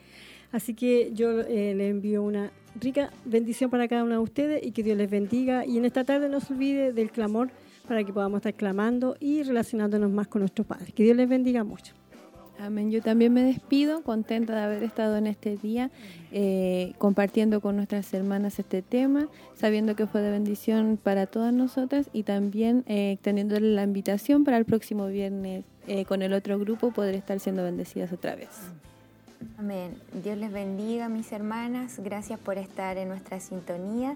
Así 0.52 0.74
que 0.74 1.12
yo 1.14 1.42
eh, 1.42 1.74
le 1.76 1.90
envío 1.90 2.24
una 2.24 2.52
rica 2.80 3.12
bendición 3.26 3.70
para 3.70 3.88
cada 3.88 4.04
uno 4.04 4.14
de 4.14 4.20
ustedes 4.20 4.66
y 4.66 4.72
que 4.72 4.84
Dios 4.84 4.98
les 4.98 5.10
bendiga. 5.10 5.66
Y 5.66 5.78
en 5.78 5.86
esta 5.86 6.04
tarde 6.04 6.30
no 6.30 6.40
se 6.40 6.54
olvide 6.54 6.94
del 6.94 7.12
clamor 7.12 7.50
para 7.88 8.04
que 8.04 8.14
podamos 8.14 8.38
estar 8.38 8.54
clamando 8.54 9.16
y 9.20 9.44
relacionándonos 9.44 10.12
más 10.12 10.28
con 10.28 10.42
nuestro 10.42 10.64
Padre. 10.64 10.92
Que 10.94 11.04
Dios 11.04 11.16
les 11.16 11.28
bendiga 11.28 11.64
mucho. 11.64 11.94
Amén. 12.60 12.92
Yo 12.92 13.02
también 13.02 13.34
me 13.34 13.42
despido, 13.42 14.04
contenta 14.04 14.54
de 14.54 14.62
haber 14.62 14.84
estado 14.84 15.18
en 15.18 15.26
este 15.26 15.58
día 15.58 15.90
eh, 16.32 16.94
compartiendo 17.00 17.60
con 17.60 17.76
nuestras 17.76 18.14
hermanas 18.14 18.60
este 18.60 18.84
tema, 18.84 19.30
sabiendo 19.56 19.96
que 19.96 20.06
fue 20.06 20.22
de 20.22 20.30
bendición 20.30 21.00
para 21.02 21.26
todas 21.26 21.54
nosotras 21.54 22.08
y 22.14 22.22
también 22.22 22.84
eh, 22.86 23.18
la 23.26 23.84
invitación 23.84 24.44
para 24.44 24.58
el 24.58 24.66
próximo 24.66 25.08
viernes 25.08 25.66
eh, 25.88 26.06
con 26.06 26.22
el 26.22 26.34
otro 26.34 26.60
grupo 26.60 26.92
poder 26.92 27.16
estar 27.16 27.40
siendo 27.40 27.64
bendecidas 27.64 28.14
otra 28.14 28.36
vez. 28.36 28.50
Amén. 29.58 29.96
Dios 30.24 30.38
les 30.38 30.52
bendiga, 30.52 31.10
mis 31.10 31.32
hermanas. 31.32 32.00
Gracias 32.00 32.40
por 32.40 32.58
estar 32.58 32.98
en 32.98 33.10
nuestra 33.10 33.40
sintonía. 33.40 34.16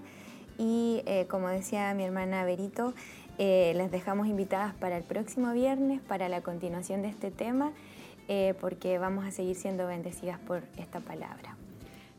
Y 0.58 1.02
eh, 1.06 1.26
como 1.28 1.48
decía 1.48 1.92
mi 1.94 2.04
hermana 2.04 2.44
Berito, 2.44 2.94
eh, 3.38 3.72
las 3.76 3.90
dejamos 3.90 4.26
invitadas 4.28 4.74
para 4.74 4.96
el 4.96 5.04
próximo 5.04 5.52
viernes, 5.52 6.00
para 6.00 6.28
la 6.28 6.40
continuación 6.40 7.02
de 7.02 7.08
este 7.08 7.30
tema, 7.30 7.72
eh, 8.28 8.54
porque 8.60 8.98
vamos 8.98 9.26
a 9.26 9.30
seguir 9.30 9.56
siendo 9.56 9.86
bendecidas 9.86 10.38
por 10.40 10.62
esta 10.78 11.00
palabra. 11.00 11.56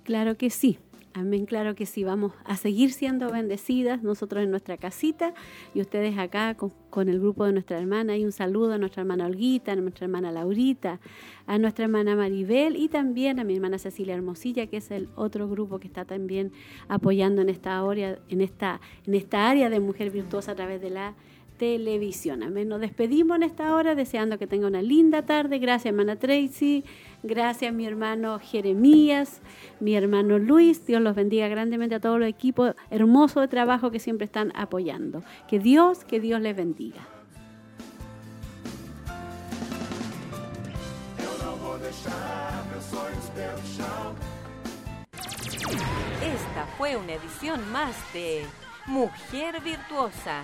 Claro 0.03 0.37
que 0.37 0.49
sí. 0.49 0.79
Amén, 1.19 1.47
claro 1.47 1.73
que 1.73 1.87
sí, 1.87 2.03
vamos 2.03 2.31
a 2.45 2.55
seguir 2.57 2.91
siendo 2.93 3.31
bendecidas 3.31 4.03
nosotros 4.03 4.43
en 4.43 4.51
nuestra 4.51 4.77
casita 4.77 5.33
y 5.73 5.81
ustedes 5.81 6.15
acá 6.19 6.55
con, 6.55 7.09
el 7.09 7.19
grupo 7.19 7.43
de 7.45 7.53
nuestra 7.53 7.79
hermana. 7.79 8.15
Y 8.17 8.23
un 8.23 8.31
saludo 8.31 8.73
a 8.73 8.77
nuestra 8.77 9.01
hermana 9.01 9.25
Olguita, 9.25 9.71
a 9.71 9.75
nuestra 9.77 10.05
hermana 10.05 10.31
Laurita, 10.31 10.99
a 11.47 11.57
nuestra 11.57 11.85
hermana 11.85 12.15
Maribel 12.15 12.75
y 12.75 12.87
también 12.87 13.39
a 13.39 13.43
mi 13.43 13.55
hermana 13.55 13.79
Cecilia 13.79 14.13
Hermosilla, 14.13 14.67
que 14.67 14.77
es 14.77 14.91
el 14.91 15.09
otro 15.15 15.49
grupo 15.49 15.79
que 15.79 15.87
está 15.87 16.05
también 16.05 16.51
apoyando 16.87 17.41
en 17.41 17.49
esta 17.49 17.79
área, 17.79 18.19
en 18.29 18.41
esta, 18.41 18.79
en 19.07 19.15
esta 19.15 19.49
área 19.49 19.71
de 19.71 19.79
mujer 19.79 20.11
virtuosa 20.11 20.51
a 20.51 20.55
través 20.55 20.81
de 20.81 20.91
la 20.91 21.15
televisión. 21.57 22.43
Amén. 22.43 22.67
Nos 22.67 22.81
despedimos 22.81 23.37
en 23.37 23.43
esta 23.43 23.75
hora 23.75 23.95
deseando 23.95 24.37
que 24.37 24.47
tenga 24.47 24.67
una 24.67 24.81
linda 24.81 25.23
tarde. 25.23 25.59
Gracias, 25.59 25.91
hermana 25.91 26.15
Tracy. 26.15 26.83
Gracias, 27.23 27.73
mi 27.73 27.85
hermano 27.85 28.39
Jeremías, 28.39 29.41
mi 29.79 29.95
hermano 29.95 30.39
Luis. 30.39 30.85
Dios 30.85 31.01
los 31.01 31.15
bendiga 31.15 31.47
grandemente 31.47 31.95
a 31.95 31.99
todo 31.99 32.17
el 32.17 32.23
equipo 32.23 32.73
hermoso 32.89 33.41
de 33.41 33.47
trabajo 33.47 33.91
que 33.91 33.99
siempre 33.99 34.25
están 34.25 34.51
apoyando. 34.55 35.23
Que 35.47 35.59
Dios, 35.59 36.05
que 36.05 36.19
Dios 36.19 36.39
les 36.41 36.55
bendiga. 36.55 37.07
Esta 46.21 46.65
fue 46.77 46.95
una 46.95 47.13
edición 47.13 47.71
más 47.71 47.95
de 48.13 48.43
Mujer 48.87 49.61
Virtuosa. 49.61 50.43